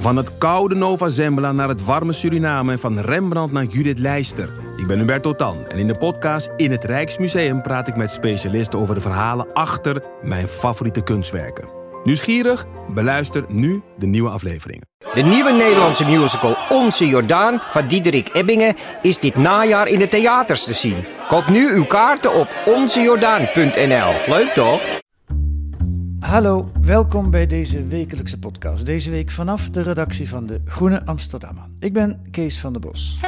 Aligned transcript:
Van 0.00 0.16
het 0.16 0.38
koude 0.38 0.74
Nova 0.74 1.08
Zembla 1.08 1.52
naar 1.52 1.68
het 1.68 1.84
warme 1.84 2.12
Suriname 2.12 2.72
en 2.72 2.78
van 2.78 2.98
Rembrandt 2.98 3.52
naar 3.52 3.64
Judith 3.64 3.98
Leister. 3.98 4.52
Ik 4.76 4.86
ben 4.86 4.98
Hubert 4.98 5.22
Totan 5.22 5.66
en 5.68 5.78
in 5.78 5.86
de 5.86 5.98
podcast 5.98 6.50
In 6.56 6.70
het 6.70 6.84
Rijksmuseum 6.84 7.62
praat 7.62 7.88
ik 7.88 7.96
met 7.96 8.10
specialisten 8.10 8.78
over 8.78 8.94
de 8.94 9.00
verhalen 9.00 9.52
achter 9.52 10.02
mijn 10.22 10.48
favoriete 10.48 11.02
kunstwerken. 11.02 11.64
Nieuwsgierig? 12.04 12.66
Beluister 12.88 13.44
nu 13.48 13.82
de 13.98 14.06
nieuwe 14.06 14.30
afleveringen. 14.30 14.86
De 15.14 15.22
nieuwe 15.22 15.52
Nederlandse 15.52 16.04
musical 16.04 16.56
Onze 16.68 17.06
Jordaan 17.06 17.60
van 17.70 17.86
Diederik 17.86 18.30
Ebbingen 18.32 18.76
is 19.02 19.18
dit 19.18 19.36
najaar 19.36 19.86
in 19.86 19.98
de 19.98 20.08
theaters 20.08 20.64
te 20.64 20.74
zien. 20.74 21.04
Koop 21.28 21.48
nu 21.48 21.72
uw 21.72 21.84
kaarten 21.84 22.34
op 22.34 22.48
onzejordaan.nl. 22.66 24.12
Leuk 24.26 24.50
toch? 24.54 24.99
Hallo, 26.20 26.70
welkom 26.82 27.30
bij 27.30 27.46
deze 27.46 27.84
wekelijkse 27.84 28.38
podcast. 28.38 28.86
Deze 28.86 29.10
week 29.10 29.30
vanaf 29.30 29.70
de 29.70 29.82
redactie 29.82 30.28
van 30.28 30.46
de 30.46 30.60
Groene 30.64 31.06
Amsterdammer. 31.06 31.64
Ik 31.78 31.92
ben 31.92 32.20
Kees 32.30 32.58
van 32.58 32.72
der 32.72 32.80
Bos. 32.80 33.18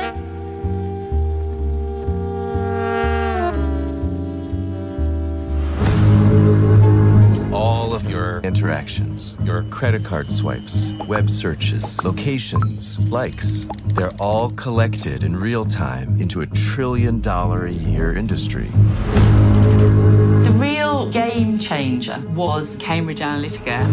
all 7.53 7.93
of 7.93 8.09
your 8.11 8.41
interactions, 8.43 9.37
your 9.45 9.63
credit 9.65 10.03
card 10.03 10.31
swipes, 10.31 10.93
web 11.07 11.29
searches, 11.29 12.03
locations, 12.03 12.99
likes, 13.11 13.67
they're 13.95 14.15
all 14.19 14.51
collected 14.53 15.23
in 15.23 15.37
real 15.37 15.65
time 15.65 16.19
into 16.19 16.41
a 16.41 16.47
trillion 16.47 17.21
dollar 17.21 17.67
a 17.67 17.73
year 17.73 18.17
industry. 18.17 18.69
Real 21.03 21.11
game 21.11 21.59
changer 21.59 22.23
was 22.33 22.77
Cambridge 22.77 23.21
Analytica. 23.21 23.85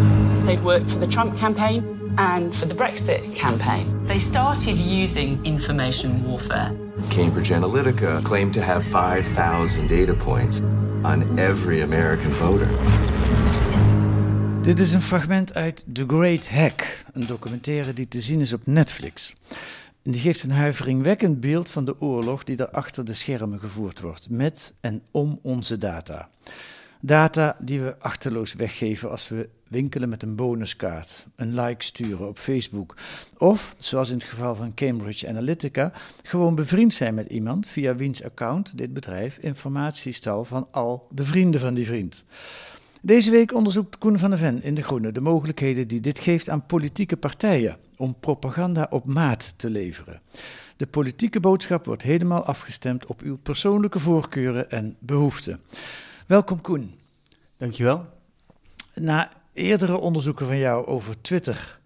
They'd 0.46 0.62
worked 0.62 0.88
for 0.90 0.98
the 0.98 1.08
Trump 1.08 1.36
campaign 1.36 1.82
and 2.16 2.54
for 2.54 2.68
the 2.68 2.74
Brexit 2.74 3.34
campaign. 3.34 4.06
They 4.06 4.18
started 4.18 4.76
using 4.76 5.44
information 5.44 6.22
warfare. 6.24 6.72
Cambridge 7.08 7.50
Analytica 7.50 8.22
claimed 8.22 8.54
to 8.54 8.60
have 8.60 8.84
5,000 8.84 9.88
data 9.88 10.14
points 10.14 10.60
on 11.02 11.38
every 11.38 11.82
American 11.82 12.30
voter. 12.30 12.68
Dit 14.62 14.80
is 14.80 14.92
een 14.92 15.02
fragment 15.02 15.54
uit 15.54 15.84
The 15.92 16.04
Great 16.06 16.48
Hack, 16.48 17.04
een 17.12 17.26
documentaire 17.26 17.92
die 17.92 18.08
te 18.08 18.20
zien 18.20 18.40
is 18.40 18.52
op 18.52 18.62
Netflix. 18.64 19.34
En 20.02 20.10
die 20.12 20.20
geeft 20.20 20.42
een 20.42 20.50
huiveringwekkend 20.50 21.40
beeld 21.40 21.68
van 21.68 21.84
de 21.84 22.00
oorlog 22.00 22.44
die 22.44 22.56
er 22.56 22.70
achter 22.70 23.04
de 23.04 23.14
schermen 23.14 23.60
gevoerd 23.60 24.00
wordt, 24.00 24.30
met 24.30 24.72
en 24.80 25.02
om 25.10 25.38
onze 25.42 25.78
data. 25.78 26.28
Data 27.02 27.56
die 27.60 27.80
we 27.80 27.98
achterloos 27.98 28.52
weggeven 28.52 29.10
als 29.10 29.28
we 29.28 29.48
winkelen 29.68 30.08
met 30.08 30.22
een 30.22 30.36
bonuskaart, 30.36 31.26
een 31.36 31.54
like 31.60 31.84
sturen 31.84 32.28
op 32.28 32.38
Facebook. 32.38 32.96
Of, 33.38 33.74
zoals 33.78 34.08
in 34.08 34.14
het 34.14 34.24
geval 34.24 34.54
van 34.54 34.74
Cambridge 34.74 35.28
Analytica, 35.28 35.92
gewoon 36.22 36.54
bevriend 36.54 36.94
zijn 36.94 37.14
met 37.14 37.26
iemand 37.26 37.66
via 37.66 37.96
wiens 37.96 38.24
account 38.24 38.78
dit 38.78 38.92
bedrijf 38.92 39.38
informatie 39.38 40.12
stal 40.12 40.44
van 40.44 40.68
al 40.70 41.06
de 41.10 41.24
vrienden 41.24 41.60
van 41.60 41.74
die 41.74 41.86
vriend. 41.86 42.24
Deze 43.02 43.30
week 43.30 43.54
onderzoekt 43.54 43.98
Koen 43.98 44.18
van 44.18 44.30
der 44.30 44.38
Ven 44.38 44.62
in 44.62 44.74
De 44.74 44.82
Groene 44.82 45.12
de 45.12 45.20
mogelijkheden 45.20 45.88
die 45.88 46.00
dit 46.00 46.18
geeft 46.18 46.48
aan 46.48 46.66
politieke 46.66 47.16
partijen 47.16 47.76
om 47.96 48.16
propaganda 48.20 48.86
op 48.90 49.06
maat 49.06 49.54
te 49.56 49.70
leveren. 49.70 50.20
De 50.76 50.86
politieke 50.86 51.40
boodschap 51.40 51.84
wordt 51.84 52.02
helemaal 52.02 52.44
afgestemd 52.44 53.06
op 53.06 53.20
uw 53.20 53.38
persoonlijke 53.38 53.98
voorkeuren 53.98 54.70
en 54.70 54.96
behoeften. 54.98 55.60
Welkom 56.30 56.60
Koen. 56.60 56.94
Dankjewel. 57.56 58.06
Na 58.94 59.32
eerdere 59.52 59.98
onderzoeken 59.98 60.46
van 60.46 60.58
jou 60.58 60.86
over 60.86 61.20
Twitter 61.20 61.78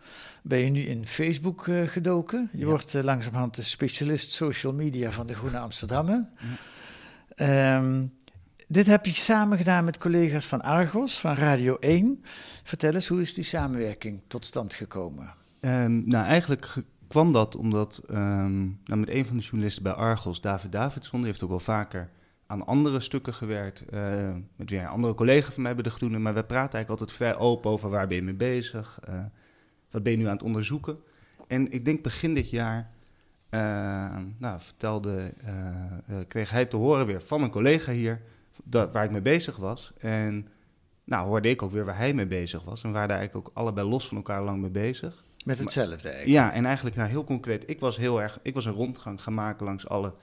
ben 0.43 0.59
je 0.59 0.71
nu 0.71 0.81
in 0.81 1.07
Facebook 1.07 1.67
uh, 1.67 1.83
gedoken. 1.83 2.51
Je 2.53 2.67
wordt 2.67 2.95
uh, 2.95 3.03
langzamerhand 3.03 3.55
de 3.55 3.63
specialist 3.63 4.31
social 4.31 4.73
media 4.73 5.11
van 5.11 5.27
de 5.27 5.35
Groene 5.35 5.59
Amsterdammer. 5.59 6.29
Ja. 7.37 7.77
Um, 7.77 8.15
dit 8.69 8.87
heb 8.87 9.07
je 9.07 9.15
samen 9.15 9.59
gedaan 9.59 9.85
met 9.85 9.99
collega's 9.99 10.47
van 10.47 10.63
Argos, 10.63 11.21
van 11.21 11.35
Radio 11.35 11.77
1. 11.77 12.25
Vertel 12.63 12.95
eens, 12.95 13.09
hoe 13.09 13.21
is 13.21 13.35
die 13.35 13.45
samenwerking 13.45 14.21
tot 14.27 14.45
stand 14.45 14.75
gekomen? 14.75 15.35
Um, 15.61 16.09
nou, 16.09 16.27
eigenlijk 16.27 16.85
kwam 17.09 17.33
dat 17.33 17.57
omdat 17.57 18.01
um, 18.11 18.81
nou, 18.85 19.01
met 19.01 19.09
een 19.09 19.27
van 19.27 19.37
de 19.37 19.43
journalisten 19.43 19.83
bij 19.83 19.93
Argos, 19.93 20.41
David 20.41 20.73
Davidson, 20.73 21.19
die 21.19 21.29
heeft 21.29 21.43
ook 21.43 21.51
wel 21.51 21.61
vaker 21.61 22.11
aan 22.47 22.67
andere 22.67 23.01
stukken 23.01 23.35
gewerkt. 23.35 23.85
Uh, 23.91 24.31
met 24.57 24.71
weer 24.71 24.81
een 24.81 24.87
andere 24.87 25.15
collega 25.15 25.53
van 25.53 25.63
mij 25.63 25.75
bij 25.75 25.83
de 25.83 25.91
Groene. 25.91 26.19
Maar 26.19 26.35
we 26.35 26.45
praten 26.45 26.73
eigenlijk 26.73 27.01
altijd 27.01 27.13
vrij 27.13 27.37
open 27.37 27.71
over 27.71 27.91
waar 27.91 28.07
ben 28.07 28.17
je 28.17 28.23
mee 28.23 28.35
bezig? 28.35 28.99
Uh, 29.09 29.25
wat 29.91 30.03
ben 30.03 30.13
je 30.13 30.19
nu 30.19 30.27
aan 30.27 30.33
het 30.33 30.43
onderzoeken? 30.43 30.99
En 31.47 31.73
ik 31.73 31.85
denk 31.85 32.03
begin 32.03 32.35
dit 32.35 32.51
jaar 32.51 32.91
uh, 33.51 34.17
nou, 34.39 34.61
vertelde, 34.61 35.33
kreeg 36.29 36.51
hij 36.51 36.65
te 36.65 36.77
horen 36.77 37.07
weer 37.07 37.23
van 37.23 37.43
een 37.43 37.51
collega 37.51 37.93
hier 37.93 38.21
dat, 38.65 38.93
waar 38.93 39.05
ik 39.05 39.11
mee 39.11 39.21
bezig 39.21 39.57
was. 39.57 39.93
En 39.99 40.49
nou 41.05 41.27
hoorde 41.27 41.49
ik 41.49 41.63
ook 41.63 41.71
weer 41.71 41.85
waar 41.85 41.97
hij 41.97 42.15
mee 42.15 42.27
bezig 42.27 42.63
was. 42.63 42.83
En 42.83 42.89
we 42.89 42.95
waren 42.95 43.17
eigenlijk 43.17 43.49
ook 43.49 43.57
allebei 43.57 43.89
los 43.89 44.09
van 44.09 44.17
elkaar 44.17 44.43
lang 44.43 44.61
mee 44.61 44.71
bezig. 44.71 45.25
Met 45.45 45.59
hetzelfde 45.59 46.09
eigenlijk? 46.09 46.39
Ja, 46.39 46.53
en 46.53 46.65
eigenlijk 46.65 46.97
nou, 46.97 47.09
heel 47.09 47.25
concreet. 47.25 47.71
Ik 47.71 47.81
was 47.81 47.97
heel 47.97 48.23
erg, 48.23 48.39
ik 48.43 48.55
was 48.55 48.65
een 48.65 48.73
rondgang 48.73 49.23
gaan 49.23 49.35
maken 49.35 49.67
langs 49.67 49.89
alle 49.89 50.15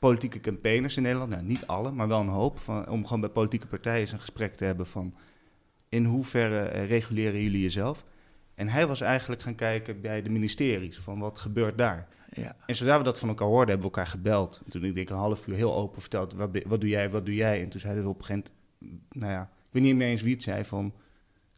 politieke 0.00 0.40
campaigners 0.40 0.96
in 0.96 1.02
Nederland. 1.02 1.30
Nou, 1.30 1.42
niet 1.42 1.66
alle, 1.66 1.92
maar 1.92 2.08
wel 2.08 2.20
een 2.20 2.28
hoop. 2.28 2.58
Van, 2.58 2.88
om 2.88 3.04
gewoon 3.04 3.20
bij 3.20 3.30
politieke 3.30 3.66
partijen 3.66 4.00
eens 4.00 4.12
een 4.12 4.20
gesprek 4.20 4.54
te 4.54 4.64
hebben 4.64 4.86
van... 4.86 5.14
in 5.88 6.04
hoeverre 6.04 6.74
uh, 6.74 6.88
reguleren 6.88 7.42
jullie 7.42 7.60
jezelf? 7.60 8.04
En 8.54 8.68
hij 8.68 8.86
was 8.86 9.00
eigenlijk 9.00 9.42
gaan 9.42 9.54
kijken 9.54 10.00
bij 10.00 10.22
de 10.22 10.30
ministeries, 10.30 10.98
van 10.98 11.18
wat 11.18 11.38
gebeurt 11.38 11.78
daar? 11.78 12.08
Ja. 12.30 12.56
En 12.66 12.74
zodra 12.74 12.98
we 12.98 13.04
dat 13.04 13.18
van 13.18 13.28
elkaar 13.28 13.46
hoorden, 13.46 13.68
hebben 13.68 13.90
we 13.90 13.96
elkaar 13.96 14.10
gebeld. 14.10 14.60
En 14.64 14.70
toen 14.70 14.84
ik 14.84 14.94
denk 14.94 15.10
een 15.10 15.16
half 15.16 15.46
uur 15.46 15.54
heel 15.54 15.74
open 15.74 16.00
verteld, 16.00 16.32
wat, 16.32 16.62
wat 16.66 16.80
doe 16.80 16.90
jij, 16.90 17.10
wat 17.10 17.26
doe 17.26 17.34
jij? 17.34 17.62
En 17.62 17.68
toen 17.68 17.80
zeiden 17.80 18.02
we 18.02 18.08
op 18.08 18.18
een 18.18 18.24
gegeven 18.24 18.52
moment, 18.78 19.02
nou 19.12 19.32
ja, 19.32 19.42
ik 19.42 19.68
weet 19.70 19.82
niet 19.82 19.96
meer 19.96 20.08
eens 20.08 20.22
wie 20.22 20.34
het 20.34 20.42
zei, 20.42 20.64
van 20.64 20.94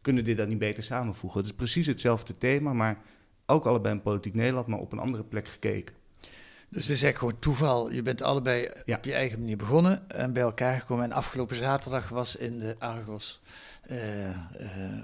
kunnen 0.01 0.23
dit 0.23 0.37
dan 0.37 0.47
niet 0.47 0.57
beter 0.57 0.83
samenvoegen? 0.83 1.39
Het 1.39 1.49
is 1.49 1.55
precies 1.55 1.87
hetzelfde 1.87 2.37
thema, 2.37 2.73
maar 2.73 3.01
ook 3.45 3.65
allebei 3.65 3.95
in 3.95 4.01
politiek 4.01 4.33
Nederland, 4.33 4.67
maar 4.67 4.79
op 4.79 4.91
een 4.91 4.99
andere 4.99 5.23
plek 5.23 5.47
gekeken. 5.47 5.95
Dus 6.73 6.87
het 6.87 6.95
is 6.95 7.03
eigenlijk 7.03 7.17
gewoon 7.17 7.39
toeval. 7.39 7.91
Je 7.91 8.01
bent 8.01 8.21
allebei 8.21 8.69
ja. 8.85 8.95
op 8.95 9.05
je 9.05 9.13
eigen 9.13 9.39
manier 9.39 9.57
begonnen 9.57 10.09
en 10.09 10.33
bij 10.33 10.43
elkaar 10.43 10.79
gekomen. 10.79 11.03
En 11.03 11.11
afgelopen 11.11 11.55
zaterdag 11.55 12.09
was 12.09 12.35
in 12.35 12.59
de 12.59 12.75
Argos 12.79 13.41
uh, 13.91 14.29
uh, 14.29 14.35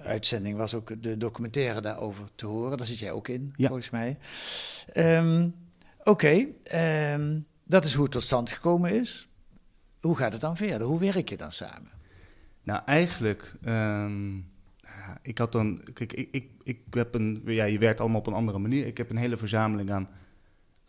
uitzending 0.03 0.57
was 0.57 0.73
ook 0.73 1.03
de 1.03 1.17
documentaire 1.17 1.81
daarover 1.81 2.25
te 2.35 2.45
horen. 2.45 2.77
Daar 2.77 2.85
zit 2.85 2.99
jij 2.99 3.11
ook 3.11 3.27
in, 3.27 3.53
ja. 3.55 3.67
volgens 3.67 3.89
mij. 3.89 4.17
Um, 4.95 5.55
Oké, 5.99 6.09
okay. 6.09 7.13
um, 7.13 7.45
dat 7.63 7.85
is 7.85 7.93
hoe 7.93 8.03
het 8.03 8.11
tot 8.11 8.21
stand 8.21 8.51
gekomen 8.51 8.99
is. 8.99 9.29
Hoe 9.99 10.17
gaat 10.17 10.31
het 10.31 10.41
dan 10.41 10.57
verder? 10.57 10.87
Hoe 10.87 10.99
werk 10.99 11.29
je 11.29 11.37
dan 11.37 11.51
samen? 11.51 11.91
Nou, 12.63 12.81
eigenlijk, 12.85 13.53
um, 13.65 14.51
ik 15.21 15.37
had 15.37 15.51
dan, 15.51 15.81
kijk, 15.93 16.13
ik, 16.13 16.27
ik, 16.31 16.47
ik 16.63 16.79
heb 16.91 17.13
een, 17.13 17.41
ja, 17.45 17.63
je 17.63 17.77
werkt 17.77 17.99
allemaal 17.99 18.19
op 18.19 18.27
een 18.27 18.33
andere 18.33 18.59
manier. 18.59 18.85
Ik 18.85 18.97
heb 18.97 19.09
een 19.09 19.17
hele 19.17 19.37
verzameling 19.37 19.91
aan 19.91 20.09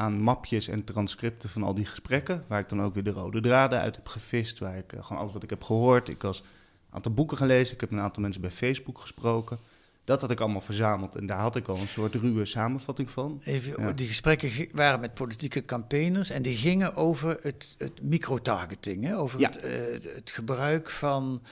aan 0.00 0.20
mapjes 0.20 0.68
en 0.68 0.84
transcripten 0.84 1.48
van 1.48 1.62
al 1.62 1.74
die 1.74 1.86
gesprekken. 1.86 2.44
Waar 2.46 2.60
ik 2.60 2.68
dan 2.68 2.82
ook 2.82 2.94
weer 2.94 3.04
de 3.04 3.10
rode 3.10 3.40
draden 3.40 3.80
uit 3.80 3.96
heb 3.96 4.08
gevist. 4.08 4.58
Waar 4.58 4.76
ik 4.76 4.92
uh, 4.92 5.04
gewoon 5.04 5.22
alles 5.22 5.32
wat 5.32 5.42
ik 5.42 5.50
heb 5.50 5.62
gehoord. 5.62 6.08
Ik 6.08 6.22
was 6.22 6.38
een 6.38 6.94
aantal 6.94 7.12
boeken 7.12 7.36
gelezen. 7.36 7.74
Ik 7.74 7.80
heb 7.80 7.90
een 7.90 8.00
aantal 8.00 8.22
mensen 8.22 8.40
bij 8.40 8.50
Facebook 8.50 8.98
gesproken. 8.98 9.58
Dat 10.04 10.20
had 10.20 10.30
ik 10.30 10.40
allemaal 10.40 10.60
verzameld. 10.60 11.16
En 11.16 11.26
daar 11.26 11.38
had 11.38 11.56
ik 11.56 11.68
al 11.68 11.78
een 11.78 11.88
soort 11.88 12.14
ruwe 12.14 12.44
samenvatting 12.44 13.10
van. 13.10 13.40
Even, 13.44 13.82
ja. 13.82 13.92
Die 13.92 14.06
gesprekken 14.06 14.68
waren 14.72 15.00
met 15.00 15.14
politieke 15.14 15.62
campaigners. 15.62 16.30
En 16.30 16.42
die 16.42 16.56
gingen 16.56 16.94
over 16.94 17.38
het, 17.42 17.74
het 17.78 18.02
microtargeting. 18.02 19.14
Over 19.14 19.40
ja. 19.40 19.48
het, 19.48 19.64
uh, 19.64 19.92
het, 19.92 20.14
het 20.14 20.30
gebruik 20.30 20.90
van 20.90 21.42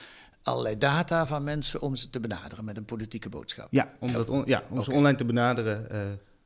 allerlei 0.43 0.77
data 0.77 1.27
van 1.27 1.43
mensen 1.43 1.81
om 1.81 1.95
ze 1.95 2.09
te 2.09 2.19
benaderen 2.19 2.65
met 2.65 2.77
een 2.77 2.85
politieke 2.85 3.29
boodschap. 3.29 3.67
Ja, 3.71 3.93
om, 3.99 4.11
dat 4.11 4.29
on, 4.29 4.43
ja, 4.45 4.59
om 4.59 4.71
okay. 4.71 4.83
ze 4.83 4.91
online 4.91 5.17
te 5.17 5.25
benaderen. 5.25 5.87
Uh, 5.91 5.97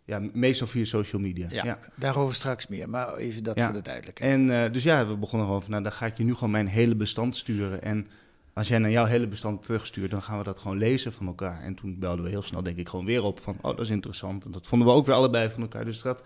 ja, 0.05 0.21
meestal 0.33 0.67
via 0.67 0.83
social 0.83 1.21
media. 1.21 1.47
Ja, 1.49 1.63
ja, 1.63 1.79
daarover 1.95 2.35
straks 2.35 2.67
meer, 2.67 2.89
maar 2.89 3.15
even 3.15 3.43
dat 3.43 3.57
ja. 3.59 3.65
voor 3.65 3.73
de 3.73 3.81
duidelijkheid. 3.81 4.33
En 4.33 4.47
uh, 4.47 4.71
dus 4.71 4.83
ja, 4.83 5.07
we 5.07 5.17
begonnen 5.17 5.47
gewoon 5.47 5.61
van, 5.61 5.71
nou, 5.71 5.83
dan 5.83 5.91
ga 5.91 6.05
ik 6.05 6.17
je 6.17 6.23
nu 6.23 6.33
gewoon 6.33 6.51
mijn 6.51 6.67
hele 6.67 6.95
bestand 6.95 7.35
sturen. 7.35 7.81
En 7.81 8.07
als 8.53 8.67
jij 8.67 8.77
naar 8.77 8.91
jouw 8.91 9.05
hele 9.05 9.27
bestand 9.27 9.61
terugstuurt, 9.61 10.11
dan 10.11 10.21
gaan 10.21 10.37
we 10.37 10.43
dat 10.43 10.59
gewoon 10.59 10.77
lezen 10.77 11.13
van 11.13 11.27
elkaar. 11.27 11.61
En 11.61 11.75
toen 11.75 11.99
belden 11.99 12.25
we 12.25 12.31
heel 12.31 12.41
snel, 12.41 12.63
denk 12.63 12.77
ik, 12.77 12.89
gewoon 12.89 13.05
weer 13.05 13.23
op 13.23 13.39
van, 13.39 13.57
oh, 13.61 13.71
dat 13.71 13.79
is 13.79 13.89
interessant. 13.89 14.45
En 14.45 14.51
dat 14.51 14.67
vonden 14.67 14.87
we 14.87 14.93
ook 14.93 15.05
weer 15.05 15.15
allebei 15.15 15.49
van 15.49 15.61
elkaar. 15.61 15.85
Dus 15.85 16.01
dat 16.01 16.23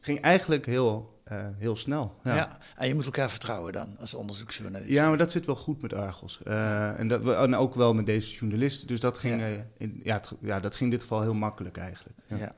ging 0.00 0.20
eigenlijk 0.20 0.66
heel, 0.66 1.20
uh, 1.32 1.46
heel 1.58 1.76
snel. 1.76 2.18
Ja. 2.22 2.34
ja. 2.34 2.58
en 2.76 2.88
je 2.88 2.94
moet 2.94 3.04
elkaar 3.04 3.30
vertrouwen 3.30 3.72
dan, 3.72 3.96
als 3.98 4.14
onderzoeksjournalist. 4.14 4.90
Ja, 4.90 5.08
maar 5.08 5.18
dat 5.18 5.30
zit 5.30 5.46
wel 5.46 5.56
goed 5.56 5.82
met 5.82 5.94
Argos. 5.94 6.40
Uh, 6.46 6.98
en, 6.98 7.08
dat, 7.08 7.28
en 7.36 7.54
ook 7.54 7.74
wel 7.74 7.94
met 7.94 8.06
deze 8.06 8.34
journalisten. 8.34 8.86
Dus 8.86 9.00
dat 9.00 9.18
ging, 9.18 9.40
ja. 9.40 9.66
In, 9.76 10.00
ja, 10.04 10.14
het, 10.14 10.32
ja, 10.40 10.60
dat 10.60 10.74
ging 10.74 10.90
in 10.90 10.96
dit 10.96 11.00
geval 11.00 11.22
heel 11.22 11.34
makkelijk 11.34 11.76
eigenlijk. 11.76 12.18
Ja. 12.26 12.54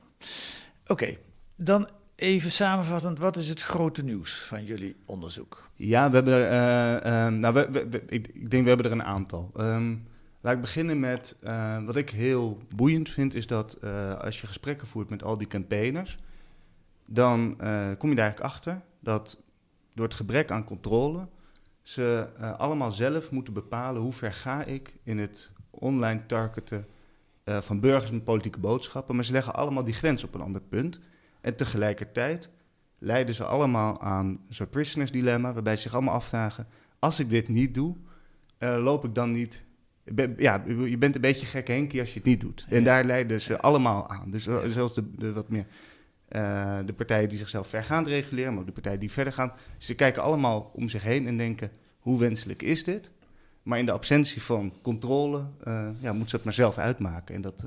Oké, 0.87 1.17
dan 1.55 1.89
even 2.15 2.51
samenvattend, 2.51 3.19
wat 3.19 3.37
is 3.37 3.49
het 3.49 3.61
grote 3.61 4.03
nieuws 4.03 4.33
van 4.33 4.65
jullie 4.65 4.95
onderzoek? 5.05 5.69
Ja, 5.75 6.09
we 6.09 6.15
hebben 6.15 6.33
er, 6.33 6.51
uh, 6.51 7.11
uh, 7.11 7.39
nou, 7.39 7.53
we, 7.53 8.03
ik, 8.07 8.49
denk 8.49 8.63
we 8.63 8.69
hebben 8.69 8.85
er 8.85 8.91
een 8.91 9.03
aantal. 9.03 9.51
Um, 9.57 10.07
Laat 10.41 10.55
ik 10.55 10.61
beginnen 10.61 10.99
met 10.99 11.35
uh, 11.43 11.85
wat 11.85 11.95
ik 11.95 12.09
heel 12.09 12.61
boeiend 12.75 13.09
vind, 13.09 13.33
is 13.33 13.47
dat 13.47 13.77
uh, 13.83 14.15
als 14.19 14.41
je 14.41 14.47
gesprekken 14.47 14.87
voert 14.87 15.09
met 15.09 15.23
al 15.23 15.37
die 15.37 15.47
campaigners, 15.47 16.17
dan 17.05 17.55
kom 17.97 18.09
je 18.09 18.15
daar 18.15 18.25
eigenlijk 18.25 18.39
achter 18.39 18.81
dat 18.99 19.41
door 19.93 20.05
het 20.05 20.13
gebrek 20.13 20.51
aan 20.51 20.63
controle 20.63 21.27
ze 21.81 22.27
allemaal 22.57 22.91
zelf 22.91 23.31
moeten 23.31 23.53
bepalen 23.53 24.01
hoe 24.01 24.13
ver 24.13 24.33
ga 24.33 24.63
ik 24.63 24.95
in 25.03 25.17
het 25.17 25.53
online 25.69 26.25
targeten 26.25 26.85
van 27.45 27.79
burgers 27.79 28.11
met 28.11 28.23
politieke 28.23 28.59
boodschappen. 28.59 29.15
Maar 29.15 29.25
ze 29.25 29.31
leggen 29.31 29.55
allemaal 29.55 29.83
die 29.83 29.93
grens 29.93 30.23
op 30.23 30.35
een 30.35 30.41
ander 30.41 30.61
punt. 30.61 30.99
En 31.41 31.55
tegelijkertijd 31.55 32.49
leiden 32.97 33.35
ze 33.35 33.43
allemaal 33.43 34.01
aan 34.01 34.39
zo'n 34.49 34.69
prisoners 34.69 35.11
dilemma, 35.11 35.53
waarbij 35.53 35.75
ze 35.75 35.81
zich 35.81 35.93
allemaal 35.93 36.13
afvragen: 36.13 36.67
als 36.99 37.19
ik 37.19 37.29
dit 37.29 37.47
niet 37.47 37.73
doe, 37.73 37.95
loop 38.59 39.05
ik 39.05 39.15
dan 39.15 39.31
niet 39.31 39.65
ja, 40.37 40.63
je 40.65 40.97
bent 40.97 41.15
een 41.15 41.21
beetje 41.21 41.45
gek 41.45 41.67
Henkie 41.67 41.99
als 41.99 42.09
je 42.09 42.17
het 42.17 42.27
niet 42.27 42.41
doet. 42.41 42.65
En 42.69 42.83
daar 42.83 43.03
leiden 43.03 43.41
ze 43.41 43.59
allemaal 43.59 44.09
aan. 44.09 44.31
Dus 44.31 44.47
uh, 44.47 44.63
zelfs 44.63 44.93
de, 44.93 45.11
de, 45.15 45.33
wat 45.33 45.49
meer 45.49 45.65
uh, 46.29 46.79
de 46.85 46.93
partijen 46.93 47.29
die 47.29 47.37
zichzelf 47.37 47.67
vergaand 47.67 48.07
reguleren, 48.07 48.51
maar 48.51 48.59
ook 48.59 48.67
de 48.67 48.73
partijen 48.73 48.99
die 48.99 49.11
verder 49.11 49.33
gaan. 49.33 49.53
Ze 49.77 49.93
kijken 49.93 50.23
allemaal 50.23 50.71
om 50.73 50.89
zich 50.89 51.03
heen 51.03 51.27
en 51.27 51.37
denken: 51.37 51.71
hoe 51.99 52.19
wenselijk 52.19 52.61
is 52.61 52.83
dit? 52.83 53.11
Maar 53.65 53.79
in 53.79 53.85
de 53.85 53.91
absentie 53.91 54.41
van 54.41 54.73
controle 54.81 55.37
uh, 55.67 55.89
ja, 55.99 56.11
moeten 56.11 56.29
ze 56.29 56.35
het 56.35 56.45
maar 56.45 56.53
zelf 56.53 56.77
uitmaken. 56.77 57.35
En 57.35 57.41
dat, 57.41 57.63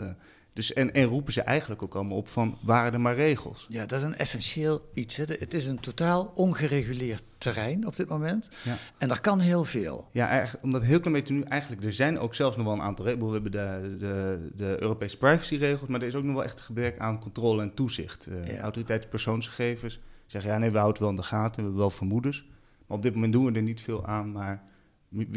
dus, 0.52 0.72
en, 0.72 0.92
en 0.92 1.04
roepen 1.04 1.32
ze 1.32 1.40
eigenlijk 1.40 1.82
ook 1.82 1.94
allemaal 1.94 2.16
op 2.16 2.28
van 2.28 2.58
waren 2.62 2.92
er 2.92 3.00
maar 3.00 3.14
regels. 3.14 3.66
Ja, 3.68 3.86
dat 3.86 3.98
is 3.98 4.04
een 4.04 4.16
essentieel 4.16 4.90
iets. 4.94 5.16
Hè. 5.16 5.24
Het 5.24 5.54
is 5.54 5.66
een 5.66 5.80
totaal 5.80 6.32
ongereguleerd 6.34 7.22
terrein 7.38 7.86
op 7.86 7.96
dit 7.96 8.08
moment. 8.08 8.48
Ja. 8.64 8.76
En 8.98 9.10
er 9.10 9.20
kan 9.20 9.40
heel 9.40 9.64
veel. 9.64 10.08
Ja, 10.12 10.46
omdat 10.62 10.82
heel 10.82 11.00
klein 11.00 11.16
beetje 11.16 11.34
nu 11.34 11.42
eigenlijk... 11.42 11.84
Er 11.84 11.92
zijn 11.92 12.18
ook 12.18 12.34
zelfs 12.34 12.56
nog 12.56 12.64
wel 12.66 12.74
een 12.74 12.82
aantal 12.82 13.04
regels. 13.04 13.26
We 13.26 13.32
hebben 13.32 13.50
de, 13.50 13.96
de, 13.98 14.38
de 14.56 14.76
Europese 14.80 15.16
privacyregels... 15.16 15.88
maar 15.88 16.00
er 16.00 16.06
is 16.06 16.14
ook 16.14 16.24
nog 16.24 16.34
wel 16.34 16.44
echt 16.44 16.58
een 16.58 16.64
gebrek 16.64 16.98
aan 16.98 17.20
controle 17.20 17.62
en 17.62 17.74
toezicht. 17.74 18.28
Uh, 18.28 18.48
ja. 18.48 18.60
Autoriteit 18.60 19.08
persoonsgegevens 19.08 20.00
zeggen... 20.26 20.50
ja, 20.50 20.58
nee, 20.58 20.70
we 20.70 20.78
houden 20.78 20.94
het 20.96 21.02
wel 21.02 21.10
in 21.10 21.22
de 21.22 21.36
gaten, 21.36 21.56
we 21.56 21.62
hebben 21.62 21.80
wel 21.80 21.90
vermoedens. 21.90 22.46
Maar 22.86 22.96
op 22.96 23.02
dit 23.02 23.14
moment 23.14 23.32
doen 23.32 23.44
we 23.44 23.52
er 23.52 23.62
niet 23.62 23.80
veel 23.80 24.06
aan, 24.06 24.32
maar 24.32 24.62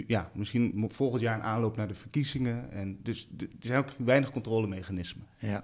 ja, 0.08 0.32
misschien 0.34 0.86
volgend 0.88 1.22
jaar 1.22 1.36
een 1.36 1.44
aanloop 1.44 1.78
naar 1.78 1.88
de 1.88 1.96
verkiezingen. 1.96 2.72
En 2.72 3.00
dus 3.04 3.28
er 3.38 3.48
zijn 3.60 3.80
ook 3.80 3.90
weinig 3.98 4.32
controlemechanismen. 4.32 5.28
Ja. 5.38 5.64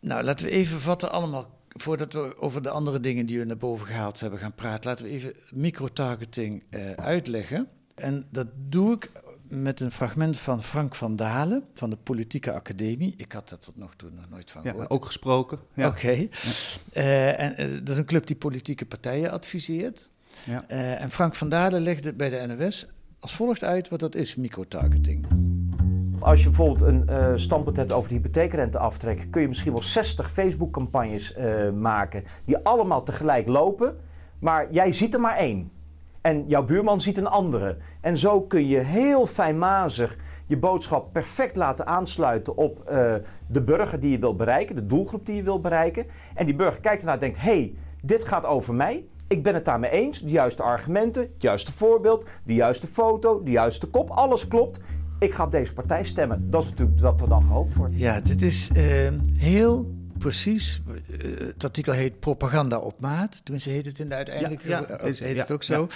Nou, 0.00 0.22
laten 0.22 0.46
we 0.46 0.52
even 0.52 0.80
vatten 0.80 1.10
allemaal. 1.10 1.56
Voordat 1.68 2.12
we 2.12 2.40
over 2.40 2.62
de 2.62 2.70
andere 2.70 3.00
dingen 3.00 3.26
die 3.26 3.38
we 3.38 3.44
naar 3.44 3.56
boven 3.56 3.86
gehaald 3.86 4.20
hebben 4.20 4.38
gaan 4.38 4.54
praten, 4.54 4.90
laten 4.90 5.04
we 5.04 5.10
even 5.10 5.32
microtargeting 5.50 6.62
uh, 6.70 6.92
uitleggen. 6.92 7.68
En 7.94 8.26
dat 8.30 8.46
doe 8.68 8.94
ik 8.94 9.10
met 9.48 9.80
een 9.80 9.92
fragment 9.92 10.38
van 10.38 10.62
Frank 10.62 10.94
van 10.94 11.16
Dalen 11.16 11.64
van 11.74 11.90
de 11.90 11.96
Politieke 11.96 12.52
Academie. 12.52 13.14
Ik 13.16 13.32
had 13.32 13.48
dat 13.48 13.62
tot 13.62 13.76
nog 13.76 13.94
toe 13.94 14.10
nog 14.10 14.30
nooit 14.30 14.50
van 14.50 14.62
gehoord. 14.62 14.88
Ja, 14.88 14.94
ook 14.94 15.04
gesproken. 15.04 15.58
Ja. 15.74 15.86
Oké. 15.86 15.96
Okay. 15.96 16.30
Ja. 16.92 17.02
Uh, 17.02 17.40
en 17.40 17.52
uh, 17.52 17.70
dat 17.78 17.88
is 17.88 17.96
een 17.96 18.04
club 18.04 18.26
die 18.26 18.36
politieke 18.36 18.86
partijen 18.86 19.30
adviseert. 19.30 20.10
Ja. 20.44 20.68
en 20.98 21.10
Frank 21.10 21.34
van 21.34 21.48
Dalen 21.48 21.82
legde 21.82 22.12
bij 22.12 22.28
de 22.28 22.46
NOS 22.46 22.86
als 23.20 23.36
volgt 23.36 23.64
uit 23.64 23.88
wat 23.88 24.00
dat 24.00 24.14
is, 24.14 24.36
microtargeting. 24.36 25.26
Als 26.18 26.42
je 26.42 26.48
bijvoorbeeld 26.48 26.80
een 26.80 27.04
uh, 27.10 27.32
standpunt 27.34 27.76
hebt 27.76 27.92
over 27.92 28.08
de 28.08 28.14
hypotheekrenteaftrek, 28.14 29.26
kun 29.30 29.40
je 29.40 29.48
misschien 29.48 29.72
wel 29.72 29.82
60 29.82 30.30
Facebook-campagnes 30.30 31.36
uh, 31.36 31.70
maken 31.70 32.24
die 32.44 32.56
allemaal 32.56 33.02
tegelijk 33.02 33.48
lopen, 33.48 33.96
maar 34.38 34.72
jij 34.72 34.92
ziet 34.92 35.14
er 35.14 35.20
maar 35.20 35.36
één. 35.36 35.70
En 36.20 36.44
jouw 36.46 36.64
buurman 36.64 37.00
ziet 37.00 37.18
een 37.18 37.26
andere. 37.26 37.76
En 38.00 38.16
zo 38.16 38.40
kun 38.40 38.66
je 38.66 38.78
heel 38.78 39.26
fijnmazig 39.26 40.16
je 40.46 40.56
boodschap 40.56 41.12
perfect 41.12 41.56
laten 41.56 41.86
aansluiten 41.86 42.56
op 42.56 42.90
uh, 42.90 43.14
de 43.46 43.62
burger 43.62 44.00
die 44.00 44.10
je 44.10 44.18
wil 44.18 44.36
bereiken, 44.36 44.74
de 44.74 44.86
doelgroep 44.86 45.26
die 45.26 45.36
je 45.36 45.42
wil 45.42 45.60
bereiken. 45.60 46.06
En 46.34 46.46
die 46.46 46.54
burger 46.54 46.80
kijkt 46.80 47.00
ernaar 47.00 47.14
en 47.14 47.20
denkt: 47.20 47.36
hé, 47.36 47.42
hey, 47.42 47.74
dit 48.02 48.24
gaat 48.24 48.44
over 48.44 48.74
mij. 48.74 49.04
Ik 49.28 49.42
ben 49.42 49.54
het 49.54 49.64
daarmee 49.64 49.90
eens. 49.90 50.20
De 50.20 50.30
juiste 50.30 50.62
argumenten, 50.62 51.22
het 51.22 51.42
juiste 51.42 51.72
voorbeeld, 51.72 52.26
de 52.44 52.54
juiste 52.54 52.86
foto, 52.86 53.42
de 53.42 53.50
juiste 53.50 53.86
kop. 53.86 54.10
Alles 54.10 54.48
klopt. 54.48 54.80
Ik 55.18 55.32
ga 55.32 55.44
op 55.44 55.50
deze 55.50 55.72
partij 55.72 56.04
stemmen. 56.04 56.50
Dat 56.50 56.62
is 56.62 56.70
natuurlijk 56.70 57.00
wat 57.00 57.20
er 57.20 57.28
dan 57.28 57.42
gehoopt 57.42 57.74
wordt. 57.74 57.98
Ja, 57.98 58.20
dit 58.20 58.42
is 58.42 58.70
uh, 58.76 59.08
heel 59.36 59.97
precies. 60.18 60.80
Uh, 60.88 61.38
het 61.38 61.64
artikel 61.64 61.92
heet 61.92 62.20
Propaganda 62.20 62.78
op 62.78 63.00
maat. 63.00 63.40
Tenminste, 63.42 63.70
heet 63.70 63.86
het 63.86 63.98
in 63.98 64.08
de 64.08 64.14
uiteindelijke. 64.14 64.68
Ja, 64.68 64.84
ja, 64.88 64.98
heet 65.02 65.18
ja, 65.18 65.26
het 65.26 65.50
ook 65.50 65.62
zo. 65.62 65.88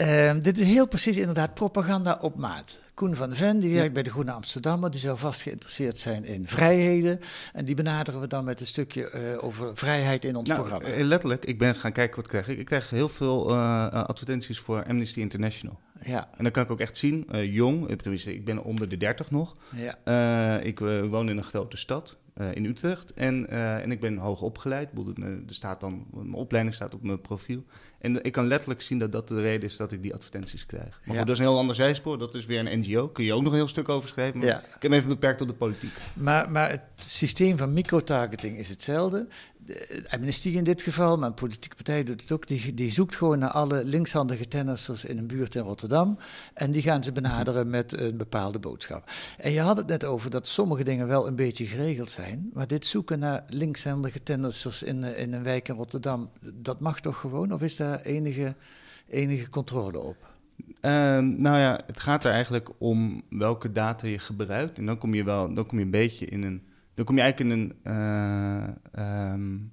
Uh, 0.00 0.32
dit 0.42 0.58
is 0.58 0.66
heel 0.66 0.88
precies 0.88 1.16
inderdaad 1.16 1.54
propaganda 1.54 2.18
op 2.20 2.36
maat. 2.36 2.80
Koen 2.94 3.14
van 3.14 3.34
Ven, 3.34 3.58
die 3.58 3.74
werkt 3.74 3.92
bij 3.92 4.02
de 4.02 4.10
Groene 4.10 4.32
Amsterdammer, 4.32 4.90
die 4.90 5.00
zal 5.00 5.16
vast 5.16 5.42
geïnteresseerd 5.42 5.98
zijn 5.98 6.24
in 6.24 6.46
vrijheden. 6.46 7.20
En 7.52 7.64
die 7.64 7.74
benaderen 7.74 8.20
we 8.20 8.26
dan 8.26 8.44
met 8.44 8.60
een 8.60 8.66
stukje 8.66 9.10
uh, 9.14 9.44
over 9.44 9.76
vrijheid 9.76 10.24
in 10.24 10.36
ons 10.36 10.48
nou, 10.48 10.60
programma. 10.60 11.04
Letterlijk, 11.04 11.44
ik 11.44 11.58
ben 11.58 11.74
gaan 11.74 11.92
kijken 11.92 12.16
wat 12.16 12.28
krijg 12.28 12.48
ik. 12.48 12.58
Ik 12.58 12.64
krijg 12.64 12.90
heel 12.90 13.08
veel 13.08 13.54
advertenties 13.92 14.58
voor 14.58 14.84
Amnesty 14.84 15.20
International. 15.20 15.78
Ja. 16.04 16.28
En 16.36 16.42
dan 16.42 16.52
kan 16.52 16.62
ik 16.62 16.70
ook 16.70 16.80
echt 16.80 16.96
zien, 16.96 17.26
jong, 17.32 18.00
tenminste, 18.00 18.34
ik 18.34 18.44
ben 18.44 18.64
onder 18.64 18.88
de 18.88 18.96
30 18.96 19.30
nog. 19.30 19.56
Ja. 19.76 20.58
ik 20.60 20.78
woon 21.08 21.28
in 21.28 21.36
een 21.36 21.44
grote 21.44 21.76
stad. 21.76 22.18
Uh, 22.40 22.54
in 22.54 22.64
Utrecht. 22.64 23.12
En, 23.14 23.46
uh, 23.50 23.82
en 23.82 23.92
ik 23.92 24.00
ben 24.00 24.16
hoog 24.16 24.42
opgeleid. 24.42 24.88
Er 25.22 25.42
staat 25.46 25.80
dan, 25.80 26.06
mijn 26.10 26.34
opleiding 26.34 26.74
staat 26.74 26.94
op 26.94 27.02
mijn 27.02 27.20
profiel. 27.20 27.64
En 27.98 28.24
ik 28.24 28.32
kan 28.32 28.46
letterlijk 28.46 28.80
zien 28.80 28.98
dat 28.98 29.12
dat 29.12 29.28
de 29.28 29.40
reden 29.40 29.68
is 29.68 29.76
dat 29.76 29.92
ik 29.92 30.02
die 30.02 30.14
advertenties 30.14 30.66
krijg. 30.66 30.84
Maar 30.84 31.14
ja. 31.14 31.18
goed, 31.18 31.26
dat 31.26 31.28
is 31.28 31.38
een 31.38 31.48
heel 31.48 31.58
ander 31.58 31.74
zijspoor. 31.74 32.18
Dat 32.18 32.34
is 32.34 32.46
weer 32.46 32.66
een 32.66 32.78
NGO. 32.78 33.08
Kun 33.08 33.24
je 33.24 33.32
ook 33.32 33.42
nog 33.42 33.52
een 33.52 33.58
heel 33.58 33.68
stuk 33.68 33.88
over 33.88 34.08
schrijven. 34.08 34.38
Maar 34.38 34.48
ja. 34.48 34.58
ik 34.58 34.72
heb 34.72 34.82
hem 34.82 34.92
even 34.92 35.08
beperkt 35.08 35.38
tot 35.38 35.48
de 35.48 35.54
politiek. 35.54 35.92
Maar, 36.14 36.50
maar 36.50 36.70
het 36.70 36.82
systeem 36.96 37.56
van 37.56 37.72
microtargeting 37.72 38.58
is 38.58 38.68
hetzelfde. 38.68 39.28
De 39.64 40.06
amnestie 40.08 40.52
in 40.56 40.64
dit 40.64 40.82
geval, 40.82 41.18
maar 41.18 41.28
een 41.28 41.34
politieke 41.34 41.74
partij 41.74 42.04
doet 42.04 42.20
het 42.20 42.32
ook. 42.32 42.46
Die, 42.46 42.74
die 42.74 42.90
zoekt 42.90 43.16
gewoon 43.16 43.38
naar 43.38 43.50
alle 43.50 43.84
linkshandige 43.84 44.48
tennissers 44.48 45.04
in 45.04 45.18
een 45.18 45.26
buurt 45.26 45.54
in 45.54 45.62
Rotterdam. 45.62 46.18
En 46.54 46.70
die 46.70 46.82
gaan 46.82 47.04
ze 47.04 47.12
benaderen 47.12 47.70
met 47.70 48.00
een 48.00 48.16
bepaalde 48.16 48.58
boodschap. 48.58 49.10
En 49.38 49.52
je 49.52 49.60
had 49.60 49.76
het 49.76 49.86
net 49.86 50.04
over 50.04 50.30
dat 50.30 50.46
sommige 50.46 50.84
dingen 50.84 51.06
wel 51.06 51.26
een 51.26 51.36
beetje 51.36 51.66
geregeld 51.66 52.10
zijn. 52.10 52.50
Maar 52.52 52.66
dit 52.66 52.86
zoeken 52.86 53.18
naar 53.18 53.44
linkshandige 53.48 54.22
tennissers 54.22 54.82
in, 54.82 55.04
in 55.04 55.32
een 55.32 55.42
wijk 55.42 55.68
in 55.68 55.74
Rotterdam, 55.74 56.30
dat 56.54 56.80
mag 56.80 57.00
toch 57.00 57.16
gewoon? 57.16 57.52
Of 57.52 57.62
is 57.62 57.76
daar 57.76 58.00
enige, 58.00 58.54
enige 59.08 59.50
controle 59.50 59.98
op? 59.98 60.16
Um, 60.82 61.40
nou 61.40 61.58
ja, 61.58 61.80
het 61.86 62.00
gaat 62.00 62.24
er 62.24 62.32
eigenlijk 62.32 62.70
om 62.78 63.22
welke 63.30 63.72
data 63.72 64.06
je 64.06 64.18
gebruikt. 64.18 64.78
En 64.78 64.86
dan 64.86 64.98
kom 64.98 65.14
je 65.14 65.24
wel, 65.24 65.54
dan 65.54 65.66
kom 65.66 65.78
je 65.78 65.84
een 65.84 65.90
beetje 65.90 66.26
in 66.26 66.42
een 66.42 66.62
dan 67.00 67.08
kom 67.08 67.18
je 67.18 67.22
eigenlijk 67.22 67.54
in 67.54 67.58
een. 67.60 67.92
Uh, 68.96 69.32
um, 69.32 69.72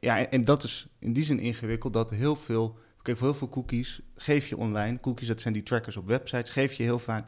ja, 0.00 0.26
en 0.26 0.44
dat 0.44 0.62
is 0.62 0.86
in 0.98 1.12
die 1.12 1.22
zin 1.22 1.38
ingewikkeld 1.38 1.92
dat 1.92 2.10
heel 2.10 2.36
veel. 2.36 2.78
Kijk, 3.02 3.16
voor 3.16 3.26
heel 3.26 3.36
veel 3.36 3.48
cookies 3.48 4.00
geef 4.16 4.46
je 4.46 4.56
online. 4.56 5.00
Cookies, 5.00 5.28
dat 5.28 5.40
zijn 5.40 5.54
die 5.54 5.62
trackers 5.62 5.96
op 5.96 6.06
websites. 6.06 6.50
Geef 6.50 6.72
je 6.72 6.82
heel 6.82 6.98
vaak 6.98 7.26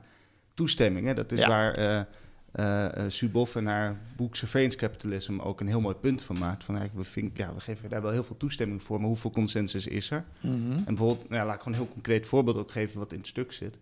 toestemming. 0.54 1.06
Hè? 1.06 1.14
Dat 1.14 1.32
is 1.32 1.40
ja. 1.40 1.48
waar 1.48 1.78
uh, 1.78 2.96
uh, 2.96 3.04
Suboff 3.08 3.56
en 3.56 3.66
haar 3.66 3.96
boek 4.16 4.36
Surveillance 4.36 4.78
Capitalism 4.78 5.38
ook 5.38 5.60
een 5.60 5.66
heel 5.66 5.80
mooi 5.80 5.94
punt 5.94 6.22
van 6.22 6.38
maakt. 6.38 6.64
Van 6.64 6.76
eigenlijk, 6.76 7.06
we, 7.06 7.12
vind, 7.12 7.36
ja, 7.36 7.54
we 7.54 7.60
geven 7.60 7.88
daar 7.88 8.02
wel 8.02 8.10
heel 8.10 8.24
veel 8.24 8.36
toestemming 8.36 8.82
voor, 8.82 8.98
maar 8.98 9.08
hoeveel 9.08 9.30
consensus 9.30 9.86
is 9.86 10.10
er? 10.10 10.24
Mm 10.40 10.50
-hmm. 10.50 10.76
En 10.76 10.84
bijvoorbeeld, 10.84 11.28
nou 11.28 11.40
ja, 11.40 11.46
laat 11.46 11.54
ik 11.54 11.62
gewoon 11.62 11.78
een 11.78 11.84
heel 11.84 11.92
concreet 11.92 12.26
voorbeeld 12.26 12.56
ook 12.56 12.70
geven 12.70 12.98
wat 12.98 13.12
in 13.12 13.18
het 13.18 13.26
stuk 13.26 13.52
zit. 13.52 13.78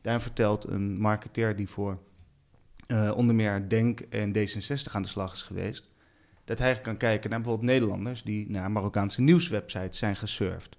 Daar 0.00 0.20
vertelt 0.20 0.64
een 0.64 0.98
marketeer 0.98 1.56
die 1.56 1.68
voor 1.68 1.98
uh, 2.86 3.12
onder 3.16 3.34
meer 3.34 3.68
Denk 3.68 4.00
en 4.00 4.32
D66 4.36 4.92
aan 4.92 5.02
de 5.02 5.08
slag 5.08 5.32
is 5.32 5.42
geweest. 5.42 5.88
Dat 6.44 6.58
hij 6.58 6.80
kan 6.80 6.96
kijken 6.96 7.30
naar 7.30 7.40
bijvoorbeeld 7.40 7.70
Nederlanders 7.70 8.22
die 8.22 8.50
naar 8.50 8.70
Marokkaanse 8.70 9.20
nieuwswebsites 9.20 9.98
zijn 9.98 10.16
gesurfd. 10.16 10.76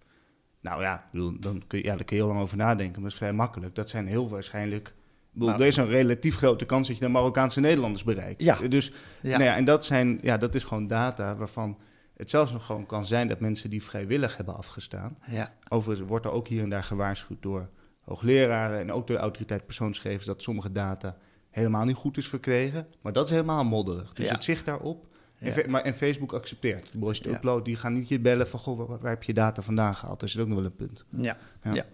Nou 0.62 0.82
ja, 0.82 1.10
dan, 1.40 1.64
kun 1.68 1.80
je, 1.80 1.86
ja, 1.86 1.96
daar 1.96 2.06
kun 2.06 2.16
je 2.16 2.22
heel 2.22 2.32
lang 2.32 2.42
over 2.42 2.58
nadenken, 2.58 2.94
maar 2.94 3.02
dat 3.02 3.12
is 3.12 3.18
vrij 3.18 3.34
makkelijk. 3.34 3.76
Dat 3.76 3.90
zijn 3.90 4.08
heel 4.08 4.30
waarschijnlijk. 4.30 4.94
Bedoel, 5.32 5.50
nou, 5.50 5.62
er 5.62 5.68
is 5.68 5.78
een 5.78 5.88
relatief 5.88 6.36
grote 6.36 6.66
kans 6.66 6.88
dat 6.88 6.98
je 6.98 7.06
de 7.06 7.12
Marokkaanse 7.12 7.60
Nederlanders 7.60 8.04
bereikt. 8.04 8.44
Ja. 8.44 8.56
Dus 8.68 8.92
ja. 9.22 9.30
Nou 9.30 9.44
ja, 9.44 9.56
en 9.56 9.66
dat, 9.66 9.86
zijn, 9.86 10.20
ja, 10.22 10.38
dat 10.38 10.56
is 10.56 10.64
gewoon 10.64 10.88
data 10.88 11.36
waarvan 11.36 11.78
het 12.16 12.30
zelfs 12.30 12.52
nog 12.52 12.66
gewoon 12.66 12.86
kan 12.86 13.06
zijn 13.06 13.28
dat 13.28 13.40
mensen 13.40 13.70
die 13.70 13.84
vrijwillig 13.84 14.38
hebben 14.38 14.56
afgestaan. 14.56 15.18
Ja. 15.26 15.54
Overigens 15.70 16.08
wordt 16.08 16.26
er 16.26 16.32
ook 16.32 16.48
hier 16.48 16.64
en 16.64 16.70
daar 16.70 16.84
gewaarschuwd 16.84 17.42
door 17.42 17.70
hoogleraren 18.02 18.80
en 18.80 18.92
ook 18.92 19.08
door 19.08 19.16
de 19.16 19.22
autoriteit 19.22 19.66
persoonsgegevens 19.66 20.26
dat 20.26 20.42
sommige 20.42 20.72
data 20.72 21.18
helemaal 21.50 21.86
niet 21.86 21.96
goed 21.96 22.18
is 22.18 22.28
verkregen. 22.28 22.88
Maar 23.02 23.14
dat 23.14 23.26
is 23.26 23.32
helemaal 23.32 23.64
modderig. 23.64 24.14
Dus 24.14 24.26
Ja. 24.28 24.34
het 24.34 24.44
zicht 24.44 24.66
daarop. 24.66 25.06
En, 25.40 25.54
Ja. 25.56 25.64
maar, 25.70 25.82
en 25.82 25.94
Facebook 25.94 26.34
accepteert. 26.34 26.92
Als 27.02 27.18
je 27.18 27.24
het 27.24 27.32
Ja. 27.32 27.38
uploadt, 27.38 27.66
die 27.66 27.76
gaan 27.76 27.94
niet 27.94 28.10
je 28.10 28.20
bellen 28.20 28.48
van... 28.48 28.60
Goh, 28.60 28.78
waar, 28.88 29.00
waar 29.00 29.10
heb 29.12 29.24
je 29.24 29.34
data 29.34 29.62
vandaan 29.62 29.96
gehaald? 29.96 30.20
Dat 30.20 30.30
is 30.30 30.38
ook 30.40 30.48
nog 30.48 30.56
wel 30.58 30.66
een 30.66 30.76
punt. 30.76 31.06
Ja, 31.18 31.38
Ja. 31.74 31.86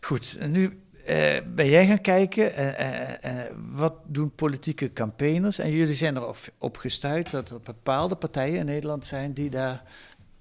Goed, 0.00 0.36
en 0.38 0.50
nu 0.50 0.80
eh, 1.06 1.40
ben 1.54 1.68
jij 1.68 1.86
gaan 1.86 2.00
kijken, 2.00 2.54
eh, 2.54 3.24
eh, 3.46 3.52
wat 3.70 3.94
doen 4.06 4.34
politieke 4.34 4.92
campaigners? 4.92 5.58
En 5.58 5.70
jullie 5.70 5.94
zijn 5.94 6.16
erop 6.16 6.36
op 6.58 6.76
gestuurd 6.76 7.30
dat 7.30 7.50
er 7.50 7.60
bepaalde 7.60 8.16
partijen 8.16 8.58
in 8.58 8.66
Nederland 8.66 9.04
zijn 9.04 9.32
die 9.32 9.50
daar 9.50 9.82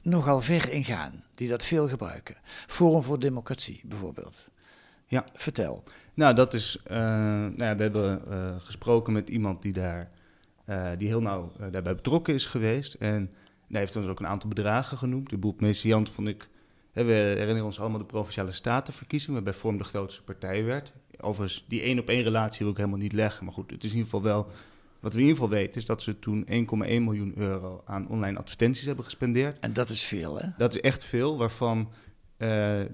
nogal 0.02 0.42
ver 0.42 0.72
in 0.72 0.84
gaan. 0.84 1.24
Die 1.36 1.50
dat 1.50 1.64
veel 1.66 1.88
gebruiken. 1.90 2.36
Forum 2.68 3.04
voor 3.04 3.20
Democratie 3.20 3.82
bijvoorbeeld. 3.86 4.50
Ja. 5.10 5.26
Vertel. 5.34 5.84
Nou, 6.14 6.36
dat 6.36 6.54
is. 6.54 6.80
eh, 6.84 6.98
nou 6.98 7.64
ja, 7.64 7.76
we 7.76 7.82
hebben 7.82 8.22
eh, 8.32 8.56
gesproken 8.60 9.14
met 9.14 9.30
iemand 9.30 9.62
die 9.62 9.74
daar. 9.74 10.12
eh, 10.66 10.90
die 10.98 11.08
heel 11.08 11.22
nauw 11.22 11.52
daarbij 11.72 11.96
betrokken 11.96 12.34
is 12.34 12.46
geweest. 12.46 12.94
En 12.94 13.32
hij 13.70 13.80
heeft 13.80 13.96
ons 13.96 14.08
ook 14.08 14.20
een 14.20 14.28
aantal 14.28 14.50
bedragen 14.50 14.98
genoemd. 14.98 15.30
De 15.30 15.38
boel 15.38 15.56
saillant 15.72 16.10
vond 16.10 16.28
ik. 16.28 16.50
Hè, 16.92 17.04
we 17.04 17.14
herinneren 17.14 17.64
ons 17.66 17.80
allemaal 17.80 18.00
de 18.00 18.06
provinciale 18.06 18.52
statenverkiezingen, 18.52 19.34
waarbij 19.36 19.54
Vorm 19.60 19.78
de 19.78 19.84
grootste 19.84 20.24
partij 20.24 20.64
werd. 20.64 20.94
Overigens, 21.20 21.66
die 21.68 21.82
één 21.82 22.00
op 22.00 22.10
één 22.10 22.24
relatie 22.24 22.60
wil 22.60 22.70
ik 22.72 22.78
helemaal 22.78 23.00
niet 23.00 23.14
leggen. 23.14 23.46
Maar 23.46 23.54
goed, 23.54 23.72
het 23.72 23.84
is 23.84 23.92
in 23.92 23.98
ieder 23.98 24.12
geval 24.12 24.26
wel. 24.32 24.48
Wat 25.00 25.14
we 25.14 25.20
in 25.20 25.26
ieder 25.26 25.42
geval 25.42 25.58
weten 25.60 25.80
is 25.80 25.86
dat 25.86 26.02
ze 26.02 26.20
toen 26.20 26.46
1,1 26.46 26.52
miljoen 26.86 27.34
euro 27.38 27.82
aan 27.86 28.08
online 28.10 28.38
advertenties 28.38 28.86
hebben 28.86 29.04
gespendeerd. 29.06 29.60
En 29.60 29.74
dat 29.74 29.90
is 29.90 30.04
veel, 30.04 30.40
hè? 30.40 30.48
Dat 30.58 30.76
is 30.76 30.82
echt 30.82 31.04
veel, 31.04 31.38
waarvan, 31.38 31.90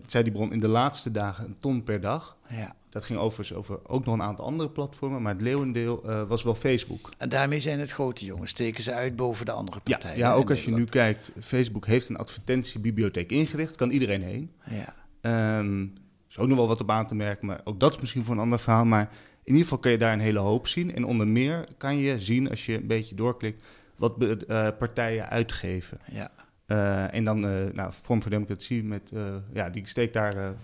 zei 0.05 0.23
die 0.23 0.31
bron, 0.31 0.51
in 0.51 0.59
de 0.59 0.67
laatste 0.67 1.11
dagen 1.11 1.45
een 1.45 1.59
ton 1.59 1.83
per 1.83 2.01
dag. 2.01 2.37
Ja. 2.49 2.75
Dat 2.89 3.03
ging 3.03 3.19
overigens 3.19 3.57
over 3.57 3.79
ook 3.87 4.05
nog 4.05 4.13
een 4.13 4.21
aantal 4.21 4.45
andere 4.45 4.69
platformen, 4.69 5.21
maar 5.21 5.33
het 5.33 5.41
leeuwendeel 5.41 6.03
eh, 6.03 6.23
was 6.27 6.43
wel 6.43 6.55
Facebook. 6.55 7.11
En 7.17 7.29
daarmee 7.29 7.59
zijn 7.59 7.79
het 7.79 7.91
grote 7.91 8.25
jongens. 8.25 8.51
Steken 8.51 8.83
ze 8.83 8.93
uit 8.93 9.15
boven 9.15 9.45
de 9.45 9.51
andere 9.51 9.79
partijen. 9.79 10.17
ja 10.17 10.33
ook 10.33 10.49
als 10.49 10.65
je 10.65 10.71
nu 10.71 10.83
kijkt, 10.83 11.31
Facebook 11.39 11.85
heeft 11.85 12.09
een 12.09 12.17
advertentiebibliotheek 12.17 13.31
ingericht, 13.31 13.75
kan 13.75 13.89
iedereen 13.89 14.21
heen. 14.21 14.51
Ja. 14.65 14.93
Ehm, 15.21 15.87
is 16.29 16.37
ook 16.37 16.47
nog 16.47 16.57
wel 16.57 16.67
wat 16.67 16.81
op 16.81 16.91
aan 16.91 17.07
te 17.07 17.15
merken, 17.15 17.47
maar 17.47 17.61
ook 17.63 17.79
dat 17.79 17.93
is 17.93 17.99
misschien 17.99 18.23
voor 18.23 18.33
een 18.33 18.41
ander 18.41 18.59
verhaal. 18.59 18.85
Maar 18.85 19.09
in 19.43 19.51
ieder 19.51 19.63
geval 19.63 19.77
kun 19.77 19.91
je 19.91 19.97
daar 19.97 20.13
een 20.13 20.19
hele 20.19 20.39
hoop 20.39 20.67
zien. 20.67 20.95
En 20.95 21.05
onder 21.05 21.27
meer 21.27 21.67
kan 21.77 21.97
je 21.97 22.19
zien, 22.19 22.49
als 22.49 22.65
je 22.65 22.73
een 22.73 22.87
beetje 22.87 23.15
doorklikt, 23.15 23.63
wat 23.95 24.23
eh, 24.23 24.67
partijen 24.79 25.29
uitgeven. 25.29 25.99
Ja. 26.11 26.31
Eh, 26.65 27.13
en 27.13 27.23
dan, 27.23 27.45
eh 27.47 27.73
nou, 27.73 27.93
Vorm 28.01 28.21
voor 28.21 28.31
Democratie, 28.31 28.83
met, 28.83 29.11
eh, 29.11 29.35
ja, 29.53 29.69
die 29.69 29.87
steekt 29.87 30.13
daar 30.13 30.55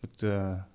met, 0.00 0.20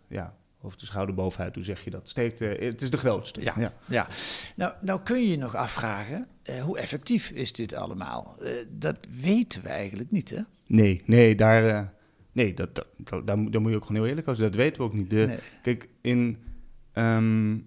ja, 0.07 0.35
over 0.61 0.77
de 0.79 0.85
schouder 0.85 1.15
bovenuit, 1.15 1.55
hoe 1.55 1.63
zeg 1.63 1.83
je 1.83 1.89
dat? 1.89 2.09
Steekt, 2.09 2.39
het 2.39 2.81
is 2.81 2.89
de 2.89 2.97
grootste. 2.97 3.41
Ja, 3.41 3.73
ja. 3.88 4.07
Nou, 4.55 4.73
nou 4.81 5.01
kun 5.03 5.21
je 5.21 5.29
je 5.29 5.38
nog 5.38 5.55
afvragen, 5.55 6.27
hoe 6.63 6.77
effectief 6.79 7.29
is 7.29 7.51
dit 7.53 7.73
allemaal? 7.73 8.38
Dat 8.69 9.00
weten 9.21 9.61
we 9.61 9.69
eigenlijk 9.69 10.11
niet, 10.11 10.29
hè? 10.29 10.41
Nee, 10.67 11.01
nee, 11.05 11.35
daar, 11.35 11.93
nee 12.31 12.53
dat, 12.53 12.75
dat, 12.75 12.88
dat- 12.97 13.27
daar, 13.27 13.38
moet- 13.38 13.51
daar 13.51 13.61
moet 13.61 13.71
je 13.71 13.77
ook 13.77 13.85
gewoon 13.85 14.01
heel 14.01 14.09
eerlijk 14.09 14.27
over 14.27 14.39
zijn. 14.39 14.51
Dat 14.51 14.61
weten 14.61 14.77
we 14.81 14.88
ook 14.88 14.93
niet. 14.93 15.09
De, 15.09 15.25
Nee. 15.27 15.39
Kijk, 15.61 15.89
in... 16.01 16.38
ehm, 16.93 17.57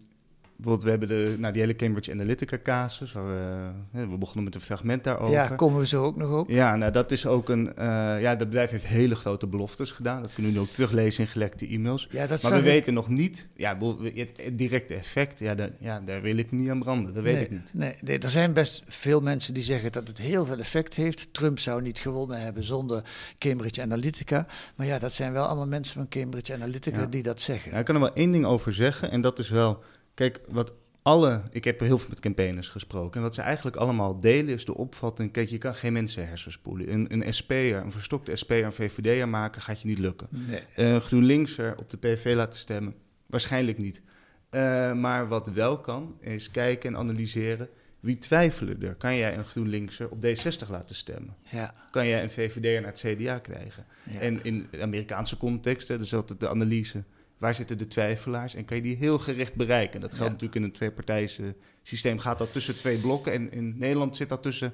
bijvoorbeeld, 0.65 0.83
we 0.83 0.91
hebben 0.91 1.09
de, 1.09 1.39
nou, 1.39 1.53
die 1.53 1.63
hele 1.63 1.77
Cambridge 1.77 2.13
Analytica 2.13 2.59
casus. 2.63 3.13
Waar 3.13 3.27
we, 3.27 4.07
we 4.07 4.17
begonnen 4.19 4.45
met 4.45 4.55
een 4.55 4.61
fragment 4.61 5.05
daarover. 5.05 5.33
Ja, 5.33 5.47
komen 5.49 5.79
we 5.81 5.87
zo 5.87 6.05
ook 6.05 6.17
nog 6.17 6.39
op. 6.39 6.49
Ja, 6.51 6.77
nou 6.77 6.93
dat 6.93 7.13
is 7.13 7.27
ook 7.27 7.49
een... 7.49 7.77
eh, 7.77 7.85
ja, 8.21 8.35
dat 8.37 8.49
bedrijf 8.49 8.71
heeft 8.71 8.87
hele 8.87 9.15
grote 9.15 9.47
beloftes 9.47 9.91
gedaan. 9.91 10.23
Dat 10.23 10.33
kunnen 10.35 10.53
we 10.53 10.59
nu 10.59 10.65
ook 10.65 10.71
teruglezen 10.71 11.25
in 11.25 11.31
gelekte 11.31 11.67
e-mails. 11.67 12.07
Ja, 12.11 12.27
dat 12.27 12.43
maar 12.43 12.53
we 12.53 12.59
ik- 12.59 12.65
weten 12.65 12.95
nog 12.95 13.09
niet... 13.09 13.49
Ja, 13.57 13.79
het, 14.15 14.59
directe 14.59 14.95
effect, 14.95 15.39
ja, 15.39 15.55
daar- 15.55 15.71
ja, 15.81 16.01
daar 16.01 16.23
wil 16.23 16.37
ik 16.37 16.53
niet 16.53 16.71
aan 16.71 16.79
branden. 16.81 17.15
Dat 17.15 17.23
weet 17.23 17.35
nee, 17.35 17.45
ik 17.45 17.51
niet. 17.51 17.69
Nee, 17.73 17.95
nee, 18.01 18.19
er 18.19 18.29
zijn 18.29 18.53
best 18.53 18.83
veel 18.87 19.21
mensen 19.21 19.55
die 19.55 19.63
zeggen 19.63 19.93
dat 19.93 20.09
het 20.09 20.19
heel 20.19 20.45
veel 20.45 20.59
effect 20.59 20.95
heeft. 20.97 21.29
Trump 21.33 21.59
zou 21.59 21.83
niet 21.83 21.99
gewonnen 21.99 22.41
hebben 22.43 22.63
zonder 22.65 23.03
Cambridge 23.39 23.83
Analytica. 23.83 24.47
Maar 24.77 24.87
ja, 24.87 24.99
dat 24.99 25.13
zijn 25.13 25.33
wel 25.33 25.47
allemaal 25.47 25.67
mensen 25.67 25.95
van 25.95 26.09
Cambridge 26.09 26.55
Analytica 26.55 26.99
Ja. 27.01 27.07
die 27.07 27.23
dat 27.23 27.41
zeggen. 27.41 27.69
Nou, 27.69 27.81
ik 27.81 27.87
kan 27.87 27.95
er 27.95 28.01
wel 28.01 28.15
één 28.15 28.33
ding 28.33 28.45
over 28.45 28.73
zeggen. 28.73 29.11
En 29.11 29.21
dat 29.21 29.39
is 29.39 29.49
wel... 29.49 29.83
Kijk, 30.15 30.41
wat 30.49 30.73
alle... 31.03 31.43
Ik 31.51 31.65
heb 31.65 31.81
heel 31.81 31.99
veel 31.99 32.09
met 32.09 32.21
campaigners 32.21 32.69
gesproken. 32.69 33.17
En 33.17 33.23
wat 33.23 33.35
ze 33.35 33.41
eigenlijk 33.43 33.77
allemaal 33.77 34.21
delen 34.21 34.55
is 34.55 34.65
de 34.65 34.75
opvatting... 34.75 35.33
Kijk, 35.33 35.49
je 35.49 35.59
kan 35.59 35.75
geen 35.75 35.93
mensen 35.93 36.29
hersenspoelen. 36.29 36.93
Een, 36.93 37.13
een 37.27 37.35
SP'er, 37.35 37.77
een 37.77 37.93
verstokte 37.93 38.37
SP'er, 38.37 38.65
een 38.65 38.73
VVD'er 38.73 39.29
maken... 39.29 39.63
gaat 39.63 39.81
je 39.81 39.89
niet 39.89 39.99
lukken. 39.99 40.29
Nee. 40.31 40.63
Een 40.77 41.01
GroenLinkser 41.01 41.79
op 41.79 41.91
de 41.91 41.97
PV 41.97 42.33
laten 42.37 42.59
stemmen? 42.59 42.95
Waarschijnlijk 43.27 43.79
niet. 43.79 44.03
Eh, 44.51 44.93
maar 44.93 45.29
wat 45.29 45.47
wel 45.47 45.79
kan, 45.81 46.17
is 46.21 46.51
kijken 46.51 46.91
en 46.91 46.97
analyseren... 46.99 47.69
Wie 48.01 48.19
twijfelen 48.19 48.83
er? 48.83 48.95
Kan 48.95 49.17
jij 49.17 49.37
een 49.37 49.45
GroenLinkser 49.45 50.11
op 50.11 50.25
D60 50.27 50.69
laten 50.69 50.95
stemmen? 50.95 51.35
Ja, 51.51 51.75
Kan 51.91 52.07
jij 52.07 52.23
een 52.23 52.31
VVD'er 52.31 52.81
naar 52.81 52.91
het 52.91 53.05
CDA 53.07 53.39
krijgen? 53.39 53.87
ja. 54.11 54.21
En 54.21 54.45
in 54.45 54.67
de 54.71 54.83
Amerikaanse 54.83 55.37
context, 55.37 55.89
hè, 55.89 55.99
dus 55.99 56.15
altijd 56.15 56.41
de 56.41 56.49
analyse, 56.49 57.05
waar 57.45 57.55
zitten 57.55 57.79
de 57.79 57.87
twijfelaars? 57.87 58.55
En 58.55 58.65
kan 58.65 58.77
je 58.77 58.83
die 58.83 58.97
heel 58.97 59.19
gericht 59.19 59.55
bereiken? 59.55 60.01
Dat 60.01 60.11
geldt 60.11 60.25
Ja. 60.25 60.31
natuurlijk 60.33 60.55
in 60.55 60.63
een 60.63 60.73
tweepartijse 60.73 61.55
systeem. 61.83 62.19
Gaat 62.19 62.39
dat 62.39 62.53
tussen 62.53 62.77
twee 62.77 62.99
blokken? 62.99 63.33
En 63.33 63.53
in 63.53 63.75
Nederland 63.79 64.17
zit 64.17 64.29
dat 64.29 64.43
tussen, 64.43 64.73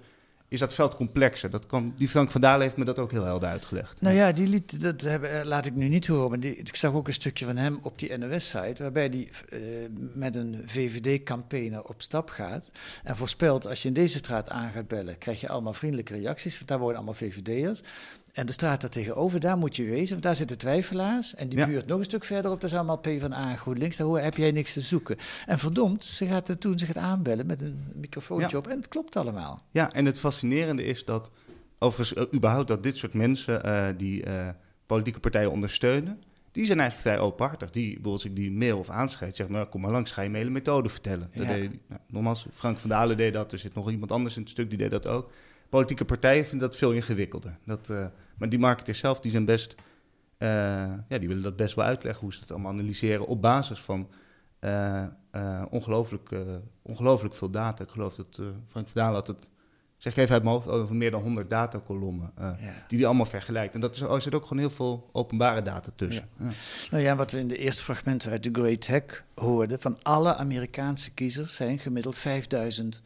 is 0.49 0.59
dat 0.59 0.75
veld 0.75 0.97
complexer. 0.97 1.51
Dat 1.51 1.67
kan, 1.67 1.93
die 1.97 2.09
Frank 2.09 2.31
van 2.31 2.41
Dalen 2.41 2.61
heeft 2.63 2.77
me 2.77 2.85
dat 2.85 2.99
ook 2.99 3.11
heel 3.11 3.25
helder 3.25 3.49
uitgelegd. 3.49 4.01
Nou 4.01 4.15
ja, 4.17 4.33
die 4.33 4.47
liet, 4.47 4.81
dat 4.81 5.01
hebben, 5.01 5.31
eh, 5.41 5.45
laat 5.45 5.67
ik 5.67 5.75
nu 5.75 5.89
niet 5.89 6.07
horen, 6.07 6.29
maar 6.29 6.41
die, 6.41 6.57
ik 6.57 6.77
zag 6.77 6.93
ook 6.93 7.07
een 7.07 7.13
stukje 7.13 7.45
van 7.45 7.57
hem 7.57 7.79
op 7.83 7.99
die 7.99 8.17
NOS-site, 8.19 8.83
waarbij 8.83 9.07
hij 9.13 9.29
met 10.15 10.37
een 10.37 10.63
VVD-campaigner 10.67 11.83
op 11.85 12.03
stap 12.03 12.31
gaat 12.31 12.71
en 13.05 13.17
voorspelt, 13.17 13.67
als 13.67 13.83
je 13.83 13.89
in 13.89 13.95
deze 13.95 14.19
straat 14.19 14.49
aan 14.51 14.71
gaat 14.71 14.89
bellen, 14.89 15.19
krijg 15.19 15.41
je 15.41 15.49
allemaal 15.49 15.73
vriendelijke 15.73 16.15
reacties, 16.15 16.55
want 16.57 16.69
daar 16.69 16.79
wonen 16.79 16.97
allemaal 16.97 17.15
VVD'ers. 17.15 17.81
En 18.33 18.47
de 18.47 18.53
straat 18.53 18.81
daar 18.81 18.91
tegenover, 18.91 19.41
daar 19.41 19.57
moet 19.59 19.77
je 19.77 19.85
wezen, 19.85 20.11
want 20.11 20.23
daar 20.23 20.37
zitten 20.37 20.59
twijfelaars. 20.59 21.35
En 21.35 21.49
die 21.49 21.59
Ja. 21.59 21.67
buurt 21.67 21.87
nog 21.87 21.99
een 21.99 22.05
stuk 22.05 22.25
verderop, 22.25 22.61
daar 22.61 22.71
is 22.71 22.77
allemaal 22.77 22.99
PvdA 22.99 23.51
en 23.51 23.59
GroenLinks, 23.59 23.97
daar 23.97 24.07
hoor- 24.07 24.19
heb 24.21 24.37
jij 24.37 24.51
niks 24.51 24.73
te 24.73 24.81
zoeken. 24.81 25.17
En 25.47 25.59
verdomd, 25.59 26.05
ze 26.05 26.27
gaat 26.27 26.49
er 26.49 26.59
toen 26.59 26.79
zich 26.79 26.95
aanbellen 26.97 27.47
met 27.47 27.61
een 27.61 27.85
microfoontje 27.95 28.49
Ja. 28.51 28.59
op 28.59 28.67
en 28.67 28.77
het 28.77 28.89
klopt 28.89 29.17
allemaal. 29.17 29.61
Ja, 29.71 29.93
en 29.93 30.05
het 30.07 30.19
fascinerende 30.19 30.85
is 30.85 31.05
dat, 31.05 31.31
overigens, 31.79 32.19
eh, 32.27 32.35
überhaupt 32.35 32.69
dat 32.69 32.83
dit 32.83 32.97
soort 32.97 33.15
mensen 33.15 33.63
eh, 33.65 33.87
die 33.97 34.23
eh, 34.23 34.49
politieke 34.87 35.21
partijen 35.21 35.51
ondersteunen, 35.51 36.19
die 36.53 36.67
zijn 36.67 36.81
eigenlijk 36.81 37.09
vrij 37.09 37.27
openhartig. 37.27 37.71
Die, 37.71 37.85
bijvoorbeeld 37.85 38.15
als 38.15 38.25
ik 38.25 38.37
die 38.37 38.51
mail 38.53 38.79
of 38.79 38.89
aanschrijf, 38.91 39.35
zeg 39.35 39.49
maar, 39.49 39.67
kom 39.67 39.81
maar 39.81 39.91
langs, 39.91 40.13
ga 40.13 40.23
je 40.23 40.29
mijn 40.29 40.43
hele 40.43 40.55
methode 40.55 40.89
vertellen. 40.89 41.31
Dat 41.35 41.47
Ja. 41.47 41.53
deed, 41.55 41.71
nou, 41.89 42.01
nogmaals, 42.09 42.47
Frank 42.53 42.79
van 42.79 42.89
Dalen 42.91 43.17
deed 43.17 43.33
dat, 43.33 43.53
er 43.53 43.59
zit 43.59 43.75
nog 43.75 43.91
iemand 43.91 44.13
anders 44.13 44.37
in 44.37 44.43
het 44.43 44.51
stuk, 44.51 44.69
die 44.69 44.79
deed 44.79 44.91
dat 44.91 45.07
ook. 45.07 45.31
Politieke 45.71 46.05
partijen 46.05 46.47
vinden 46.47 46.69
dat 46.69 46.79
veel 46.79 46.93
ingewikkelder. 46.93 47.59
Dat, 47.65 47.91
eh, 47.91 48.07
maar 48.39 48.49
die 48.49 48.59
marketeers 48.59 48.99
zelf, 48.99 49.21
die 49.21 49.31
zijn 49.31 49.45
best, 49.45 49.75
eh, 50.37 50.49
ja, 51.09 51.19
die 51.19 51.29
willen 51.29 51.43
dat 51.43 51.57
best 51.57 51.75
wel 51.75 51.85
uitleggen, 51.85 52.23
hoe 52.23 52.33
ze 52.33 52.41
dat 52.41 52.51
allemaal 52.51 52.73
analyseren 52.73 53.27
op 53.27 53.43
basis 53.43 53.81
van 53.81 54.09
eh, 54.59 55.07
ongelooflijk, 55.71 56.31
ongelooflijk 56.83 57.35
veel 57.35 57.51
data. 57.51 57.85
Ik 57.85 57.91
geloof 57.91 58.15
dat 58.15 58.41
Frank 58.69 58.89
Dalen 58.93 59.15
had 59.15 59.27
het, 59.27 59.51
zeg 60.01 60.13
ik 60.13 60.19
even 60.19 60.35
uit 60.35 60.43
mijn 60.43 60.55
hoofd, 60.55 60.69
over 60.69 60.95
meer 60.95 61.11
dan 61.11 61.23
100 61.23 61.51
datakolommen. 61.51 62.33
eh, 62.35 62.45
Ja. 62.61 62.85
die 62.89 62.97
die 62.99 63.07
allemaal 63.07 63.27
vergelijkt. 63.27 63.75
En 63.75 63.81
dat 63.81 63.95
is, 63.95 64.01
er 64.01 64.23
zit 64.23 64.35
ook 64.35 64.43
gewoon 64.43 64.59
heel 64.59 64.71
veel 64.71 65.09
openbare 65.13 65.63
data 65.63 65.91
tussen. 65.97 66.29
Ja. 66.39 66.47
Nou 66.91 67.03
ja, 67.03 67.17
wat 67.17 67.31
we 67.33 67.39
in 67.39 67.49
de 67.49 67.57
eerste 67.57 67.85
fragmenten 67.85 68.31
uit 68.31 68.43
The 68.43 68.49
Great 68.53 68.87
Hack 68.87 69.25
hoorden, 69.35 69.81
van 69.81 69.99
alle 70.03 70.35
Amerikaanse 70.37 71.11
kiezers 71.15 71.55
zijn 71.55 71.79
gemiddeld 71.79 72.17
5000 72.19 73.03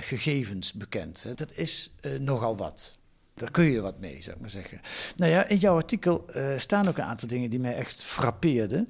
gegevens 0.00 0.72
bekend. 0.72 1.26
Dat 1.38 1.52
is 1.52 1.90
eh, 2.00 2.18
nogal 2.18 2.56
wat. 2.56 2.98
Daar 3.34 3.50
kun 3.50 3.64
je 3.64 3.80
wat 3.80 3.98
mee, 3.98 4.22
zou 4.22 4.34
ik 4.34 4.40
maar 4.40 4.50
zeggen. 4.50 4.80
Nou 5.16 5.30
ja, 5.32 5.46
in 5.46 5.56
jouw 5.56 5.74
artikel 5.76 6.28
eh, 6.28 6.46
staan 6.56 6.88
ook 6.88 6.96
een 6.98 7.04
aantal 7.04 7.28
dingen 7.28 7.50
die 7.50 7.60
mij 7.60 7.74
echt 7.76 8.02
frappeerden. 8.02 8.88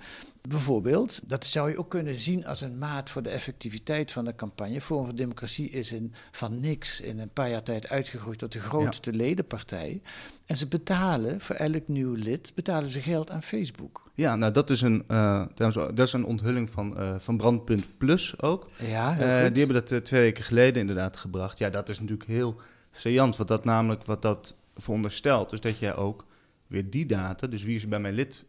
Bijvoorbeeld, 0.48 1.20
dat 1.28 1.46
zou 1.46 1.70
je 1.70 1.78
ook 1.78 1.90
kunnen 1.90 2.14
zien 2.14 2.46
als 2.46 2.60
een 2.60 2.78
maat 2.78 3.10
voor 3.10 3.22
de 3.22 3.28
effectiviteit 3.30 4.12
van 4.12 4.24
de 4.24 4.34
campagne. 4.34 4.80
Forum 4.80 5.04
voor 5.04 5.14
Democratie 5.14 5.70
is 5.70 5.92
in, 5.92 6.14
van 6.30 6.60
niks 6.60 7.00
in 7.00 7.18
een 7.18 7.30
paar 7.32 7.50
jaar 7.50 7.62
tijd 7.62 7.88
uitgegroeid 7.88 8.38
tot 8.38 8.52
de 8.52 8.60
grootste 8.60 9.12
ledenpartij. 9.12 10.02
En 10.46 10.56
ze 10.56 10.66
betalen 10.66 11.40
voor 11.40 11.56
elk 11.56 11.88
nieuw 11.88 12.14
lid 12.14 12.52
betalen 12.54 12.88
ze 12.88 13.00
geld 13.00 13.30
aan 13.30 13.42
Facebook. 13.42 14.10
Ja, 14.14 14.36
nou 14.36 14.52
dat 14.52 14.70
is 14.70 14.80
een, 14.80 15.04
eh, 15.06 15.46
dat 15.94 16.06
is 16.06 16.12
een 16.12 16.24
onthulling 16.24 16.70
van, 16.70 16.98
eh, 16.98 17.14
van 17.18 17.36
Brandpunt 17.36 17.98
Plus 17.98 18.40
ook. 18.40 18.68
Ja, 18.78 19.10
Eh, 19.18 19.52
die 19.52 19.64
hebben 19.64 19.84
dat 19.86 20.04
twee 20.04 20.20
weken 20.20 20.44
geleden 20.44 20.80
inderdaad 20.80 21.16
gebracht. 21.16 21.58
Ja, 21.58 21.70
dat 21.70 21.88
is 21.88 22.00
natuurlijk 22.00 22.28
heel 22.28 22.60
saillant, 22.92 23.36
wat 23.36 23.48
dat 23.48 23.64
namelijk 23.64 24.04
wat 24.04 24.22
dat 24.22 24.54
veronderstelt. 24.76 25.50
Dus 25.50 25.60
dat 25.60 25.78
jij 25.78 25.96
ook 25.96 26.24
weer 26.66 26.90
die 26.90 27.06
data, 27.06 27.46
dus 27.46 27.62
wie 27.62 27.76
is 27.76 27.88
bij 27.88 28.00
mijn 28.00 28.14
lid... 28.14 28.44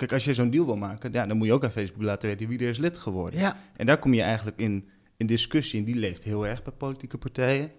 Kijk, 0.00 0.12
als 0.12 0.24
je 0.24 0.34
zo'n 0.34 0.50
deal 0.50 0.66
wil 0.66 0.76
maken, 0.76 1.12
ja, 1.12 1.26
dan 1.26 1.36
moet 1.36 1.46
je 1.46 1.52
ook 1.52 1.64
aan 1.64 1.70
Facebook 1.70 2.02
laten 2.02 2.28
weten 2.28 2.48
wie 2.48 2.58
er 2.58 2.68
is 2.68 2.78
lid 2.78 2.98
geworden. 2.98 3.40
Ja, 3.40 3.56
En 3.76 3.86
daar 3.86 3.98
kom 3.98 4.14
je 4.14 4.22
eigenlijk 4.22 4.58
in, 4.58 4.88
in 5.16 5.26
discussie, 5.26 5.78
en 5.78 5.84
die 5.84 5.94
leeft 5.94 6.22
heel 6.22 6.46
erg 6.46 6.62
bij 6.62 6.72
politieke 6.72 7.18
partijen. 7.18 7.70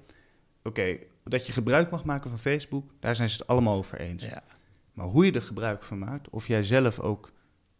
Oké, 0.64 0.98
dat 1.24 1.46
je 1.46 1.52
gebruik 1.52 1.92
mag 1.92 2.04
maken 2.04 2.30
van 2.30 2.40
Facebook, 2.40 2.92
daar 3.00 3.16
zijn 3.16 3.30
ze 3.30 3.38
het 3.38 3.48
allemaal 3.48 3.78
over 3.78 4.00
eens. 4.00 4.24
ja. 4.24 4.44
Maar 4.94 5.06
hoe 5.06 5.26
je 5.26 5.32
er 5.32 5.42
gebruik 5.42 5.84
van 5.84 6.00
maakt, 6.00 6.30
of 6.30 6.48
jij 6.48 6.64
zelf 6.64 7.00
ook, 7.00 7.32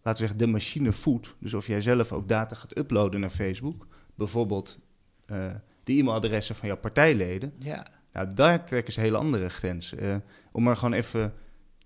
laten 0.02 0.22
we 0.22 0.28
zeggen, 0.28 0.38
de 0.38 0.48
machine 0.48 0.92
voedt. 0.92 1.36
Dus 1.40 1.54
of 1.54 1.68
jij 1.68 1.82
zelf 1.82 2.12
ook 2.12 2.30
data 2.30 2.56
gaat 2.56 2.78
uploaden 2.78 3.20
naar 3.20 3.30
Facebook. 3.30 3.88
Bijvoorbeeld 4.16 4.80
eh, 5.26 5.54
de 5.84 5.94
e-mailadressen 5.94 6.56
van 6.56 6.68
jouw 6.68 6.78
partijleden. 6.78 7.54
ja. 7.60 7.88
Nou, 8.14 8.34
daar 8.34 8.66
trekken 8.66 8.94
ze 8.94 9.00
hele 9.00 9.18
andere 9.18 9.50
grenzen. 9.50 10.00
Eh, 10.00 10.16
om 10.52 10.64
maar 10.64 10.78
gewoon 10.78 10.94
even 10.94 11.34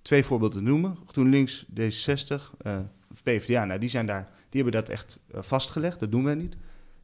twee 0.06 0.24
voorbeelden 0.24 0.58
te 0.58 0.64
noemen. 0.64 0.98
GroenLinks, 1.08 1.66
D66, 1.80 2.52
eh, 2.58 2.78
of 3.12 3.24
PvdA, 3.24 3.66
nou, 3.66 3.80
die, 3.80 3.90
zijn 3.90 4.06
daar, 4.06 4.28
die 4.50 4.62
hebben 4.62 4.82
dat 4.82 4.90
echt 4.90 5.20
eh, 5.32 5.42
vastgelegd. 5.42 6.00
Dat 6.00 6.12
doen 6.12 6.24
wij 6.24 6.36
niet. 6.36 6.56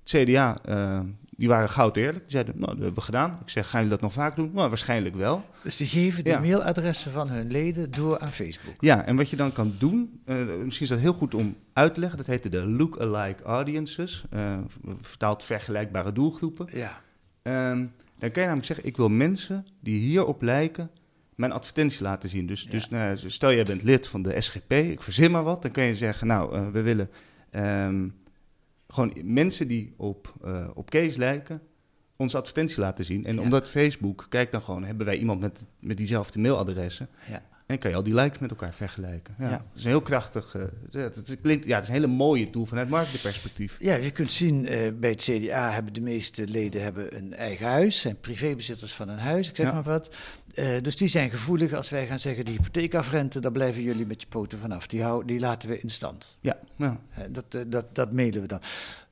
Het 0.03 0.09
CDA, 0.09 0.57
eh, 0.65 0.99
die 1.29 1.47
waren 1.47 1.69
goud 1.69 1.97
eerlijk. 1.97 2.19
Die 2.19 2.31
zeiden, 2.31 2.53
nou, 2.55 2.65
dat 2.67 2.77
hebben 2.77 2.93
we 2.95 3.01
gedaan. 3.01 3.39
Ik 3.41 3.49
zeg, 3.49 3.69
gaan 3.69 3.81
jullie 3.81 3.95
dat 3.95 4.01
nog 4.03 4.13
vaak 4.13 4.35
doen? 4.35 4.51
Nou, 4.53 4.67
waarschijnlijk 4.69 5.15
wel. 5.15 5.45
Dus 5.63 5.77
die 5.77 5.87
geven 5.87 6.23
de 6.23 6.29
Ja. 6.29 6.39
mailadressen 6.39 7.11
van 7.11 7.29
hun 7.29 7.51
leden 7.51 7.91
door 7.91 8.19
aan 8.19 8.31
Facebook. 8.31 8.73
Ja, 8.79 9.05
en 9.05 9.15
wat 9.15 9.29
je 9.29 9.35
dan 9.35 9.53
kan 9.53 9.73
doen, 9.79 10.21
eh, 10.25 10.35
misschien 10.63 10.85
is 10.85 10.91
dat 10.91 10.99
heel 10.99 11.13
goed 11.13 11.33
om 11.35 11.55
uit 11.73 11.93
te 11.93 11.99
leggen. 11.99 12.17
Dat 12.17 12.27
heette 12.27 12.49
de 12.49 12.65
look-alike 12.67 13.43
audiences. 13.43 14.23
eh, 14.29 14.57
vertaald 15.01 15.43
vergelijkbare 15.43 16.11
doelgroepen. 16.11 16.67
Ja. 16.73 17.01
Ehm, 17.41 17.77
dan 18.17 18.31
kan 18.31 18.31
je 18.31 18.39
namelijk 18.39 18.65
zeggen, 18.65 18.85
ik 18.85 18.97
wil 18.97 19.09
mensen 19.09 19.65
die 19.79 19.99
hierop 19.99 20.41
lijken 20.41 20.89
mijn 21.35 21.51
advertentie 21.51 22.01
laten 22.01 22.29
zien. 22.29 22.45
Dus, 22.45 22.65
dus 22.65 22.89
nou, 22.89 23.17
stel 23.17 23.53
jij 23.53 23.63
bent 23.63 23.83
lid 23.83 24.07
van 24.07 24.21
de 24.21 24.41
SGP, 24.41 24.71
ik 24.71 25.01
verzin 25.01 25.31
maar 25.31 25.43
wat. 25.43 25.61
Dan 25.61 25.71
kan 25.71 25.83
je 25.83 25.95
zeggen, 25.95 26.27
nou, 26.27 26.55
eh, 26.55 26.67
we 26.67 26.81
willen 26.81 27.09
ehm, 27.49 28.07
gewoon 28.87 29.13
mensen 29.23 29.67
die 29.67 29.93
op, 29.97 30.33
eh, 30.43 30.69
op 30.73 30.89
Kees 30.89 31.15
lijken, 31.15 31.61
onze 32.15 32.37
advertentie 32.37 32.79
laten 32.79 33.05
zien. 33.05 33.25
En 33.25 33.35
Ja. 33.35 33.41
omdat 33.41 33.69
Facebook, 33.69 34.25
kijk 34.29 34.51
dan 34.51 34.61
gewoon, 34.61 34.83
hebben 34.83 35.05
wij 35.05 35.17
iemand 35.17 35.39
met, 35.39 35.65
met 35.79 35.97
diezelfde 35.97 36.39
mailadressen. 36.39 37.09
Ja. 37.29 37.43
En 37.71 37.77
dan 37.77 37.91
kan 37.91 37.91
je 37.91 37.97
al 38.05 38.13
die 38.13 38.21
likes 38.23 38.39
met 38.39 38.49
elkaar 38.49 38.73
vergelijken. 38.73 39.35
Ja. 39.39 39.45
Ja. 39.45 39.51
Dat 39.51 39.61
is 39.75 39.83
een 39.83 39.89
heel 39.89 40.01
krachtig, 40.01 40.55
eh, 40.55 40.61
het, 40.91 41.37
klinkt, 41.41 41.65
ja, 41.65 41.73
het 41.75 41.83
is 41.83 41.89
een 41.89 41.95
hele 41.95 42.07
mooie 42.07 42.49
tool 42.49 42.65
vanuit 42.65 42.89
marketingperspectief. 42.89 43.77
Ja, 43.79 43.95
je 43.95 44.11
kunt 44.11 44.31
zien, 44.31 44.67
eh, 44.67 44.91
bij 44.99 45.09
het 45.09 45.21
CDA 45.21 45.71
hebben 45.71 45.93
de 45.93 46.01
meeste 46.01 46.47
leden 46.47 46.83
hebben 46.83 47.17
een 47.17 47.33
eigen 47.33 47.67
huis, 47.67 47.99
zijn 47.99 48.19
privébezitters 48.19 48.93
van 48.93 49.09
een 49.09 49.17
huis, 49.19 49.49
ik 49.49 49.55
zeg 49.55 49.65
Ja. 49.65 49.73
maar 49.73 49.83
wat. 49.83 50.15
Eh, 50.53 50.81
dus 50.81 50.95
die 50.95 51.07
zijn 51.07 51.29
gevoelig 51.29 51.73
als 51.73 51.89
wij 51.89 52.07
gaan 52.07 52.19
zeggen, 52.19 52.45
die 52.45 52.55
hypotheekafrente, 52.55 53.39
daar 53.39 53.51
blijven 53.51 53.81
jullie 53.81 54.05
met 54.05 54.21
je 54.21 54.27
poten 54.27 54.59
vanaf. 54.59 54.87
Die, 54.87 55.03
hou, 55.03 55.25
die 55.25 55.39
laten 55.39 55.69
we 55.69 55.79
in 55.79 55.89
stand. 55.89 56.37
Ja, 56.41 56.57
ja. 56.75 56.99
Dat, 57.29 57.65
dat, 57.67 57.95
dat 57.95 58.11
mailen 58.11 58.41
we 58.41 58.47
dan. 58.47 58.61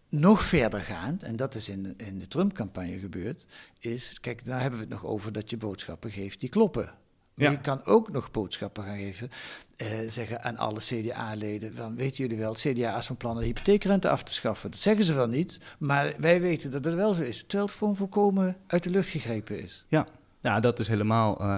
Nog 0.09 0.43
verder 0.43 0.81
gaand, 0.81 1.23
en 1.23 1.35
dat 1.35 1.55
is 1.55 1.69
in, 1.69 1.93
in 1.97 2.17
de 2.17 2.27
Trump-campagne 2.27 2.99
gebeurd, 2.99 3.45
is, 3.79 4.19
kijk, 4.19 4.45
daar 4.45 4.61
hebben 4.61 4.79
we 4.79 4.85
het 4.85 4.93
nog 4.93 5.05
over 5.05 5.31
dat 5.31 5.49
je 5.49 5.57
boodschappen 5.57 6.11
geeft 6.11 6.39
die 6.39 6.49
kloppen. 6.49 6.91
Maar 7.39 7.47
Ja. 7.47 7.53
Je 7.53 7.61
kan 7.61 7.85
ook 7.85 8.11
nog 8.11 8.31
boodschappen 8.31 8.83
gaan 8.83 8.97
geven, 8.97 9.29
eh, 9.75 9.87
zeggen 10.07 10.43
aan 10.43 10.57
alle 10.57 10.79
CDA-leden, 10.79 11.75
van 11.75 11.95
weten 11.95 12.17
jullie 12.17 12.37
wel, 12.37 12.51
het 12.51 12.59
CDA 12.59 12.97
is 12.97 13.05
van 13.05 13.17
plan 13.17 13.37
de 13.37 13.45
hypotheekrente 13.45 14.09
af 14.09 14.23
te 14.23 14.33
schaffen. 14.33 14.71
Dat 14.71 14.79
zeggen 14.79 15.03
ze 15.03 15.13
wel 15.13 15.27
niet, 15.27 15.59
maar 15.79 16.13
wij 16.19 16.41
weten 16.41 16.71
dat 16.71 16.85
het 16.85 16.93
wel 16.93 17.13
zo 17.13 17.21
is. 17.21 17.39
Terwijl 17.41 17.65
het 17.65 17.77
gewoon 17.77 17.95
volkomen 17.95 18.57
uit 18.67 18.83
de 18.83 18.89
lucht 18.89 19.09
gegrepen 19.09 19.63
is. 19.63 19.85
Ja, 19.87 20.07
ja 20.41 20.59
dat 20.59 20.79
is 20.79 20.87
helemaal. 20.87 21.39
eh, 21.39 21.57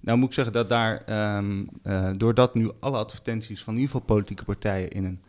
nou 0.00 0.18
moet 0.18 0.28
ik 0.28 0.34
zeggen 0.34 0.52
dat 0.52 0.68
daar, 0.68 1.02
ehm, 1.04 1.64
eh, 1.82 2.10
doordat 2.16 2.54
nu 2.54 2.70
alle 2.80 2.98
advertenties 2.98 3.62
van 3.62 3.74
in 3.74 3.80
ieder 3.80 3.94
geval 3.94 4.16
politieke 4.16 4.44
partijen 4.44 4.90
in 4.90 5.04
een 5.04 5.20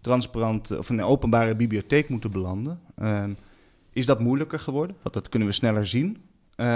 transparante 0.00 0.78
of 0.78 0.88
een 0.88 1.02
openbare 1.02 1.54
bibliotheek 1.54 2.08
moeten 2.08 2.30
belanden, 2.30 2.80
ehm, 2.96 3.30
is 3.92 4.06
dat 4.06 4.20
moeilijker 4.20 4.58
geworden. 4.60 4.96
Want 5.02 5.14
dat 5.14 5.28
kunnen 5.28 5.48
we 5.48 5.54
sneller 5.54 5.86
zien. 5.86 6.18
Eh, 6.56 6.66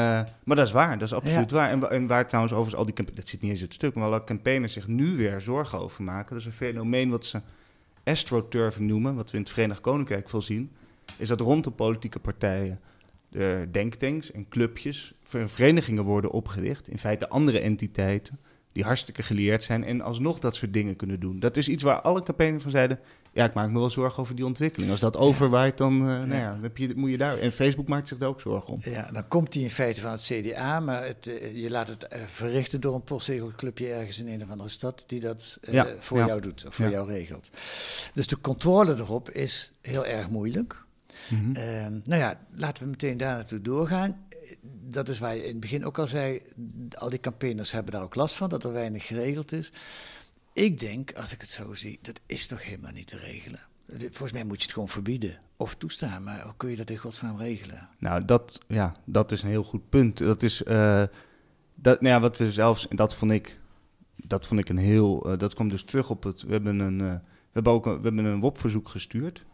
maar 0.45 0.57
dat 0.57 0.67
is 0.67 0.73
waar, 0.73 0.99
dat 0.99 1.09
is 1.09 1.15
absoluut 1.15 1.51
Ja. 1.51 1.57
waar. 1.57 1.71
En, 1.71 1.91
en 1.91 2.07
waar 2.07 2.27
trouwens 2.27 2.55
overigens 2.55 2.89
al 2.89 2.95
die 2.95 3.15
dat 3.15 3.27
zit 3.29 3.41
niet 3.41 3.51
eens 3.51 3.61
in 3.61 3.67
het 3.67 3.75
stuk, 3.75 3.95
maar 3.95 4.05
alle 4.05 4.25
campaigners 4.25 4.73
zich 4.73 4.87
nu 4.87 5.17
weer 5.17 5.41
zorgen 5.41 5.79
over 5.81 6.03
maken. 6.05 6.29
Dat 6.31 6.39
is 6.41 6.47
een 6.47 6.53
fenomeen 6.53 7.11
wat 7.11 7.25
ze 7.25 7.41
astroturfing 8.05 8.89
noemen, 8.89 9.15
wat 9.15 9.31
we 9.31 9.37
in 9.37 9.43
het 9.43 9.53
Verenigd 9.53 9.81
Koninkrijk 9.81 10.29
veel 10.29 10.43
zien, 10.43 10.71
is 11.17 11.29
dat 11.29 11.41
rond 11.41 11.65
de 11.65 11.71
politieke 11.71 12.19
partijen 12.19 12.81
de 13.29 13.69
denktanks 13.71 14.31
en 14.33 14.49
clubjes, 14.49 15.13
ver- 15.23 15.49
verenigingen 15.49 16.05
worden 16.05 16.31
opgericht. 16.31 16.89
In 16.89 16.99
feite 16.99 17.29
andere 17.29 17.61
entiteiten 17.61 18.39
die 18.73 18.85
hartstikke 18.85 19.23
geleerd 19.23 19.63
zijn 19.63 19.85
en 19.85 20.01
alsnog 20.01 20.39
dat 20.39 20.55
soort 20.55 20.73
dingen 20.73 20.97
kunnen 20.97 21.21
doen. 21.21 21.39
Dat 21.41 21.57
is 21.57 21.69
iets 21.69 21.83
waar 21.83 22.01
alle 22.01 22.23
campagnes 22.23 22.63
van 22.63 22.71
zeiden, 22.71 22.99
ja, 23.33 23.45
ik 23.45 23.55
maak 23.55 23.71
me 23.71 23.79
wel 23.79 23.91
zorgen 23.91 24.23
over 24.23 24.35
die 24.35 24.45
ontwikkeling. 24.45 24.91
Als 24.91 25.01
dat 25.01 25.17
overwaait, 25.17 25.79
dan, 25.79 26.01
eh, 26.01 26.07
nou 26.07 26.35
ja, 26.35 26.59
heb 26.61 26.77
je, 26.77 26.93
moet 26.97 27.11
je 27.11 27.19
daar... 27.19 27.39
En 27.39 27.53
Facebook 27.53 27.89
maakt 27.89 28.09
zich 28.09 28.19
daar 28.19 28.29
ook 28.29 28.41
zorgen 28.41 28.73
om. 28.73 28.81
Ja, 28.83 29.09
dan 29.13 29.29
komt 29.29 29.53
die 29.53 29.63
in 29.63 29.71
feite 29.71 30.01
van 30.01 30.11
het 30.11 30.23
CDA, 30.23 30.81
maar 30.81 31.05
het, 31.05 31.27
eh, 31.27 31.63
je 31.63 31.71
laat 31.71 31.89
het 31.89 32.05
eh, 32.05 32.23
verrichten 32.27 32.81
door 32.81 32.95
een 32.95 33.03
postzegelclubje 33.03 33.93
ergens 33.93 34.21
in 34.21 34.29
een 34.29 34.43
of 34.43 34.51
andere 34.51 34.69
stad 34.69 35.05
die 35.07 35.21
dat 35.21 35.59
Ja, 35.61 35.95
voor 35.99 36.19
jou 36.19 36.41
doet 36.41 36.67
of 36.67 36.75
voor 36.75 36.91
jou 36.91 37.09
regelt. 37.09 37.51
Dus 38.15 38.27
de 38.27 38.41
controle 38.41 38.95
erop 38.95 39.31
is 39.31 39.73
heel 39.81 40.07
erg 40.07 40.31
moeilijk. 40.31 40.85
Mhm. 41.29 41.57
Ehm, 41.57 42.01
nou 42.05 42.21
ja, 42.21 42.41
laten 42.55 42.83
we 42.83 42.89
meteen 42.89 43.17
daar 43.17 43.35
naartoe 43.35 43.61
doorgaan. 43.61 44.27
Dat 44.89 45.09
is 45.09 45.19
waar 45.19 45.35
je 45.35 45.43
in 45.43 45.51
het 45.51 45.61
begin 45.61 45.85
ook 45.85 45.99
al 45.99 46.07
zei, 46.07 46.43
al 46.99 47.11
die 47.11 47.21
campaigners 47.21 47.73
hebben 47.73 47.93
daar 47.93 48.03
ook 48.03 48.15
last 48.15 48.35
van, 48.35 48.49
dat 48.49 48.65
er 48.65 48.73
weinig 48.73 49.07
geregeld 49.07 49.53
is. 49.53 49.73
Ik 50.61 50.79
denk, 50.79 51.13
als 51.13 51.33
ik 51.33 51.41
het 51.41 51.51
zo 51.51 51.75
zie, 51.75 51.99
dat 52.03 52.21
is 52.27 52.47
toch 52.47 52.65
helemaal 52.65 52.93
niet 52.93 53.07
te 53.07 53.17
regelen. 53.19 53.61
Volgens 53.89 54.33
mij 54.33 54.45
moet 54.45 54.57
je 54.57 54.63
het 54.63 54.73
gewoon 54.73 54.89
verbieden 54.89 55.39
of 55.57 55.75
toestaan, 55.75 56.23
maar 56.23 56.43
hoe 56.43 56.55
kun 56.57 56.71
je 56.71 56.77
dat 56.77 56.91
in 56.91 56.97
godsnaam 56.97 57.37
regelen? 57.37 57.89
Nou, 57.99 58.25
dat, 58.25 58.61
ja, 58.67 58.97
dat 59.05 59.33
is 59.33 59.43
een 59.43 59.49
heel 59.49 59.63
goed 59.63 59.89
punt. 59.89 60.19
Dat 60.19 60.43
is, 60.43 60.63
eh, 60.63 61.03
dat, 61.75 62.01
nou 62.01 62.15
ja, 62.15 62.21
wat 62.21 62.37
we 62.37 62.53
zelfs, 62.53 62.89
en 62.89 62.97
dat 62.97 63.15
vond 63.15 63.31
ik, 63.33 63.61
dat 64.17 64.47
vond 64.47 64.61
ik 64.61 64.69
een 64.69 64.79
heel, 64.79 65.31
eh, 65.31 65.39
dat 65.39 65.55
kwam 65.55 65.69
dus 65.69 65.83
terug 65.85 66.11
op 66.11 66.23
het, 66.23 66.43
we 66.43 66.53
hebben 66.53 66.79
een, 66.79 67.01
eh, 67.01 67.13
we 67.13 67.21
hebben 67.53 67.73
ook 67.73 67.87
een, 67.87 67.97
we 67.97 68.03
hebben 68.03 68.25
een 68.25 68.41
WOP-verzoek 68.41 68.89
gestuurd 68.89 69.45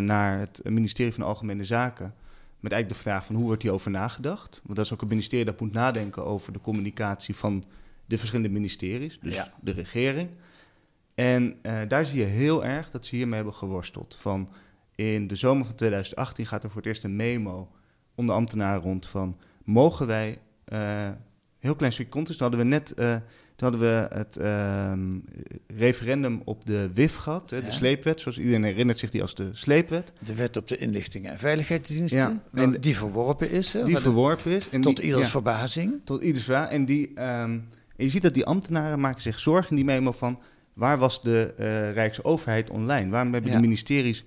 naar 0.00 0.38
het 0.38 0.60
ministerie 0.64 1.12
van 1.12 1.24
Algemene 1.24 1.64
Zaken. 1.64 2.14
Met 2.60 2.72
eigenlijk 2.72 3.02
de 3.02 3.08
vraag 3.08 3.24
van 3.26 3.34
hoe 3.34 3.44
wordt 3.44 3.62
hierover 3.62 3.90
nagedacht? 3.90 4.60
Want 4.62 4.76
dat 4.76 4.84
is 4.84 4.92
ook 4.92 5.02
een 5.02 5.08
ministerie 5.08 5.44
dat 5.44 5.60
moet 5.60 5.72
nadenken 5.72 6.24
over 6.24 6.52
de 6.52 6.60
communicatie 6.60 7.36
van 7.36 7.64
de 8.06 8.18
verschillende 8.18 8.52
ministeries, 8.52 9.18
dus 9.20 9.34
Ja. 9.34 9.52
de 9.60 9.70
regering. 9.70 10.28
En 11.24 11.54
eh, 11.62 11.78
daar 11.88 12.06
zie 12.06 12.18
je 12.18 12.24
heel 12.24 12.64
erg 12.64 12.90
dat 12.90 13.06
ze 13.06 13.16
hiermee 13.16 13.34
hebben 13.36 13.54
geworsteld. 13.54 14.16
Van 14.18 14.48
in 14.94 15.26
de 15.26 15.36
zomer 15.36 15.64
van 15.66 15.74
2018 15.74 16.46
gaat 16.46 16.62
er 16.64 16.68
voor 16.68 16.78
het 16.78 16.86
eerst 16.86 17.04
een 17.04 17.16
memo 17.16 17.70
onder 18.14 18.34
ambtenaren 18.34 18.80
rond 18.80 19.06
van... 19.06 19.36
mogen 19.64 20.06
wij, 20.06 20.38
eh 20.64 21.08
heel 21.58 21.74
klein 21.74 21.92
stukje 21.92 22.12
context, 22.12 22.38
toen 22.38 22.48
hadden 22.48 22.66
we 22.66 22.74
net... 22.74 22.94
eh, 22.94 23.16
hadden 23.56 23.80
we 23.80 24.06
het 24.16 24.36
ehm, 24.36 25.18
referendum 25.66 26.42
op 26.44 26.64
de 26.66 26.90
WIF 26.94 27.16
gehad, 27.16 27.50
hè, 27.50 27.56
Ja. 27.56 27.62
de 27.62 27.70
sleepwet. 27.70 28.20
Zoals 28.20 28.38
iedereen 28.38 28.64
herinnert 28.64 28.98
zich 28.98 29.10
die 29.10 29.22
als 29.22 29.34
de 29.34 29.50
sleepwet. 29.52 30.12
De 30.18 30.34
wet 30.34 30.56
op 30.56 30.68
de 30.68 30.76
inlichtingen 30.76 31.30
en 31.32 31.38
veiligheidsdiensten, 31.38 32.18
Ja, 32.20 32.62
en- 32.62 32.80
die 32.80 32.96
verworpen 32.96 33.50
is. 33.50 33.72
Hè, 33.72 33.84
Die 33.84 33.98
verworpen 33.98 34.50
is. 34.52 34.68
En 34.68 34.80
tot 34.80 34.96
die- 34.96 35.04
ieders 35.04 35.24
ja. 35.24 35.30
verbazing. 35.30 36.00
Tot 36.04 36.22
ieders 36.22 36.44
vraag. 36.44 36.70
En, 36.70 36.84
die, 36.84 37.10
ehm, 37.14 37.50
en 37.96 38.04
je 38.04 38.08
ziet 38.08 38.22
dat 38.22 38.34
die 38.34 38.44
ambtenaren 38.44 39.00
maken 39.00 39.22
zich 39.22 39.38
zorgen 39.38 39.70
in 39.70 39.76
die 39.76 39.84
memo 39.84 40.12
van... 40.12 40.38
waar 40.74 40.98
was 40.98 41.22
de 41.22 41.54
eh 41.56 41.92
Rijksoverheid 41.92 42.70
online? 42.70 43.10
Waarom 43.10 43.32
hebben 43.32 43.50
Ja. 43.50 43.56
de 43.56 43.62
ministeries... 43.62 44.24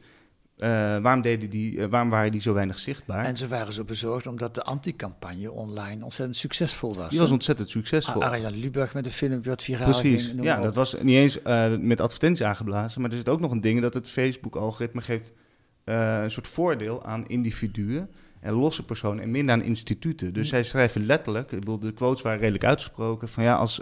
eh, 0.58 0.70
waarom, 0.98 1.22
deden 1.22 1.50
die, 1.50 1.82
eh, 1.82 1.86
waarom 1.90 2.10
waren 2.10 2.32
die 2.32 2.42
zo 2.42 2.54
weinig 2.54 2.80
zichtbaar? 2.80 3.26
En 3.26 3.38
ze 3.38 3.48
waren 3.48 3.74
zo 3.74 3.84
bezorgd 3.84 4.28
omdat 4.28 4.56
de 4.56 4.64
anticampagne 4.64 5.52
online 5.52 6.04
ontzettend 6.04 6.38
succesvol 6.38 6.96
was. 6.96 7.10
die 7.10 7.20
was 7.20 7.32
ontzettend 7.32 7.70
succesvol. 7.70 8.24
Arjan 8.24 8.56
Lubach 8.56 8.94
met 8.94 9.06
een 9.06 9.12
filmpje 9.12 9.50
wat 9.50 9.64
viraal 9.64 9.90
Precies. 9.90 10.26
ging. 10.28 10.44
Ja, 10.44 10.62
dat 10.62 10.76
was 10.76 10.96
niet 11.02 11.16
eens 11.16 11.40
met 11.80 12.02
advertenties 12.02 12.46
aangeblazen. 12.46 13.02
Maar 13.02 13.10
er 13.10 13.18
zit 13.18 13.30
ook 13.30 13.40
nog 13.40 13.52
een 13.52 13.62
ding 13.62 13.82
dat 13.82 13.94
het 13.94 14.10
Facebook-algoritme 14.10 15.02
geeft 15.02 15.32
een 15.84 16.32
soort 16.32 16.48
voordeel 16.48 17.04
aan 17.06 17.26
individuen 17.28 18.10
en 18.40 18.54
losse 18.54 18.84
personen 18.84 19.24
en 19.24 19.32
minder 19.32 19.56
aan 19.56 19.64
instituten. 19.64 20.34
Dus 20.34 20.50
zij 20.50 20.64
schrijven 20.64 21.06
letterlijk, 21.06 21.52
ik 21.52 21.60
bedoel, 21.60 21.80
de 21.80 21.92
quotes 21.94 22.22
waren 22.24 22.40
redelijk 22.40 22.64
uitgesproken, 22.66 23.30
van 23.30 23.44
ja, 23.44 23.54
als... 23.56 23.82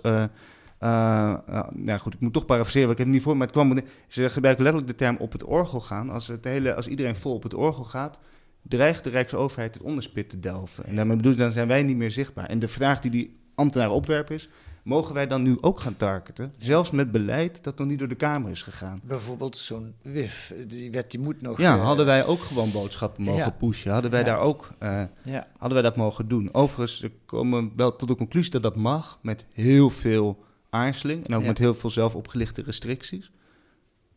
nou 1.75 1.97
goed, 1.99 2.13
ik 2.13 2.19
moet 2.19 2.33
toch 2.33 2.45
parafraseren, 2.45 2.87
want 2.87 2.99
ik 2.99 3.05
heb 3.05 3.07
het 3.07 3.15
niet 3.15 3.21
voor, 3.25 3.37
maar 3.37 3.47
het 3.47 3.55
kwam, 3.55 3.79
ze 4.07 4.29
gebruiken 4.29 4.63
letterlijk 4.63 4.91
de 4.97 5.03
term 5.03 5.15
op 5.19 5.31
het 5.31 5.43
orgel 5.43 5.79
gaan. 5.81 6.09
Als, 6.09 6.27
het 6.27 6.45
hele, 6.45 6.73
als 6.75 6.87
iedereen 6.87 7.15
vol 7.15 7.33
op 7.33 7.43
het 7.43 7.53
orgel 7.53 7.83
gaat, 7.83 8.19
dreigt 8.61 9.03
de 9.03 9.09
Rijksoverheid 9.09 9.73
het 9.73 9.83
onderspit 9.83 10.29
te 10.29 10.39
delven. 10.39 10.85
En 10.85 10.95
daarmee 10.95 11.15
bedoel 11.15 11.31
ik, 11.31 11.37
dan 11.37 11.51
zijn 11.51 11.67
wij 11.67 11.83
niet 11.83 11.97
meer 11.97 12.11
zichtbaar. 12.11 12.45
En 12.45 12.59
de 12.59 12.67
vraag 12.67 12.99
die 12.99 13.11
die 13.11 13.39
ambtenaren 13.55 13.93
opwerpen 13.95 14.35
is, 14.35 14.49
mogen 14.83 15.13
wij 15.13 15.27
dan 15.27 15.41
nu 15.41 15.57
ook 15.61 15.79
gaan 15.79 15.95
targeten? 15.97 16.53
Zelfs 16.57 16.91
met 16.91 17.11
beleid 17.11 17.63
dat 17.63 17.77
nog 17.77 17.87
niet 17.87 17.99
door 17.99 18.07
de 18.07 18.15
Kamer 18.15 18.51
is 18.51 18.63
gegaan. 18.63 19.01
Bijvoorbeeld 19.03 19.57
zo'n 19.57 19.93
WIF, 20.01 20.53
die 20.67 20.91
wet 20.91 21.11
die 21.11 21.19
moet 21.19 21.41
nog... 21.41 21.57
Ja, 21.57 21.75
eh, 21.75 21.83
hadden 21.85 22.05
wij 22.05 22.25
ook 22.25 22.39
gewoon 22.39 22.71
boodschappen 22.71 23.23
mogen 23.23 23.39
ja. 23.39 23.49
pushen? 23.49 23.91
Hadden 23.91 24.11
wij 24.11 24.19
Ja. 24.19 24.25
daar 24.25 24.39
ook... 24.39 24.69
eh, 24.77 25.01
Ja, 25.23 25.47
hadden 25.57 25.81
wij 25.81 25.89
dat 25.89 25.95
mogen 25.95 26.27
doen? 26.27 26.53
Overigens, 26.53 26.99
we 26.99 27.11
komen 27.25 27.71
wel 27.75 27.95
tot 27.95 28.07
de 28.07 28.15
conclusie 28.15 28.51
dat 28.51 28.63
dat 28.63 28.75
mag 28.75 29.19
met 29.21 29.45
heel 29.53 29.89
veel 29.89 30.43
aarzeling 30.71 31.27
en 31.27 31.35
ook 31.35 31.41
Ja. 31.41 31.47
met 31.47 31.57
heel 31.57 31.73
veel 31.73 31.89
zelf 31.89 32.15
opgelichte 32.15 32.61
restricties. 32.61 33.31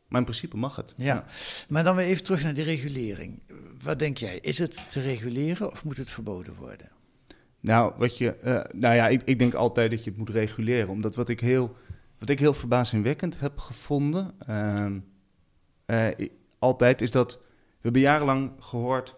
Maar 0.09 0.19
in 0.21 0.27
principe 0.27 0.57
mag 0.57 0.77
het. 0.77 0.95
ja. 0.97 1.25
Maar 1.69 1.85
dan 1.85 1.97
weer 1.97 2.07
even 2.07 2.23
terug 2.25 2.43
naar 2.43 2.55
die 2.55 2.65
regulering. 2.65 3.43
Wat 3.83 3.99
denk 3.99 4.17
jij? 4.19 4.39
Is 4.39 4.59
het 4.59 4.89
te 4.89 5.01
reguleren 5.01 5.71
of 5.71 5.85
moet 5.85 5.97
het 5.97 6.11
verboden 6.11 6.55
worden? 6.55 6.89
Nou, 7.61 7.93
wat 7.97 8.19
je, 8.19 8.35
eh, 8.35 8.61
nou 8.75 8.95
ja, 8.95 9.09
ik, 9.09 9.23
ik 9.25 9.39
denk 9.39 9.55
altijd 9.55 9.91
dat 9.91 10.05
je 10.05 10.11
het 10.11 10.19
moet 10.19 10.31
reguleren. 10.31 10.89
Omdat 10.89 11.17
wat 11.17 11.29
ik 11.29 11.41
heel, 11.41 11.77
wat 12.19 12.29
ik 12.29 12.39
heel 12.39 12.53
verbazingwekkend 12.55 13.41
heb 13.41 13.59
gevonden, 13.59 14.35
ehm, 14.47 14.99
eh, 15.87 16.29
altijd 16.59 17.03
is 17.03 17.11
dat 17.11 17.33
we 17.33 17.81
hebben 17.81 18.01
jarenlang 18.01 18.53
gehoord, 18.61 19.15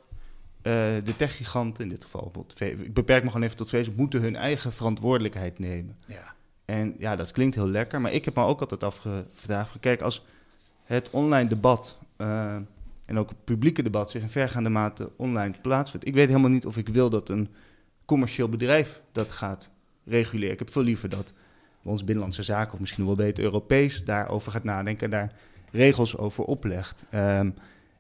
eh, 0.63 0.73
de 1.05 1.17
techgiganten, 1.17 1.83
in 1.83 1.89
dit 1.89 2.03
geval 2.05 2.47
ik 2.61 2.95
beperk 2.95 3.23
me 3.23 3.31
gewoon 3.31 3.47
even 3.47 3.57
tot 3.57 3.69
Facebook, 3.69 3.97
moeten 3.97 4.21
hun 4.21 4.37
eigen 4.37 4.73
verantwoordelijkheid 4.73 5.59
nemen. 5.59 5.97
Ja. 6.07 6.35
En 6.67 6.95
ja, 6.99 7.17
dat 7.17 7.33
klinkt 7.33 7.55
heel 7.55 7.69
lekker, 7.69 8.01
maar 8.01 8.13
ik 8.13 8.25
heb 8.25 8.35
me 8.35 8.45
ook 8.45 8.61
altijd 8.61 8.85
afgevraagd, 8.85 9.71
van, 9.71 9.81
kijk, 9.81 10.01
als 10.01 10.25
het 10.85 11.11
online 11.11 11.49
debat 11.49 11.99
eh, 12.17 12.57
en 13.05 13.19
ook 13.19 13.29
het 13.29 13.45
publieke 13.45 13.83
debat 13.83 14.11
zich 14.11 14.23
in 14.23 14.31
vergaande 14.31 14.69
mate 14.69 15.11
online 15.17 15.55
plaatsvindt. 15.63 16.07
Ik 16.07 16.15
weet 16.15 16.29
helemaal 16.29 16.51
niet 16.51 16.67
of 16.67 16.77
ik 16.77 16.89
wil 16.89 17.11
dat 17.11 17.29
een 17.29 17.49
commercieel 18.05 18.49
bedrijf 18.49 19.03
dat 19.13 19.33
gaat 19.33 19.71
reguleren. 20.05 20.53
Ik 20.53 20.59
heb 20.59 20.71
veel 20.71 20.83
liever 20.83 21.09
dat 21.09 21.33
ons 21.83 22.05
Binnenlandse 22.05 22.43
Zaken, 22.43 22.73
of 22.73 22.81
misschien 22.81 23.07
wel 23.07 23.15
beter 23.15 23.45
Europees, 23.45 24.05
daarover 24.05 24.53
gaat 24.53 24.65
nadenken 24.65 25.05
en 25.05 25.11
daar 25.11 25.33
regels 25.71 26.17
over 26.17 26.45
oplegt. 26.45 27.05
Ehm, 27.11 27.51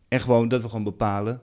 en 0.09 0.21
gewoon 0.21 0.49
dat 0.49 0.63
we 0.63 0.69
gewoon 0.69 0.85
bepalen 0.85 1.41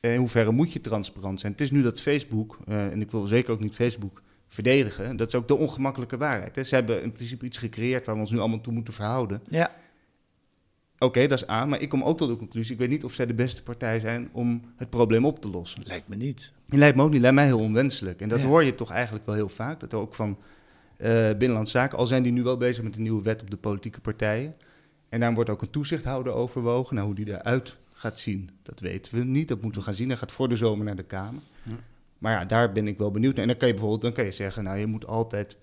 eh, 0.00 0.12
in 0.12 0.18
hoeverre 0.18 0.50
moet 0.50 0.72
je 0.72 0.80
transparant 0.80 1.40
zijn. 1.40 1.52
Het 1.52 1.60
is 1.60 1.70
nu 1.70 1.82
dat 1.82 2.00
Facebook, 2.00 2.58
eh, 2.66 2.92
en 2.92 3.00
ik 3.00 3.10
wil 3.10 3.26
zeker 3.26 3.52
ook 3.52 3.60
niet 3.60 3.74
Facebook 3.74 4.22
verdedigen, 4.54 5.16
dat 5.16 5.28
is 5.28 5.34
ook 5.34 5.48
de 5.48 5.54
ongemakkelijke 5.54 6.16
waarheid. 6.16 6.56
Hè. 6.56 6.64
Ze 6.64 6.74
hebben 6.74 7.02
in 7.02 7.12
principe 7.12 7.44
iets 7.44 7.58
gecreëerd 7.58 8.06
waar 8.06 8.14
we 8.14 8.20
ons 8.20 8.30
nu 8.30 8.38
allemaal 8.38 8.60
toe 8.60 8.72
moeten 8.72 8.94
verhouden. 8.94 9.42
Ja. 9.50 9.70
Oké, 10.98 11.26
dat 11.26 11.42
is 11.42 11.48
A, 11.48 11.64
maar 11.66 11.80
ik 11.80 11.88
kom 11.88 12.02
ook 12.02 12.16
tot 12.18 12.28
de 12.28 12.36
conclusie, 12.36 12.72
ik 12.72 12.78
weet 12.78 12.88
niet 12.88 13.04
of 13.04 13.12
zij 13.12 13.26
de 13.26 13.34
beste 13.34 13.62
partij 13.62 14.00
zijn 14.00 14.28
om 14.32 14.62
het 14.76 14.90
probleem 14.90 15.24
op 15.24 15.40
te 15.40 15.48
lossen. 15.48 15.82
Lijkt 15.86 16.08
me 16.08 16.16
niet. 16.16 16.52
Lijkt 16.66 16.96
me 16.96 17.02
ook 17.02 17.10
niet, 17.10 17.20
lijkt 17.20 17.36
mij 17.36 17.44
heel 17.44 17.58
onwenselijk. 17.58 18.20
En 18.20 18.28
dat 18.28 18.40
Ja. 18.40 18.46
hoor 18.46 18.64
je 18.64 18.74
toch 18.74 18.90
eigenlijk 18.90 19.26
wel 19.26 19.34
heel 19.34 19.48
vaak, 19.48 19.80
dat 19.80 19.94
ook 19.94 20.14
van 20.14 20.38
eh 20.96 21.28
Binnenlandse 21.28 21.78
Zaken, 21.78 21.98
al 21.98 22.06
zijn 22.06 22.22
die 22.22 22.32
nu 22.32 22.42
wel 22.42 22.56
bezig 22.56 22.84
met 22.84 22.96
een 22.96 23.02
nieuwe 23.02 23.22
wet 23.22 23.42
op 23.42 23.50
de 23.50 23.56
politieke 23.56 24.00
partijen. 24.00 24.54
En 25.08 25.20
daar 25.20 25.34
wordt 25.34 25.50
ook 25.50 25.62
een 25.62 25.70
toezichthouder 25.70 26.32
overwogen. 26.32 26.94
Nou, 26.94 27.06
hoe 27.06 27.16
die 27.16 27.28
eruit 27.28 27.76
gaat 27.92 28.18
zien, 28.18 28.50
dat 28.62 28.80
weten 28.80 29.18
we 29.18 29.24
niet. 29.24 29.48
Dat 29.48 29.60
moeten 29.62 29.80
we 29.80 29.86
gaan 29.86 29.96
zien. 29.96 30.08
Hij 30.08 30.16
gaat 30.16 30.32
voor 30.32 30.48
de 30.48 30.56
zomer 30.56 30.84
naar 30.84 30.96
de 30.96 31.02
Kamer. 31.02 31.42
Maar 32.24 32.32
ja, 32.32 32.44
daar 32.44 32.72
ben 32.72 32.88
ik 32.88 32.98
wel 32.98 33.10
benieuwd 33.10 33.32
naar. 33.32 33.42
En 33.42 33.48
dan 33.48 33.56
kan 33.56 33.68
je 33.68 33.74
bijvoorbeeld 33.74 34.02
dan 34.02 34.12
kan 34.12 34.24
je 34.24 34.30
zeggen, 34.30 34.64
nou, 34.64 34.78
je 34.78 34.86
moet 34.86 35.06
altijd 35.06 35.56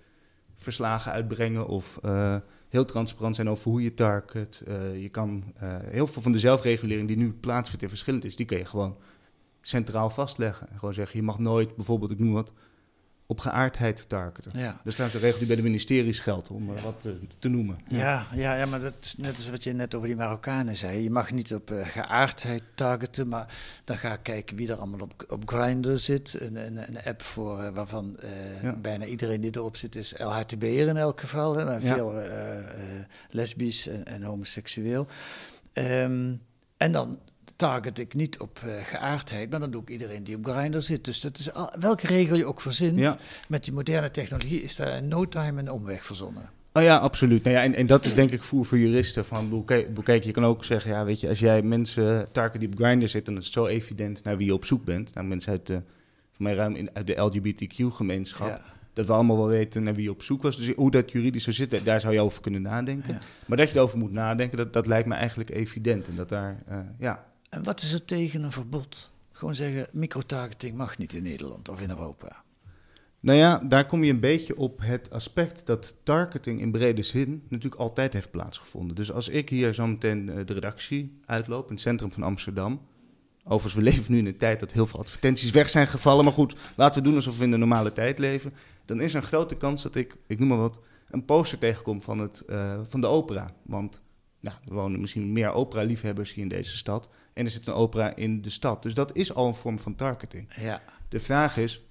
verslagen 0.55 1.11
uitbrengen 1.11 1.67
of 1.67 1.99
eh, 2.01 2.35
heel 2.69 2.85
transparant 2.85 3.35
zijn 3.35 3.49
over 3.49 3.71
hoe 3.71 3.81
je 3.81 3.93
target. 3.93 4.63
Eh, 4.67 5.01
je 5.01 5.09
kan 5.09 5.43
eh, 5.55 5.77
heel 5.79 6.07
veel 6.07 6.21
van 6.21 6.31
de 6.31 6.39
zelfregulering 6.39 7.07
die 7.07 7.17
nu 7.17 7.33
plaatsvindt 7.33 7.83
en 7.83 7.89
verschillend 7.89 8.25
is, 8.25 8.35
die 8.35 8.45
kun 8.45 8.57
je 8.57 8.65
gewoon 8.65 8.97
centraal 9.61 10.09
vastleggen. 10.09 10.69
En 10.69 10.79
gewoon 10.79 10.93
zeggen, 10.93 11.19
je 11.19 11.25
mag 11.25 11.39
nooit 11.39 11.75
bijvoorbeeld, 11.75 12.11
ik 12.11 12.19
noem 12.19 12.33
wat, 12.33 12.53
op 13.31 13.39
geaardheid 13.39 14.09
targeten. 14.09 14.59
Ja. 14.59 14.81
Er 14.85 14.91
staat 14.91 15.13
een 15.13 15.19
regel 15.19 15.37
die 15.37 15.47
bij 15.47 15.55
de 15.55 15.61
ministeries 15.61 16.19
geldt, 16.19 16.49
om 16.49 16.75
eh, 16.75 16.83
wat 16.83 17.01
te, 17.01 17.17
te 17.39 17.47
noemen. 17.47 17.77
Ja, 17.87 18.25
ja, 18.33 18.55
ja, 18.55 18.65
maar 18.65 18.79
dat 18.79 18.93
is 18.99 19.17
net 19.17 19.35
als 19.35 19.49
wat 19.49 19.63
je 19.63 19.73
net 19.73 19.95
over 19.95 20.07
die 20.07 20.17
Marokkanen 20.17 20.77
zei. 20.77 21.03
Je 21.03 21.09
mag 21.09 21.31
niet 21.31 21.53
op 21.53 21.71
eh, 21.71 21.87
geaardheid 21.87 22.63
targeten, 22.75 23.27
maar 23.27 23.53
dan 23.83 23.97
ga 23.97 24.13
ik 24.13 24.19
kijken 24.23 24.55
wie 24.55 24.71
er 24.71 24.77
allemaal 24.77 24.99
op, 24.99 25.25
op 25.27 25.49
Grindr 25.49 25.95
zit. 25.95 26.37
Een, 26.39 26.55
een, 26.55 26.77
een 26.77 27.03
app 27.03 27.21
voor, 27.21 27.61
eh, 27.61 27.73
waarvan 27.73 28.17
eh, 28.19 28.73
bijna 28.81 29.05
iedereen 29.05 29.41
die 29.41 29.55
erop 29.55 29.77
zit 29.77 29.95
is 29.95 30.13
LHTB'er 30.17 30.87
in 30.87 30.97
elk 30.97 31.19
geval. 31.19 31.55
Hè, 31.55 31.79
veel 31.79 32.19
eh, 32.19 32.57
eh, 32.57 33.05
lesbisch 33.29 33.87
en, 33.87 34.05
en 34.05 34.23
homoseksueel. 34.23 35.07
Ehm, 35.73 36.33
en 36.77 36.91
dan 36.91 37.19
target 37.61 37.99
ik 37.99 38.13
niet 38.13 38.39
op 38.39 38.59
eh, 38.65 38.83
geaardheid, 38.83 39.49
maar 39.49 39.59
dan 39.59 39.71
doe 39.71 39.81
ik 39.81 39.89
iedereen 39.89 40.23
die 40.23 40.35
op 40.35 40.45
Grindr 40.45 40.79
zit. 40.79 41.05
Dus 41.05 41.21
dat 41.21 41.37
is 41.37 41.53
al, 41.53 41.73
welke 41.79 42.07
regel 42.07 42.35
je 42.35 42.45
ook 42.45 42.61
verzint, 42.61 42.99
Ja. 42.99 43.17
met 43.47 43.63
die 43.63 43.73
moderne 43.73 44.11
technologie 44.11 44.61
is 44.61 44.75
daar 44.75 44.97
in 44.97 45.07
no 45.07 45.27
time 45.27 45.59
een 45.59 45.71
omweg 45.71 46.05
verzonnen. 46.05 46.49
Oh 46.73 46.83
ja, 46.83 46.97
absoluut. 46.97 47.43
Nou 47.43 47.55
ja, 47.55 47.63
en, 47.63 47.75
en 47.75 47.85
dat 47.85 48.05
is 48.05 48.13
denk 48.13 48.31
ik 48.31 48.43
voer 48.43 48.65
voor 48.65 48.77
juristen. 48.77 49.25
Van, 49.25 49.65
kijk, 50.03 50.23
je 50.23 50.31
kan 50.31 50.45
ook 50.45 50.63
zeggen, 50.63 50.91
ja, 50.91 51.05
weet 51.05 51.19
je, 51.19 51.29
als 51.29 51.39
jij 51.39 51.61
mensen 51.61 52.27
target 52.31 52.59
die 52.59 52.69
op 52.69 52.75
Grindr 52.75 53.07
zitten, 53.07 53.33
dan 53.33 53.41
is 53.41 53.45
het 53.47 53.57
zo 53.57 53.65
evident 53.65 54.23
naar 54.23 54.37
wie 54.37 54.45
je 54.45 54.53
op 54.53 54.65
zoek 54.65 54.85
bent. 54.85 55.13
Nou, 55.13 55.27
mensen 55.27 55.51
uit 55.51 55.67
de, 55.67 55.81
voor 56.31 56.43
mij 56.43 56.53
ruim 56.53 56.75
in, 56.75 56.89
uit 56.93 57.07
de 57.07 57.15
LGBTQ-gemeenschap. 57.15 58.47
Ja. 58.47 58.61
Dat 58.93 59.05
we 59.05 59.13
allemaal 59.13 59.37
wel 59.37 59.47
weten 59.47 59.83
naar 59.83 59.93
wie 59.93 60.03
je 60.03 60.11
op 60.11 60.23
zoek 60.23 60.41
was. 60.41 60.57
Dus 60.57 60.75
hoe 60.75 60.91
dat 60.91 61.11
juridisch 61.11 61.43
zou 61.43 61.55
zitten, 61.55 61.83
daar 61.83 61.99
zou 61.99 62.13
je 62.13 62.21
over 62.21 62.41
kunnen 62.41 62.61
nadenken. 62.61 63.13
Ja. 63.13 63.19
Maar 63.45 63.57
dat 63.57 63.69
je 63.69 63.75
erover 63.75 63.97
moet 63.97 64.11
nadenken, 64.11 64.57
dat, 64.57 64.73
dat 64.73 64.85
lijkt 64.87 65.07
me 65.07 65.13
eigenlijk 65.15 65.49
evident. 65.49 66.07
En 66.07 66.15
dat 66.15 66.29
daar, 66.29 66.63
eh, 66.67 66.79
ja, 66.99 67.25
En 67.51 67.63
wat 67.63 67.81
is 67.81 67.93
er 67.93 68.05
tegen 68.05 68.43
een 68.43 68.51
verbod? 68.51 69.11
Gewoon 69.31 69.55
zeggen, 69.55 69.87
microtargeting 69.91 70.77
mag 70.77 70.97
niet 70.97 71.13
in 71.13 71.23
Nederland 71.23 71.69
of 71.69 71.81
in 71.81 71.89
Europa. 71.89 72.43
Nou 73.19 73.37
ja, 73.37 73.57
daar 73.57 73.85
kom 73.85 74.03
je 74.03 74.11
een 74.11 74.19
beetje 74.19 74.57
op 74.57 74.79
het 74.81 75.09
aspect 75.09 75.65
dat 75.65 75.95
targeting 76.03 76.59
in 76.59 76.71
brede 76.71 77.01
zin 77.01 77.43
natuurlijk 77.47 77.81
altijd 77.81 78.13
heeft 78.13 78.31
plaatsgevonden. 78.31 78.95
Dus 78.95 79.11
als 79.11 79.29
ik 79.29 79.49
hier 79.49 79.73
zo 79.73 79.87
meteen 79.87 80.29
eh, 80.29 80.45
de 80.45 80.53
redactie 80.53 81.15
uitloop 81.25 81.67
in 81.67 81.73
het 81.73 81.81
centrum 81.81 82.11
van 82.11 82.23
Amsterdam. 82.23 82.81
Overigens, 83.43 83.73
we 83.73 83.81
leven 83.91 84.11
nu 84.11 84.17
in 84.17 84.25
een 84.25 84.37
tijd 84.37 84.59
dat 84.59 84.71
heel 84.71 84.87
veel 84.87 84.99
advertenties 84.99 85.51
weg 85.51 85.69
zijn 85.69 85.87
gevallen. 85.87 86.23
Maar 86.23 86.33
goed, 86.33 86.55
laten 86.75 87.01
we 87.01 87.07
doen 87.07 87.15
alsof 87.15 87.37
we 87.37 87.43
in 87.43 87.51
de 87.51 87.57
normale 87.57 87.91
tijd 87.91 88.19
leven. 88.19 88.53
Dan 88.85 89.01
is 89.01 89.13
er 89.13 89.21
een 89.21 89.27
grote 89.27 89.55
kans 89.55 89.83
dat 89.83 89.95
ik, 89.95 90.15
ik 90.27 90.39
noem 90.39 90.47
maar 90.47 90.57
wat, 90.57 90.79
een 91.09 91.25
poster 91.25 91.57
tegenkom 91.57 92.01
van, 92.01 92.19
het, 92.19 92.45
eh, 92.45 92.79
van 92.87 93.01
de 93.01 93.07
opera. 93.07 93.49
Want 93.63 94.01
nou, 94.41 94.57
er 94.67 94.73
wonen 94.73 95.01
misschien 95.01 95.31
meer 95.31 95.51
opera-liefhebbers 95.51 96.33
hier 96.33 96.43
in 96.43 96.49
deze 96.49 96.77
stad. 96.77 97.09
En 97.33 97.45
er 97.45 97.51
zit 97.51 97.67
een 97.67 97.73
opera 97.73 98.15
in 98.15 98.41
de 98.41 98.49
stad. 98.49 98.83
Dus 98.83 98.93
dat 98.93 99.15
is 99.15 99.33
al 99.33 99.47
een 99.47 99.55
vorm 99.55 99.79
van 99.79 99.95
targeting. 99.95 100.53
Ja. 100.59 100.81
De 101.09 101.19
vraag 101.19 101.57
is, 101.57 101.81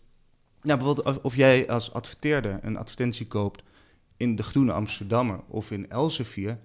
nou, 0.63 0.79
bijvoorbeeld 0.79 1.21
of, 1.21 1.37
jij 1.37 1.69
als 1.69 1.93
adverteerder 1.93 2.59
een 2.63 2.77
advertentie 2.77 3.27
koopt 3.27 3.63
in 4.17 4.37
de 4.37 4.43
Groene 4.43 4.73
Amsterdammer 4.73 5.41
of 5.49 5.71
in 5.71 5.91
Elsevier, 5.91 6.59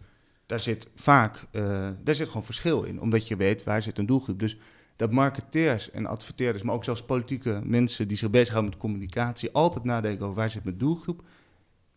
daar 0.45 0.59
zit 0.59 0.87
vaak 0.95 1.45
eh, 1.51 1.89
daar 2.03 2.15
zit 2.15 2.27
gewoon 2.27 2.43
verschil 2.43 2.83
in, 2.83 3.01
omdat 3.01 3.27
je 3.27 3.35
weet 3.35 3.63
waar 3.63 3.81
zit 3.81 3.97
een 3.97 4.05
doelgroep. 4.05 4.39
Dus 4.39 4.57
dat 4.95 5.11
marketeers 5.11 5.91
en 5.91 6.05
adverteerders, 6.05 6.63
maar 6.63 6.75
ook 6.75 6.83
zelfs 6.83 7.03
politieke 7.03 7.61
mensen 7.63 8.07
die 8.07 8.17
zich 8.17 8.29
bezighouden 8.29 8.71
met 8.71 8.81
communicatie, 8.81 9.51
altijd 9.51 9.83
nadenken 9.83 10.25
over 10.25 10.37
waar 10.37 10.49
zit 10.49 10.63
mijn 10.63 10.77
doelgroep, 10.77 11.23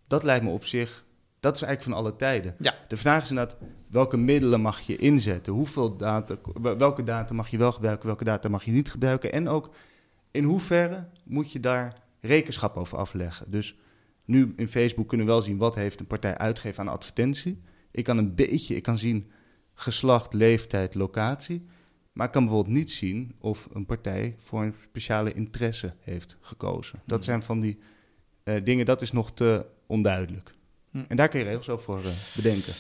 dat 0.07 0.23
lijkt 0.23 0.45
me 0.45 0.51
op 0.51 0.65
zich, 0.65 1.05
dat 1.41 1.55
is 1.55 1.63
eigenlijk 1.63 1.83
van 1.83 2.05
alle 2.05 2.17
tijden. 2.17 2.55
Ja. 2.59 2.75
De 2.89 2.97
vraag 2.97 3.23
is 3.23 3.31
inderdaad, 3.31 3.57
welke 3.91 4.17
middelen 4.17 4.61
mag 4.61 4.81
je 4.81 4.97
inzetten? 4.97 5.53
Hoeveel 5.53 5.97
data, 5.97 6.37
welke 6.79 7.03
data 7.03 7.35
mag 7.35 7.49
je 7.49 7.59
wel 7.59 7.73
gebruiken, 7.73 8.07
welke 8.07 8.25
data 8.25 8.49
mag 8.49 8.65
je 8.65 8.71
niet 8.71 8.91
gebruiken? 8.91 9.33
En 9.33 9.49
ook 9.49 9.75
in 10.31 10.45
hoeverre 10.45 11.09
moet 11.25 11.53
je 11.53 11.61
daar 11.61 12.03
rekenschap 12.21 12.77
over 12.77 12.99
afleggen? 12.99 13.51
Dus 13.51 13.77
nu 14.25 14.53
in 14.57 14.69
Facebook 14.69 15.09
kunnen 15.09 15.27
we 15.27 15.33
wel 15.33 15.43
zien 15.43 15.59
wat 15.59 15.75
heeft 15.75 16.01
een 16.01 16.07
partij 16.07 16.39
uitgegeven 16.39 16.83
aan 16.83 16.93
advertentie. 16.93 17.61
Ik 17.91 18.05
kan 18.05 18.19
een 18.19 18.35
beetje, 18.35 18.77
ik 18.77 18.83
kan 18.83 18.99
zien 18.99 19.31
geslacht, 19.75 20.33
leeftijd, 20.33 20.95
locatie. 20.95 21.67
Maar 22.13 22.27
ik 22.27 22.33
kan 22.33 22.45
bijvoorbeeld 22.45 22.75
niet 22.75 22.91
zien 22.91 23.35
of 23.41 23.69
een 23.73 23.87
partij 23.87 24.35
voor 24.39 24.63
een 24.63 24.75
speciale 24.83 25.33
interesse 25.33 25.95
heeft 25.99 26.37
gekozen. 26.41 27.03
Dat 27.07 27.25
zijn 27.25 27.43
van 27.43 27.61
die 27.61 27.79
eh, 28.43 28.65
dingen, 28.65 28.87
dat 28.87 29.03
is 29.03 29.13
nog 29.13 29.33
te 29.33 29.67
onduidelijk. 29.87 30.55
Hm. 30.91 30.99
En 31.09 31.17
daar 31.17 31.29
kun 31.29 31.39
je 31.41 31.47
regels 31.47 31.69
over 31.69 31.95
eh, 31.95 32.13
bedenken. 32.37 32.73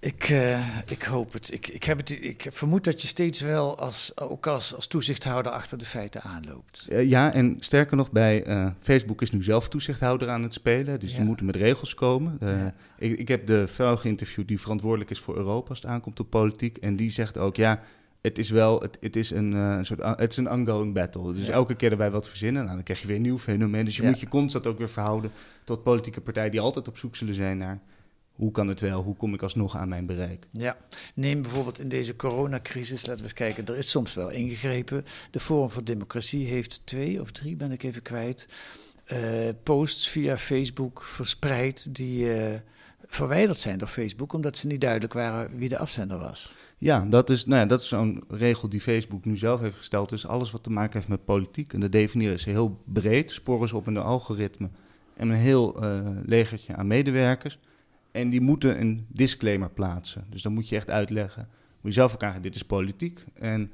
Ik, 0.00 0.24
eh, 0.28 0.78
ik 0.86 1.02
hoop 1.02 1.32
het. 1.32 1.52
Ik, 1.52 1.68
ik, 1.68 1.84
heb 1.84 1.98
het. 1.98 2.10
ik 2.22 2.46
vermoed 2.50 2.84
dat 2.84 3.02
je 3.02 3.08
steeds 3.08 3.40
wel 3.40 3.78
als, 3.78 4.12
ook 4.16 4.46
als, 4.46 4.74
als 4.74 4.86
toezichthouder 4.86 5.52
achter 5.52 5.78
de 5.78 5.84
feiten 5.84 6.22
aanloopt. 6.22 6.86
Eh, 6.88 7.08
ja, 7.08 7.32
en 7.32 7.56
sterker 7.60 7.96
nog, 7.96 8.10
bij 8.10 8.44
Facebook 8.82 9.22
is 9.22 9.30
nu 9.30 9.42
zelf 9.42 9.68
toezichthouder 9.68 10.28
aan 10.28 10.42
het 10.42 10.52
spelen. 10.52 11.00
Dus 11.00 11.10
Ja. 11.10 11.16
die 11.16 11.26
moeten 11.26 11.46
met 11.46 11.56
regels 11.56 11.94
komen. 11.94 12.38
Ja. 12.40 12.72
ik, 12.98 13.18
ik 13.18 13.28
heb 13.28 13.46
de 13.46 13.68
vrouw 13.68 13.96
geïnterviewd 13.96 14.48
die 14.48 14.60
verantwoordelijk 14.60 15.10
is 15.10 15.18
voor 15.20 15.36
Europa 15.36 15.68
als 15.68 15.82
het 15.82 15.90
aankomt 15.90 16.20
op 16.20 16.30
politiek. 16.30 16.76
En 16.76 16.96
die 16.96 17.10
zegt 17.10 17.38
ook, 17.38 17.56
ja, 17.56 17.80
het 18.20 18.38
is 18.38 18.50
wel, 18.50 18.80
het, 18.80 18.96
het 19.00 19.16
is 19.16 19.30
een, 19.30 19.52
eh, 19.54 19.78
soort, 19.82 20.00
het 20.18 20.30
is 20.30 20.36
een 20.36 20.50
ongoing 20.50 20.94
battle. 20.94 21.32
Dus 21.32 21.46
Ja. 21.46 21.52
elke 21.52 21.74
keer 21.74 21.88
dat 21.90 21.98
wij 21.98 22.10
wat 22.10 22.28
verzinnen, 22.28 22.62
nou, 22.62 22.74
dan 22.74 22.84
krijg 22.84 23.00
je 23.00 23.06
weer 23.06 23.16
een 23.16 23.22
nieuw 23.22 23.38
fenomeen. 23.38 23.84
Dus 23.84 23.96
je 23.96 24.02
Ja. 24.02 24.08
moet 24.08 24.20
je 24.20 24.28
constant 24.28 24.66
ook 24.66 24.78
weer 24.78 24.88
verhouden 24.90 25.30
tot 25.64 25.82
politieke 25.82 26.20
partijen 26.20 26.50
die 26.50 26.60
altijd 26.60 26.88
op 26.88 26.98
zoek 26.98 27.16
zullen 27.16 27.34
zijn 27.34 27.58
naar 27.58 27.80
hoe 28.32 28.50
kan 28.52 28.68
het 28.68 28.80
wel, 28.80 29.02
hoe 29.02 29.16
kom 29.16 29.34
ik 29.34 29.42
alsnog 29.42 29.76
aan 29.76 29.88
mijn 29.88 30.06
bereik. 30.06 30.46
Ja, 30.50 30.76
neem 31.14 31.42
bijvoorbeeld 31.42 31.78
in 31.80 31.88
deze 31.88 32.16
coronacrisis, 32.16 33.00
laten 33.06 33.16
we 33.16 33.22
eens 33.22 33.32
kijken, 33.32 33.64
er 33.66 33.76
is 33.76 33.90
soms 33.90 34.14
wel 34.14 34.30
ingegrepen. 34.30 35.04
De 35.30 35.40
Forum 35.40 35.70
voor 35.70 35.84
Democratie 35.84 36.46
heeft 36.46 36.80
twee 36.84 37.20
of 37.20 37.30
drie, 37.30 37.56
ben 37.56 37.72
ik 37.72 37.82
even 37.82 38.02
kwijt, 38.02 38.48
eh, 39.04 39.18
posts 39.62 40.08
via 40.08 40.38
Facebook 40.38 41.02
verspreid 41.02 41.94
die 41.94 42.32
eh, 42.34 42.60
verwijderd 43.08 43.58
zijn 43.58 43.78
door 43.78 43.88
Facebook, 43.88 44.32
omdat 44.32 44.56
ze 44.56 44.66
niet 44.66 44.80
duidelijk 44.80 45.12
waren 45.12 45.56
wie 45.56 45.68
de 45.68 45.78
afzender 45.78 46.18
was. 46.18 46.54
Ja, 46.78 47.06
dat 47.06 47.30
is, 47.30 47.46
nou 47.46 47.60
ja, 47.60 47.66
dat 47.66 47.80
is 47.80 47.88
zo'n 47.88 48.24
regel 48.28 48.68
die 48.68 48.80
Facebook 48.80 49.24
nu 49.24 49.36
zelf 49.36 49.60
heeft 49.60 49.76
gesteld. 49.76 50.08
Dus 50.08 50.26
alles 50.26 50.50
wat 50.50 50.62
te 50.62 50.70
maken 50.70 50.92
heeft 50.92 51.08
met 51.08 51.24
politiek. 51.24 51.72
En 51.72 51.80
dat 51.80 51.92
definiëren 51.92 52.40
ze 52.40 52.50
heel 52.50 52.82
breed. 52.84 53.30
Sporen 53.30 53.68
ze 53.68 53.76
op 53.76 53.86
in 53.86 53.96
een 53.96 54.02
algoritme. 54.02 54.68
En 55.16 55.28
een 55.28 55.36
heel 55.36 55.82
eh, 55.82 56.00
legertje 56.24 56.74
aan 56.74 56.86
medewerkers. 56.86 57.58
En 58.12 58.30
die 58.30 58.40
moeten 58.40 58.80
een 58.80 59.06
disclaimer 59.08 59.70
plaatsen. 59.70 60.24
Dus 60.30 60.42
dan 60.42 60.52
moet 60.52 60.68
je 60.68 60.76
echt 60.76 60.90
uitleggen. 60.90 61.48
Moet 61.80 61.94
je 61.94 62.00
zelf 62.00 62.14
ook 62.14 62.22
aangeven, 62.22 62.42
dit 62.42 62.54
is 62.54 62.62
politiek. 62.62 63.24
En, 63.34 63.72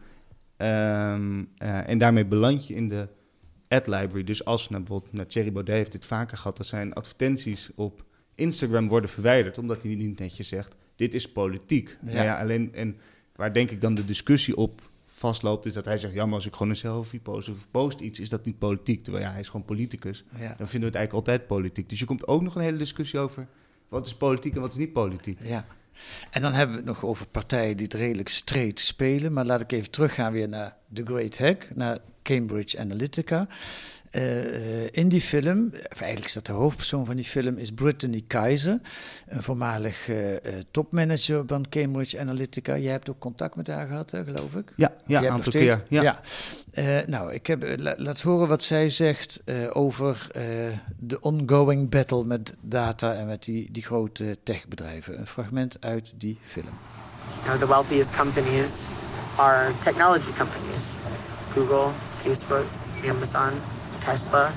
ehm, 0.57 1.45
eh, 1.57 1.89
en 1.89 1.99
daarmee 1.99 2.27
beland 2.27 2.67
je 2.67 2.75
in 2.75 2.89
de 2.89 3.09
ad 3.69 3.87
library. 3.87 4.25
Dus 4.25 4.45
als 4.45 4.69
nou, 4.69 4.83
bijvoorbeeld, 4.83 5.13
nou, 5.13 5.29
Thierry 5.29 5.53
Baudet 5.53 5.75
heeft 5.75 5.93
dit 5.93 6.05
vaker 6.05 6.37
gehad. 6.37 6.57
Dat 6.57 6.67
zijn 6.67 6.93
advertenties 6.93 7.71
op 7.75 8.05
Instagram 8.35 8.89
worden 8.89 9.11
verwijderd. 9.11 9.59
Omdat 9.59 9.83
hij 9.83 9.95
niet 9.95 10.19
netjes 10.19 10.49
zegt, 10.49 10.75
dit 10.97 11.15
is 11.15 11.33
politiek. 11.33 11.97
Ja. 12.05 12.13
Nou 12.13 12.25
ja, 12.25 12.41
alleen, 12.41 12.75
en 12.75 12.97
waar 13.37 13.53
denk 13.53 13.71
ik 13.71 13.81
dan 13.81 13.95
de 13.95 14.05
discussie 14.05 14.57
op 14.57 14.81
vastloopt, 15.15 15.67
is 15.67 15.73
dat 15.73 15.85
hij 15.85 15.99
zegt: 15.99 16.15
Ja, 16.15 16.25
maar 16.25 16.35
als 16.35 16.47
ik 16.47 16.53
gewoon 16.53 16.69
een 16.69 16.77
selfie 16.77 17.21
post 17.21 17.49
of 17.49 17.67
post 17.71 18.01
iets, 18.01 18.21
is 18.21 18.29
dat 18.29 18.45
niet 18.45 18.59
politiek. 18.59 19.03
Terwijl 19.03 19.25
ja, 19.25 19.31
hij 19.31 19.41
is 19.41 19.49
gewoon 19.49 19.67
politicus. 19.67 20.25
Ja. 20.39 20.55
Dan 20.59 20.69
vinden 20.69 20.81
we 20.81 20.87
het 20.87 20.95
eigenlijk 20.95 21.13
altijd 21.13 21.47
politiek. 21.47 21.89
Dus 21.89 21.99
je 21.99 22.05
komt 22.05 22.27
ook 22.27 22.43
nog 22.43 22.55
een 22.55 22.63
hele 22.63 22.77
discussie 22.77 23.19
over 23.19 23.47
wat 23.89 24.07
is 24.07 24.15
politiek 24.15 24.55
en 24.55 24.61
wat 24.61 24.71
is 24.71 24.77
niet 24.77 24.93
politiek. 24.93 25.39
Ja. 25.43 25.67
En 26.31 26.43
dan 26.43 26.53
hebben 26.53 26.77
we 26.77 26.83
het 26.83 26.91
nog 26.91 27.05
over 27.05 27.27
partijen 27.27 27.77
die 27.77 27.87
het 27.87 27.95
redelijk 27.95 28.29
streed 28.29 28.81
spelen. 28.81 29.33
Maar 29.33 29.45
laat 29.45 29.61
ik 29.61 29.73
even 29.73 29.91
teruggaan 29.91 30.33
weer 30.33 30.49
naar 30.49 30.77
The 30.93 31.05
Great 31.05 31.39
Hack, 31.39 31.69
naar 31.75 31.99
Cambridge 32.23 32.79
Analytica. 32.79 33.47
Uh, 34.17 34.87
in 34.91 35.09
die 35.09 35.21
film, 35.21 35.67
of 35.91 36.01
eigenlijk 36.01 36.25
is 36.25 36.33
dat 36.33 36.47
de 36.47 36.53
hoofdpersoon 36.53 37.07
van 37.07 37.17
die 37.17 37.25
film, 37.25 37.57
is 37.57 37.71
Brittany 37.71 38.23
Kaiser, 38.27 38.81
een 39.27 39.43
voormalig 39.43 40.09
uh, 40.09 40.17
topmanager 40.71 41.43
van 41.47 41.69
Cambridge 41.69 42.21
Analytica. 42.21 42.77
Jij 42.77 42.93
hebt 42.93 43.11
ook 43.11 43.19
contact 43.19 43.57
met 43.57 43.67
haar 43.67 43.87
gehad, 43.87 44.11
hè, 44.11 44.25
geloof 44.25 44.55
ik? 44.55 44.73
Ja, 44.77 44.93
ja 45.07 45.23
een 45.23 45.31
aantal 45.31 45.53
keer. 45.53 45.83
Ja. 45.89 46.03
ja. 46.03 46.21
nou, 47.07 47.33
ik 47.33 47.47
heb, 47.47 47.75
la, 47.77 47.95
laat 47.97 48.21
horen 48.21 48.49
wat 48.49 48.63
zij 48.63 48.89
zegt 48.89 49.43
over 49.73 50.27
de 50.99 51.21
ongoing 51.21 51.91
battle 51.91 52.25
met 52.25 52.55
data 52.61 53.15
en 53.15 53.27
met 53.27 53.45
die, 53.45 53.71
die 53.71 53.83
grote 53.83 54.37
techbedrijven. 54.43 55.19
Een 55.19 55.27
fragment 55.27 55.77
uit 55.81 56.15
die 56.17 56.39
film. 56.43 56.75
You 57.45 57.47
know, 57.47 57.59
the 57.59 57.67
wealthiest 57.67 58.17
companies 58.17 58.83
are 59.37 59.73
technology 59.79 60.33
companies. 60.39 60.85
Google, 61.53 61.91
Facebook, 62.09 62.65
Amazon. 63.09 63.53
Tesla. 64.05 64.53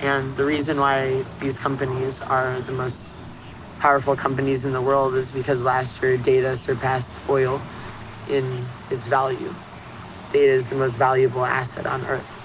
And 0.00 0.36
the 0.36 0.44
reason 0.44 0.78
why 0.78 1.24
these 1.40 1.58
companies 1.58 2.20
are 2.20 2.60
the 2.60 2.72
most 2.72 3.12
powerful 3.78 4.14
companies 4.16 4.64
in 4.64 4.72
the 4.72 4.80
world 4.80 5.14
is 5.14 5.30
because 5.30 5.62
last 5.62 6.02
year 6.02 6.16
data 6.16 6.56
surpassed 6.56 7.14
oil 7.28 7.60
in 8.28 8.44
its 8.90 9.08
value. 9.08 9.54
Data 10.32 10.52
is 10.52 10.68
the 10.68 10.76
most 10.76 10.96
valuable 10.98 11.44
asset 11.44 11.86
on 11.86 12.04
earth. 12.06 12.38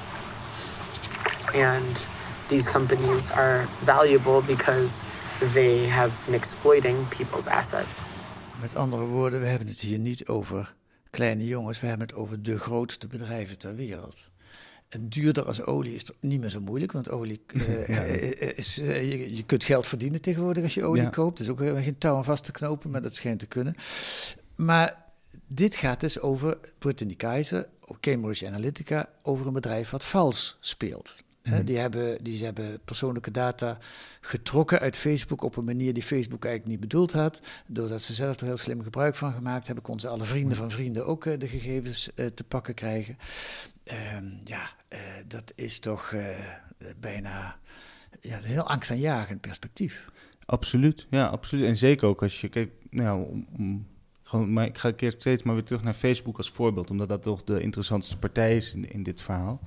And 1.54 2.08
these 2.50 2.68
companies 2.68 3.32
are 3.32 3.68
valuable 3.84 4.42
because 4.42 5.04
they 5.54 5.88
have 5.88 6.12
been 6.26 6.36
exploiting 6.36 7.06
people's 7.10 7.48
assets. 7.48 8.02
Met 8.62 8.76
andere 8.76 9.04
woorden, 9.04 9.40
we 9.40 9.48
hebben 9.48 9.68
het 9.68 9.80
hier 9.80 10.00
niet 10.00 10.28
over 10.28 10.76
kleine 11.10 11.48
jongens, 11.48 11.80
we 11.80 11.88
hebben 11.88 12.08
het 12.08 12.16
over 12.16 12.42
de 12.42 12.60
grootste 12.60 13.08
bedrijven 13.08 13.58
ter 13.58 13.76
wereld. 13.76 14.32
Duurder 15.00 15.46
als 15.46 15.64
olie 15.64 15.94
is 15.94 16.12
niet 16.20 16.40
meer 16.40 16.50
zo 16.50 16.62
moeilijk, 16.62 16.92
want 16.92 17.10
olie 17.10 17.42
uh, 17.54 18.58
is, 18.58 18.80
uh, 18.80 19.12
je, 19.12 19.36
je, 19.36 19.44
kunt 19.44 19.64
geld 19.64 19.88
verdienen 19.88 20.22
tegenwoordig 20.22 20.64
als 20.64 20.74
je 20.74 20.84
olie 20.84 21.02
ja. 21.02 21.10
koopt. 21.10 21.38
Dus 21.38 21.50
ook 21.50 21.60
geen 21.60 21.98
touw 21.98 22.16
aan 22.16 22.24
vast 22.24 22.44
te 22.44 22.52
knopen, 22.52 22.90
maar 22.90 23.02
dat 23.02 23.16
schijnt 23.16 23.40
te 23.40 23.46
kunnen. 23.46 23.76
Maar 24.56 25.06
dit 25.48 25.76
gaat 25.76 26.00
dus 26.00 26.20
over 26.20 26.58
Brittany 26.78 27.14
Kaiser, 27.16 27.68
Cambridge 28.00 28.48
Analytica, 28.48 29.10
over 29.22 29.48
een 29.48 29.54
bedrijf 29.54 29.90
wat 29.90 30.04
vals 30.04 30.58
speelt. 30.60 31.24
Mm. 31.44 31.66
Die, 31.66 31.78
hebben, 31.78 32.24
die 32.24 32.44
hebben 32.44 32.80
persoonlijke 32.86 33.32
data 33.32 33.78
getrokken 34.22 34.80
uit 34.80 34.98
Facebook 34.98 35.42
op 35.42 35.56
een 35.56 35.64
manier 35.64 35.94
die 35.94 36.04
Facebook 36.04 36.46
eigenlijk 36.46 36.74
niet 36.74 36.90
bedoeld 36.90 37.12
had. 37.12 37.42
Doordat 37.68 38.02
ze 38.02 38.14
zelf 38.14 38.40
er 38.40 38.46
heel 38.46 38.58
slim 38.58 38.84
gebruik 38.84 39.16
van 39.16 39.34
gemaakt 39.34 39.66
hebben, 39.66 39.84
konden 39.84 40.02
ze 40.02 40.16
alle 40.16 40.24
vrienden 40.24 40.58
van 40.58 40.72
vrienden 40.72 41.06
ook 41.06 41.40
de 41.40 41.48
gegevens 41.48 42.10
te 42.16 42.44
pakken 42.48 42.74
krijgen. 42.74 43.18
Uh, 43.92 44.18
ja, 44.44 44.70
uh, 44.94 45.00
dat 45.28 45.54
is 45.56 45.80
toch 45.80 46.14
bijna 47.00 47.60
ja, 48.22 48.38
een 48.38 48.44
heel 48.44 48.68
angstaanjagend 48.68 49.42
perspectief. 49.42 50.10
Absoluut, 50.46 51.08
ja, 51.10 51.26
absoluut. 51.26 51.66
En 51.66 51.78
zeker 51.78 52.08
ook 52.08 52.22
als 52.22 52.42
je 52.42 52.50
kijkt, 52.50 52.74
nou, 52.90 53.44
om, 53.58 53.88
gewoon, 54.24 54.54
maar 54.54 54.66
ik 54.66 54.78
ga 54.78 54.92
keer 54.92 55.12
steeds 55.12 55.44
maar 55.44 55.56
weer 55.56 55.64
terug 55.64 55.84
naar 55.84 55.94
Facebook 55.94 56.38
als 56.38 56.50
voorbeeld, 56.50 56.90
omdat 56.90 57.10
dat 57.10 57.22
toch 57.22 57.44
de 57.44 57.62
interessantste 57.62 58.18
partij 58.18 58.56
is 58.56 58.74
in, 58.74 58.92
in 58.92 59.04
dit 59.04 59.22
verhaal. 59.22 59.62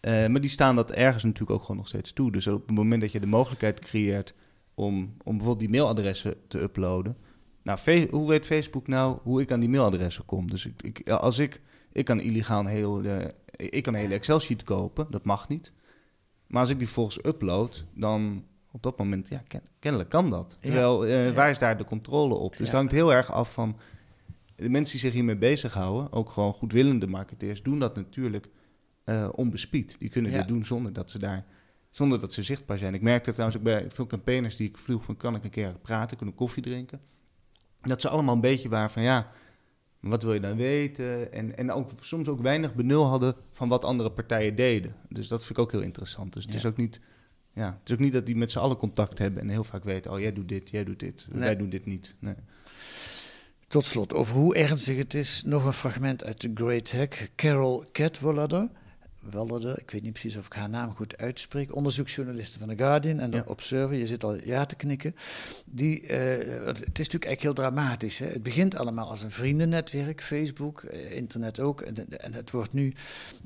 Uh, 0.00 0.26
maar 0.26 0.40
die 0.40 0.50
staan 0.50 0.76
dat 0.76 0.90
ergens 0.90 1.24
natuurlijk 1.24 1.50
ook 1.50 1.60
gewoon 1.60 1.76
nog 1.76 1.88
steeds 1.88 2.12
toe. 2.12 2.32
Dus 2.32 2.46
op 2.46 2.66
het 2.66 2.76
moment 2.76 3.00
dat 3.00 3.12
je 3.12 3.20
de 3.20 3.26
mogelijkheid 3.26 3.80
creëert 3.80 4.34
om, 4.74 4.94
om 4.96 5.36
bijvoorbeeld 5.36 5.58
die 5.58 5.68
mailadressen 5.68 6.34
te 6.48 6.60
uploaden. 6.60 7.16
Nou, 7.62 8.06
hoe 8.10 8.28
weet 8.28 8.46
Facebook 8.46 8.86
nou 8.86 9.18
hoe 9.22 9.40
ik 9.40 9.52
aan 9.52 9.60
die 9.60 9.68
mailadressen 9.68 10.24
kom? 10.24 10.50
Dus 10.50 10.68
ik, 10.82 11.10
als 11.10 11.38
ik, 11.38 11.60
ik 11.92 12.04
kan 12.04 12.20
illegaal 12.20 12.60
een 12.60 12.66
heel, 12.66 13.04
uh, 13.04 13.16
ik 13.56 13.82
kan 13.82 13.94
een 13.94 14.00
hele 14.00 14.14
Excel-sheet 14.14 14.64
kopen, 14.64 15.06
dat 15.10 15.24
mag 15.24 15.48
niet. 15.48 15.72
Maar 16.46 16.60
als 16.60 16.70
ik 16.70 16.78
die 16.78 16.88
volgens 16.88 17.24
upload, 17.24 17.84
dan 17.94 18.44
op 18.72 18.82
dat 18.82 18.98
moment, 18.98 19.28
ja, 19.28 19.42
ken, 19.48 19.62
kennelijk 19.78 20.10
kan 20.10 20.30
dat. 20.30 20.56
Terwijl, 20.60 21.06
ja. 21.06 21.32
waar 21.32 21.50
is 21.50 21.58
daar 21.58 21.78
de 21.78 21.84
controle 21.84 22.34
op? 22.34 22.50
Dus 22.50 22.58
ja. 22.58 22.64
het 22.64 22.74
hangt 22.74 22.92
heel 22.92 23.12
erg 23.12 23.32
af 23.32 23.52
van 23.52 23.76
de 24.54 24.68
mensen 24.68 24.92
die 24.92 25.00
zich 25.00 25.12
hiermee 25.12 25.36
bezighouden, 25.36 26.12
ook 26.12 26.30
gewoon 26.30 26.52
goedwillende 26.52 27.06
marketeers, 27.06 27.62
doen 27.62 27.78
dat 27.78 27.96
natuurlijk 27.96 28.48
uh, 29.04 29.28
onbespied. 29.32 29.98
Die 29.98 30.08
kunnen 30.08 30.30
ja. 30.30 30.38
dit 30.38 30.48
doen 30.48 30.64
zonder 30.64 30.92
dat 30.92 31.10
ze 31.10 31.18
daar 31.18 31.44
zonder 31.90 32.20
dat 32.20 32.32
ze 32.32 32.42
zichtbaar 32.42 32.78
zijn. 32.78 32.94
Ik 32.94 33.02
merkte 33.02 33.30
trouwens 33.30 33.58
ook 33.58 33.64
bij 33.64 33.90
veel 33.90 34.06
campaigners 34.06 34.56
die 34.56 34.68
ik 34.68 34.78
vroeg 34.78 35.04
van 35.04 35.16
kan 35.16 35.34
ik 35.34 35.44
een 35.44 35.50
keer 35.50 35.78
praten, 35.82 36.16
kunnen 36.16 36.34
koffie 36.34 36.62
drinken. 36.62 37.00
Dat 37.80 38.00
ze 38.00 38.08
allemaal 38.08 38.34
een 38.34 38.40
beetje 38.40 38.68
waren 38.68 38.90
van 38.90 39.02
ja, 39.02 39.30
wat 40.00 40.22
wil 40.22 40.34
je 40.34 40.40
dan 40.40 40.56
weten? 40.56 41.32
En, 41.32 41.56
en 41.56 41.72
ook 41.72 41.90
soms 42.00 42.28
ook 42.28 42.40
weinig 42.40 42.74
benul 42.74 43.04
hadden 43.04 43.34
van 43.52 43.68
wat 43.68 43.84
andere 43.84 44.10
partijen 44.10 44.54
deden. 44.54 44.94
Dus 45.08 45.28
dat 45.28 45.44
vind 45.44 45.58
ik 45.58 45.64
ook 45.64 45.72
heel 45.72 45.80
interessant. 45.80 46.32
Dus 46.32 46.42
het 46.42 46.52
ja. 46.52 46.58
is 46.58 46.66
ook 46.66 46.76
niet. 46.76 47.00
Ja, 47.52 47.66
het 47.66 47.88
is 47.88 47.92
ook 47.92 48.00
niet 48.00 48.12
dat 48.12 48.26
die 48.26 48.36
met 48.36 48.50
z'n 48.50 48.58
allen 48.58 48.76
contact 48.76 49.18
hebben 49.18 49.42
en 49.42 49.48
heel 49.48 49.64
vaak 49.64 49.84
weten: 49.84 50.12
oh, 50.12 50.20
jij 50.20 50.32
doet 50.32 50.48
dit, 50.48 50.70
jij 50.70 50.84
doet 50.84 50.98
dit, 51.00 51.26
nee. 51.30 51.40
wij 51.40 51.56
doen 51.56 51.68
dit 51.68 51.86
niet. 51.86 52.14
Nee. 52.18 52.34
Tot 53.68 53.84
slot, 53.84 54.14
over 54.14 54.36
hoe 54.36 54.54
ernstig 54.54 54.96
het 54.96 55.14
is, 55.14 55.42
nog 55.46 55.64
een 55.64 55.72
fragment 55.72 56.24
uit 56.24 56.38
The 56.38 56.50
Great 56.54 56.92
Hack. 56.92 57.30
Carol 57.36 57.84
Cadwallader, 57.92 58.68
Wellerde, 59.20 59.78
ik 59.80 59.90
weet 59.90 60.02
niet 60.02 60.12
precies 60.12 60.36
of 60.36 60.46
ik 60.46 60.52
haar 60.52 60.68
naam 60.68 60.94
goed 60.94 61.18
uitspreek, 61.18 61.74
onderzoeksjournaliste 61.74 62.58
van 62.58 62.68
The 62.68 62.76
Guardian 62.76 63.18
en 63.18 63.30
de 63.30 63.36
ja. 63.36 63.42
Observer, 63.46 63.96
je 63.96 64.06
zit 64.06 64.24
al 64.24 64.34
ja 64.44 64.64
te 64.64 64.76
knikken. 64.76 65.14
Die, 65.64 66.02
uh, 66.02 66.08
het 66.08 66.78
is 66.78 66.84
natuurlijk 66.84 67.24
eigenlijk 67.24 67.40
heel 67.40 67.52
dramatisch. 67.52 68.18
Hè? 68.18 68.26
Het 68.26 68.42
begint 68.42 68.76
allemaal 68.76 69.08
als 69.08 69.22
een 69.22 69.30
vriendennetwerk, 69.30 70.22
Facebook, 70.22 70.82
uh, 70.82 71.12
internet 71.12 71.60
ook. 71.60 71.80
En, 71.80 72.18
en, 72.18 72.32
het 72.32 72.50
wordt 72.50 72.72
nu, 72.72 72.94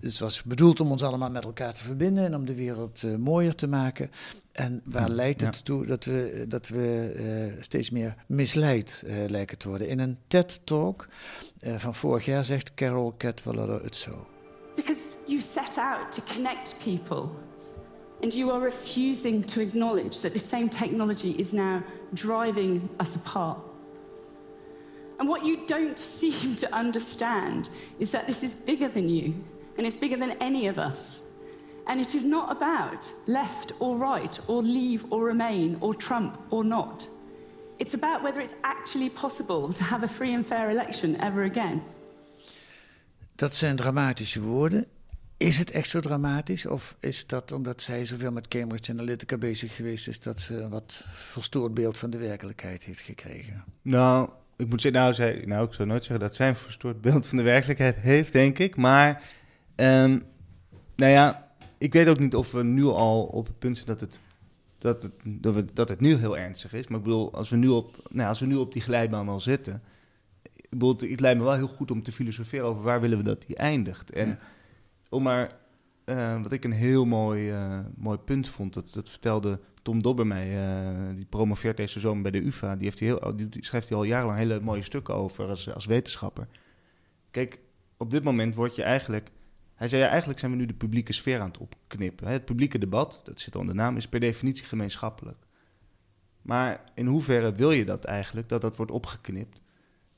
het 0.01 0.19
was 0.19 0.43
bedoeld 0.43 0.81
om 0.81 0.91
ons 0.91 1.03
allemaal 1.03 1.31
met 1.31 1.45
elkaar 1.45 1.75
te 1.75 1.85
verbinden 1.85 2.25
en 2.25 2.35
om 2.35 2.45
de 2.45 2.55
wereld 2.55 3.03
uh, 3.03 3.17
mooier 3.17 3.55
te 3.55 3.67
maken. 3.67 4.11
En 4.53 4.81
waar 4.85 5.09
ja, 5.09 5.15
leidt 5.15 5.41
het 5.41 5.57
ja. 5.57 5.63
toe 5.63 5.87
dat 5.87 6.05
we, 6.05 6.45
dat 6.49 6.69
we 6.69 7.57
steeds 7.61 7.91
meer 7.91 8.15
misleid 8.27 9.05
lijken 9.29 9.59
te 9.59 9.69
worden? 9.69 9.89
In 9.89 9.99
een 9.99 10.19
TED-talk 10.27 11.09
van 11.61 11.95
vorig 11.95 12.25
jaar 12.25 12.45
zegt 12.45 12.75
Carol 12.75 13.15
Cadwallader 13.17 13.83
het 13.83 13.97
zo. 13.97 14.27
Because 14.77 15.12
you 15.27 15.41
set 15.41 15.79
out 15.79 16.13
to 16.13 16.21
connect 16.23 16.79
people, 16.81 17.35
and 18.23 18.33
you 18.33 18.51
are 18.51 18.61
refusing 18.61 19.43
to 19.43 19.61
acknowledge 19.61 20.21
that 20.21 20.33
the 20.33 20.39
same 20.39 20.69
technology 20.69 21.33
is 21.33 21.53
now 21.53 21.83
driving 22.15 22.89
us 23.01 23.17
apart. 23.17 23.59
And 25.19 25.29
what 25.29 25.45
you 25.45 25.67
don't 25.67 25.99
seem 26.21 26.57
to 26.57 26.75
understand 26.75 27.69
is 27.99 28.11
that 28.11 28.27
this 28.27 28.43
is 28.43 28.55
bigger 28.55 28.89
than 28.89 29.09
you, 29.09 29.35
and 29.77 29.87
it's 29.87 29.97
bigger 29.97 30.17
than 30.17 30.33
any 30.41 30.67
of 30.67 30.79
us. 30.79 31.23
And 31.87 32.01
it 32.01 32.15
is 32.15 32.25
not 32.25 32.53
about 32.53 33.13
left 33.27 33.73
or 33.81 33.97
right, 33.97 34.39
or 34.47 34.63
leave 34.63 35.05
or 35.11 35.25
remain, 35.25 35.77
or 35.81 35.95
Trump 35.95 36.39
or 36.51 36.63
not. 36.65 37.07
It's 37.79 37.95
about 37.95 38.23
whether 38.23 38.41
it's 38.41 38.55
actually 38.63 39.11
possible 39.11 39.73
to 39.73 39.83
have 39.83 40.05
a 40.05 40.09
free 40.09 40.35
and 40.35 40.47
fair 40.47 40.71
election 40.71 41.17
ever 41.21 41.43
again. 41.43 41.83
Dat 43.35 43.55
zijn 43.55 43.77
dramatische 43.77 44.41
woorden. 44.41 44.87
Is 45.42 45.59
het 45.59 45.70
echt 45.70 45.88
zo 45.88 46.00
dramatisch? 46.00 46.66
Of 46.66 46.96
is 47.00 47.26
dat 47.26 47.52
omdat 47.52 47.83
zij 47.83 48.05
zoveel 48.05 48.33
met 48.33 48.48
Cambridge 48.48 48.92
Analytica 48.92 49.38
bezig 49.38 49.76
geweest 49.76 50.09
is, 50.09 50.20
dat 50.20 50.40
ze 50.40 50.57
een 50.57 50.70
wat 50.70 51.07
verstoord 51.11 51.74
beeld 51.74 51.98
van 51.98 52.11
de 52.11 52.18
werkelijkheid 52.18 52.85
heeft 52.85 53.00
gekregen? 53.00 53.64
Nou, 53.83 54.31
ik 54.57 54.68
moet 54.68 54.81
zeggen, 54.81 55.00
nou, 55.00 55.14
zij, 55.14 55.42
nou 55.46 55.66
ik 55.66 55.72
zou 55.74 55.88
nooit 55.88 56.05
zeggen 56.05 56.20
dat 56.20 56.35
zij 56.35 56.48
een 56.48 56.57
verstoord 56.57 57.00
beeld 57.00 57.26
van 57.26 57.37
de 57.37 57.42
werkelijkheid 57.42 57.96
heeft, 57.96 58.33
denk 58.33 58.59
ik. 58.59 58.76
Maar, 58.76 59.22
um, 59.76 60.22
nou 60.96 61.12
ja, 61.12 61.52
ik 61.78 61.92
weet 61.92 62.09
ook 62.09 62.18
niet 62.18 62.35
of 62.35 62.52
we 62.52 62.62
nu 62.62 62.85
al 62.85 63.24
op 63.24 63.46
het 63.46 63.59
punt 63.59 63.76
zijn 63.76 63.88
dat 63.88 64.00
het, 64.00 64.20
dat 64.78 65.02
het, 65.02 65.12
dat, 65.24 65.55
we, 65.55 65.64
dat 65.72 65.88
het 65.88 66.00
nu 66.00 66.14
heel 66.14 66.38
ernstig 66.38 66.72
is. 66.72 66.88
Maar 66.88 66.98
ik 66.98 67.05
bedoel, 67.05 67.33
als 67.33 67.48
we 67.50 67.57
nu 67.57 67.68
op, 67.68 68.09
nou, 68.11 68.28
als 68.28 68.40
we 68.40 68.46
nu 68.46 68.55
op 68.55 68.72
die 68.72 68.83
glijbaan 68.83 69.28
al 69.28 69.40
zitten 69.40 69.83
het 70.78 71.20
lijkt 71.20 71.38
me 71.38 71.44
wel 71.44 71.55
heel 71.55 71.68
goed 71.68 71.90
om 71.90 72.02
te 72.02 72.12
filosoferen 72.12 72.66
over 72.66 72.83
waar 72.83 73.00
willen 73.00 73.18
we 73.18 73.24
dat 73.24 73.44
die 73.46 73.57
eindigt. 73.57 74.11
En 74.11 74.28
ja. 74.28 74.38
Om 75.12 75.22
maar, 75.22 75.53
uh, 76.05 76.42
wat 76.42 76.53
ik 76.53 76.64
een 76.64 76.72
heel 76.72 77.05
mooi, 77.05 77.53
uh, 77.53 77.79
mooi 77.96 78.18
punt 78.18 78.48
vond, 78.48 78.75
dat, 78.75 78.92
dat 78.94 79.09
vertelde 79.09 79.61
Tom 79.83 80.03
Dobber 80.03 80.27
mij, 80.27 80.77
uh, 81.09 81.16
die 81.16 81.25
promoveert 81.25 81.77
deze 81.77 82.01
zomer 82.01 82.22
bij 82.22 82.31
de 82.31 82.46
UvA. 82.46 82.77
Die, 82.77 82.85
heeft 82.85 82.98
heel, 82.98 83.37
die, 83.37 83.64
schrijft 83.64 83.88
hij 83.88 83.98
al 83.98 84.05
jarenlang 84.05 84.38
hele 84.38 84.61
mooie 84.61 84.83
stukken 84.83 85.14
over 85.14 85.48
als, 85.48 85.75
als 85.75 85.87
wetenschapper. 85.87 86.48
Kijk, 87.31 87.59
op 87.96 88.11
dit 88.11 88.22
moment 88.22 88.55
word 88.55 88.77
je 88.77 88.83
eigenlijk... 88.83 89.31
Hij 89.75 89.88
zei, 89.88 90.03
eigenlijk 90.03 90.38
zijn 90.38 90.51
we 90.51 90.57
nu 90.57 90.66
de 90.66 90.75
publieke 90.75 91.12
sfeer 91.12 91.40
aan 91.40 91.46
het 91.46 91.59
opknippen. 91.59 92.29
Het 92.29 92.44
publieke 92.44 92.79
debat, 92.79 93.20
dat 93.25 93.40
zit 93.40 93.55
in 93.55 93.66
de 93.66 93.75
naam, 93.75 93.96
is 93.96 94.09
per 94.09 94.20
definitie 94.20 94.64
gemeenschappelijk. 94.64 95.38
Maar 96.42 96.85
in 96.94 97.07
hoeverre 97.07 97.53
wil 97.53 97.70
je 97.70 97.85
dat 97.85 98.05
eigenlijk, 98.05 98.48
dat 98.48 98.61
dat 98.61 98.77
wordt 98.77 98.92
opgeknipt? 98.92 99.61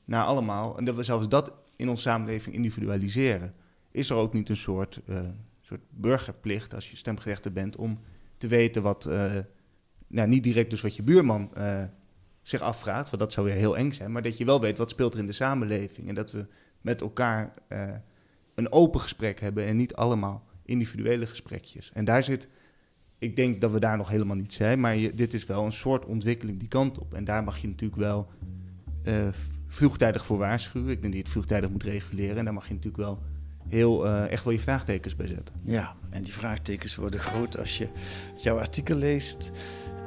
naar 0.05 0.23
allemaal, 0.23 0.77
en 0.77 0.85
dat 0.85 0.95
we 0.95 1.03
zelfs 1.03 1.27
dat 1.27 1.53
in 1.75 1.89
onze 1.89 2.01
samenleving 2.01 2.55
individualiseren, 2.55 3.53
is 3.95 4.09
er 4.09 4.15
ook 4.15 4.33
niet 4.33 4.49
een 4.49 4.57
soort, 4.57 5.01
uh, 5.09 5.19
soort 5.61 5.81
burgerplicht 5.89 6.73
als 6.73 6.91
je 6.91 6.97
stemgerechtigd 6.97 7.55
bent 7.55 7.75
om 7.75 7.99
te 8.37 8.47
weten 8.47 8.81
wat, 8.81 9.05
uh, 9.09 9.33
nou 10.07 10.27
niet 10.27 10.43
direct 10.43 10.69
dus 10.69 10.81
wat 10.81 10.95
je 10.95 11.03
buurman 11.03 11.51
uh, 11.57 11.83
zich 12.41 12.61
afvraagt, 12.61 13.09
want 13.09 13.21
dat 13.21 13.33
zou 13.33 13.45
weer 13.45 13.55
heel 13.55 13.77
eng 13.77 13.91
zijn, 13.91 14.11
maar 14.11 14.21
dat 14.21 14.37
je 14.37 14.45
wel 14.45 14.61
weet 14.61 14.77
wat 14.77 14.89
speelt 14.89 15.13
er 15.13 15.19
in 15.19 15.25
de 15.25 15.31
samenleving 15.31 16.07
en 16.07 16.15
dat 16.15 16.31
we 16.31 16.47
met 16.81 17.01
elkaar 17.01 17.53
eh, 17.67 17.95
een 18.55 18.71
open 18.71 18.99
gesprek 18.99 19.39
hebben 19.39 19.65
en 19.65 19.77
niet 19.77 19.95
allemaal 19.95 20.43
individuele 20.65 21.27
gesprekjes. 21.27 21.91
En 21.93 22.05
daar 22.05 22.23
zit, 22.23 22.47
ik 23.17 23.35
denk 23.35 23.61
dat 23.61 23.71
we 23.71 23.79
daar 23.79 23.97
nog 23.97 24.09
helemaal 24.09 24.35
niet 24.35 24.53
zijn, 24.53 24.79
maar 24.79 24.95
dit 25.15 25.33
is 25.33 25.45
wel 25.45 25.65
een 25.65 25.71
soort 25.71 26.05
ontwikkeling 26.05 26.59
die 26.59 26.67
kant 26.67 26.99
op. 26.99 27.13
En 27.13 27.23
daar 27.23 27.43
mag 27.43 27.57
je 27.57 27.67
natuurlijk 27.67 28.01
wel 28.01 28.29
eh, 29.03 29.27
vroegtijdig 29.67 30.25
voor 30.25 30.37
waarschuwen. 30.37 30.89
Ik 30.89 31.01
denk 31.01 31.03
dat 31.03 31.13
je 31.13 31.19
het 31.19 31.29
vroegtijdig 31.29 31.69
moet 31.69 31.83
reguleren 31.83 32.37
en 32.37 32.43
daar 32.43 32.53
mag 32.53 32.67
je 32.67 32.73
natuurlijk 32.73 33.03
wel 33.03 33.23
heel 33.69 34.05
eh, 34.05 34.31
echt 34.31 34.43
wel 34.43 34.53
je 34.53 34.59
vraagtekens 34.59 35.15
bij 35.15 35.27
zetten. 35.27 35.55
Ja, 35.63 35.93
en 36.09 36.21
die 36.21 36.33
vraagtekens 36.33 36.95
worden 36.95 37.19
groot 37.19 37.57
als 37.57 37.77
je 37.77 37.87
jouw 38.37 38.59
artikel 38.59 38.95
leest. 38.95 39.51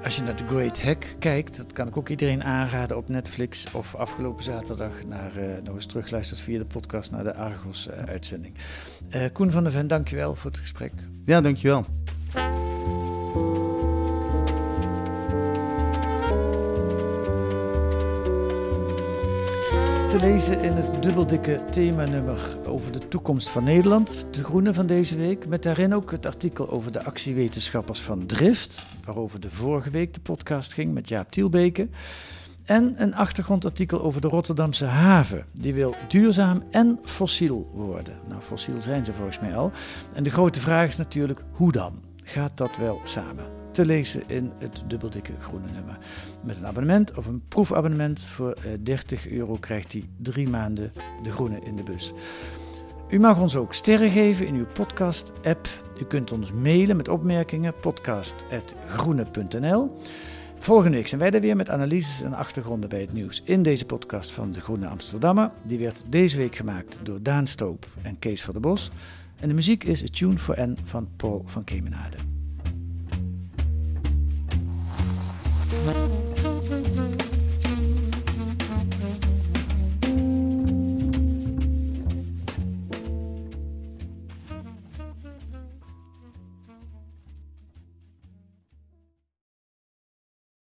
Als 0.05 0.17
je 0.17 0.23
naar 0.23 0.35
The 0.35 0.47
Great 0.47 0.83
Hack 0.83 1.17
kijkt, 1.19 1.57
dat 1.57 1.73
kan 1.73 1.89
ik 1.89 1.97
ook 1.97 2.09
iedereen 2.09 2.45
aanraden 2.45 2.97
op 2.97 3.09
Netflix. 3.09 3.67
Of 3.73 3.95
afgelopen 3.95 4.45
zaterdag 4.45 4.93
naar, 5.07 5.39
uh, 5.39 5.45
nog 5.65 5.75
eens 5.75 5.87
terugluistert 5.87 6.41
via 6.41 6.59
de 6.59 6.65
podcast 6.65 7.11
naar 7.11 7.23
de 7.23 7.35
Argos-uitzending. 7.35 8.55
Uh, 9.15 9.23
Koen 9.33 9.51
van 9.51 9.63
der 9.63 9.73
Ven, 9.73 9.87
dankjewel 9.87 10.35
voor 10.35 10.51
het 10.51 10.61
gesprek. 10.61 10.93
Ja, 11.25 11.41
dankjewel. 11.41 11.85
Te 20.09 20.19
lezen 20.19 20.61
in 20.61 20.73
het 20.73 21.03
dubbeldikke 21.03 21.65
themanummer 21.71 22.59
over 22.67 22.93
de 22.93 23.09
toekomst 23.09 23.49
van 23.49 23.65
Nederland, 23.65 24.27
De 24.31 24.45
Groene 24.45 24.75
van 24.75 24.87
deze 24.87 25.17
week. 25.17 25.47
Met 25.47 25.63
daarin 25.63 25.95
ook 25.95 26.11
het 26.11 26.27
artikel 26.27 26.71
over 26.71 26.93
de 26.93 27.05
actiewetenschappers 27.05 28.01
van 28.01 28.27
Drift, 28.27 28.87
waarover 29.05 29.41
de 29.41 29.51
vorige 29.51 29.91
week 29.91 30.15
de 30.15 30.21
podcast 30.21 30.75
ging 30.75 30.95
met 30.95 31.09
Jaap 31.09 31.31
Tielbeke. 31.31 31.89
En 32.65 32.95
een 32.97 33.15
achtergrondartikel 33.15 34.03
over 34.03 34.21
de 34.21 34.29
Rotterdamse 34.29 34.85
haven. 34.85 35.45
Die 35.53 35.75
wil 35.75 35.95
duurzaam 36.09 36.63
en 36.71 36.99
fossiel 37.05 37.71
worden. 37.75 38.15
Nou, 38.29 38.41
fossiel 38.41 38.83
zijn 38.83 39.05
ze 39.05 39.13
volgens 39.13 39.41
mij 39.41 39.57
al. 39.57 39.73
En 40.15 40.23
de 40.23 40.31
grote 40.31 40.61
vraag 40.61 40.89
is 40.89 40.97
natuurlijk, 40.97 41.45
hoe 41.53 41.73
dan? 41.73 42.03
Gaat 42.25 42.57
dat 42.57 42.77
wel 42.77 43.01
samen? 43.05 43.58
Te 43.79 43.87
lezen 43.87 44.23
in 44.27 44.53
het 44.59 44.83
dubbeldikke 44.87 45.33
groene 45.41 45.67
nummer. 45.75 45.99
Met 46.45 46.57
een 46.57 46.67
abonnement 46.67 47.17
of 47.17 47.27
een 47.27 47.43
proefabonnement 47.49 48.23
voor 48.23 48.57
30 48.83 49.27
eh, 49.27 49.33
euro 49.33 49.57
krijgt 49.61 49.93
hij 49.93 50.09
drie 50.17 50.49
maanden 50.49 50.93
de 51.23 51.31
groene 51.31 51.61
in 51.65 51.77
de 51.77 51.83
bus. 51.83 52.13
U 53.09 53.19
mag 53.19 53.41
ons 53.41 53.57
ook 53.57 53.75
sterren 53.75 54.11
geven 54.11 54.47
in 54.47 54.55
uw 54.55 54.67
podcast-app. 54.73 55.69
U 56.01 56.05
kunt 56.05 56.33
ons 56.33 56.53
mailen 56.53 56.97
met 56.97 57.09
opmerkingen 57.09 57.75
podcast.groene.nl. 57.81 59.97
Volgende 60.59 60.97
week 60.97 61.09
zijn 61.09 61.21
wij 61.21 61.31
er 61.31 61.41
weer 61.41 61.57
met 61.57 61.71
analyses 61.71 62.23
en 62.23 62.35
achtergronden 62.35 62.89
bij 62.89 63.01
het 63.01 63.13
nieuws 63.13 63.43
in 63.45 63.63
deze 63.63 63.85
podcast 63.85 64.31
van 64.31 64.53
De 64.53 64.61
Groene 64.61 64.87
Amsterdammer. 64.87 65.51
Die 65.63 65.79
werd 65.79 66.05
deze 66.09 66.37
week 66.37 66.57
gemaakt 66.57 67.01
door 67.03 67.23
Daan 67.23 67.47
Stoop 67.47 67.87
en 68.03 68.19
Kees 68.19 68.43
van 68.43 68.53
der 68.53 68.63
Bos. 68.63 68.91
En 69.41 69.49
de 69.49 69.55
muziek 69.55 69.85
is 69.85 70.03
A 70.03 70.07
Tune 70.11 70.39
for 70.39 70.61
N 70.61 70.77
van 70.85 71.09
Paul 71.17 71.43
van 71.47 71.65
Kemenade. 71.65 72.17
Bye. 75.71 76.18